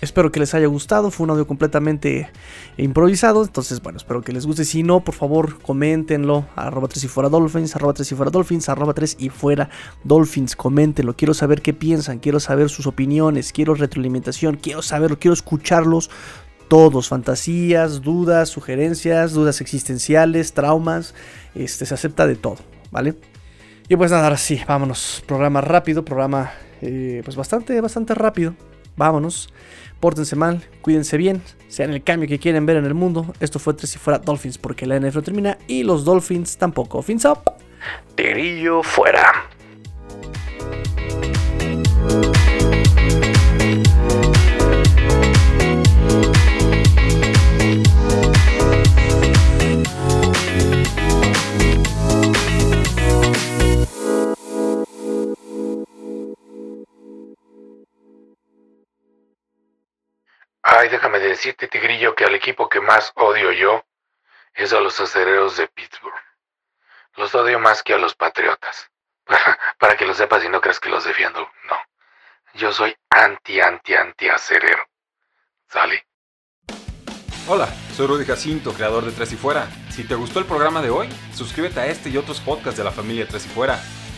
Espero 0.00 0.32
que 0.32 0.40
les 0.40 0.54
haya 0.54 0.66
gustado, 0.66 1.10
fue 1.10 1.24
un 1.24 1.30
audio 1.30 1.46
completamente 1.46 2.30
improvisado, 2.78 3.44
entonces 3.44 3.82
bueno, 3.82 3.98
espero 3.98 4.22
que 4.22 4.32
les 4.32 4.46
guste, 4.46 4.64
si 4.64 4.82
no, 4.82 5.00
por 5.00 5.14
favor, 5.14 5.58
coméntenlo, 5.60 6.46
arroba 6.56 6.88
3 6.88 7.04
y 7.04 7.08
fuera 7.08 7.28
Dolphins, 7.28 7.76
arroba 7.76 7.92
3 7.92 8.12
y 8.12 8.14
fuera 8.14 8.30
Dolphins, 8.30 8.68
arroba 8.70 8.94
3 8.94 9.16
y 9.18 9.28
fuera 9.28 9.68
Dolphins, 10.04 10.56
coméntenlo, 10.56 11.16
quiero 11.16 11.34
saber 11.34 11.60
qué 11.60 11.74
piensan, 11.74 12.18
quiero 12.18 12.40
saber 12.40 12.70
sus 12.70 12.86
opiniones, 12.86 13.52
quiero 13.52 13.74
retroalimentación, 13.74 14.56
quiero 14.56 14.82
saberlo, 14.82 15.18
quiero 15.18 15.34
escucharlos. 15.34 16.10
Todos, 16.68 17.08
fantasías, 17.08 18.00
dudas, 18.00 18.48
sugerencias, 18.48 19.32
dudas 19.32 19.60
existenciales, 19.60 20.52
traumas, 20.52 21.16
este, 21.56 21.84
se 21.84 21.94
acepta 21.94 22.28
de 22.28 22.36
todo, 22.36 22.58
¿vale? 22.92 23.16
Y 23.88 23.96
pues 23.96 24.12
nada, 24.12 24.22
ahora 24.22 24.36
sí, 24.36 24.60
vámonos, 24.68 25.20
programa 25.26 25.60
rápido, 25.60 26.04
programa 26.04 26.52
eh, 26.80 27.22
pues 27.24 27.34
bastante, 27.34 27.80
bastante 27.80 28.14
rápido, 28.14 28.54
vámonos, 28.96 29.52
pórtense 30.00 30.34
mal, 30.34 30.62
cuídense 30.80 31.16
bien, 31.16 31.42
sean 31.68 31.92
el 31.92 32.02
cambio 32.02 32.28
que 32.28 32.38
quieren 32.38 32.66
ver 32.66 32.76
en 32.76 32.86
el 32.86 32.94
mundo, 32.94 33.32
esto 33.38 33.58
fue 33.58 33.74
Tres 33.74 33.94
y 33.94 33.98
Fuera 33.98 34.18
Dolphins 34.18 34.58
porque 34.58 34.86
la 34.86 34.98
NFL 34.98 35.20
termina 35.20 35.58
y 35.66 35.82
los 35.82 36.04
Dolphins 36.04 36.56
tampoco, 36.56 37.02
fins 37.02 37.24
up, 37.26 37.40
tirillo 38.16 38.82
fuera. 38.82 39.48
Ay, 60.72 60.88
déjame 60.88 61.18
decirte, 61.18 61.66
Tigrillo, 61.66 62.14
que 62.14 62.24
al 62.24 62.34
equipo 62.36 62.68
que 62.68 62.80
más 62.80 63.10
odio 63.16 63.50
yo 63.50 63.84
es 64.54 64.72
a 64.72 64.78
los 64.78 65.00
acereros 65.00 65.56
de 65.56 65.66
Pittsburgh. 65.66 66.14
Los 67.16 67.34
odio 67.34 67.58
más 67.58 67.82
que 67.82 67.92
a 67.92 67.98
los 67.98 68.14
patriotas. 68.14 68.88
Para 69.80 69.96
que 69.96 70.06
lo 70.06 70.14
sepas 70.14 70.44
y 70.44 70.48
no 70.48 70.60
creas 70.60 70.78
que 70.78 70.88
los 70.88 71.02
defiendo. 71.02 71.40
No. 71.68 71.76
Yo 72.54 72.72
soy 72.72 72.96
anti, 73.10 73.60
anti, 73.60 73.96
anti 73.96 74.28
acerero. 74.28 74.84
Sale. 75.68 76.06
Hola, 77.48 77.66
soy 77.96 78.06
Rudy 78.06 78.24
Jacinto, 78.24 78.72
creador 78.72 79.04
de 79.04 79.10
Tres 79.10 79.32
y 79.32 79.36
Fuera. 79.36 79.66
Si 79.90 80.04
te 80.04 80.14
gustó 80.14 80.38
el 80.38 80.46
programa 80.46 80.80
de 80.80 80.90
hoy, 80.90 81.08
suscríbete 81.34 81.80
a 81.80 81.86
este 81.86 82.10
y 82.10 82.16
otros 82.16 82.38
podcasts 82.38 82.78
de 82.78 82.84
la 82.84 82.92
familia 82.92 83.26
Tres 83.26 83.44
y 83.46 83.48
Fuera. 83.48 83.80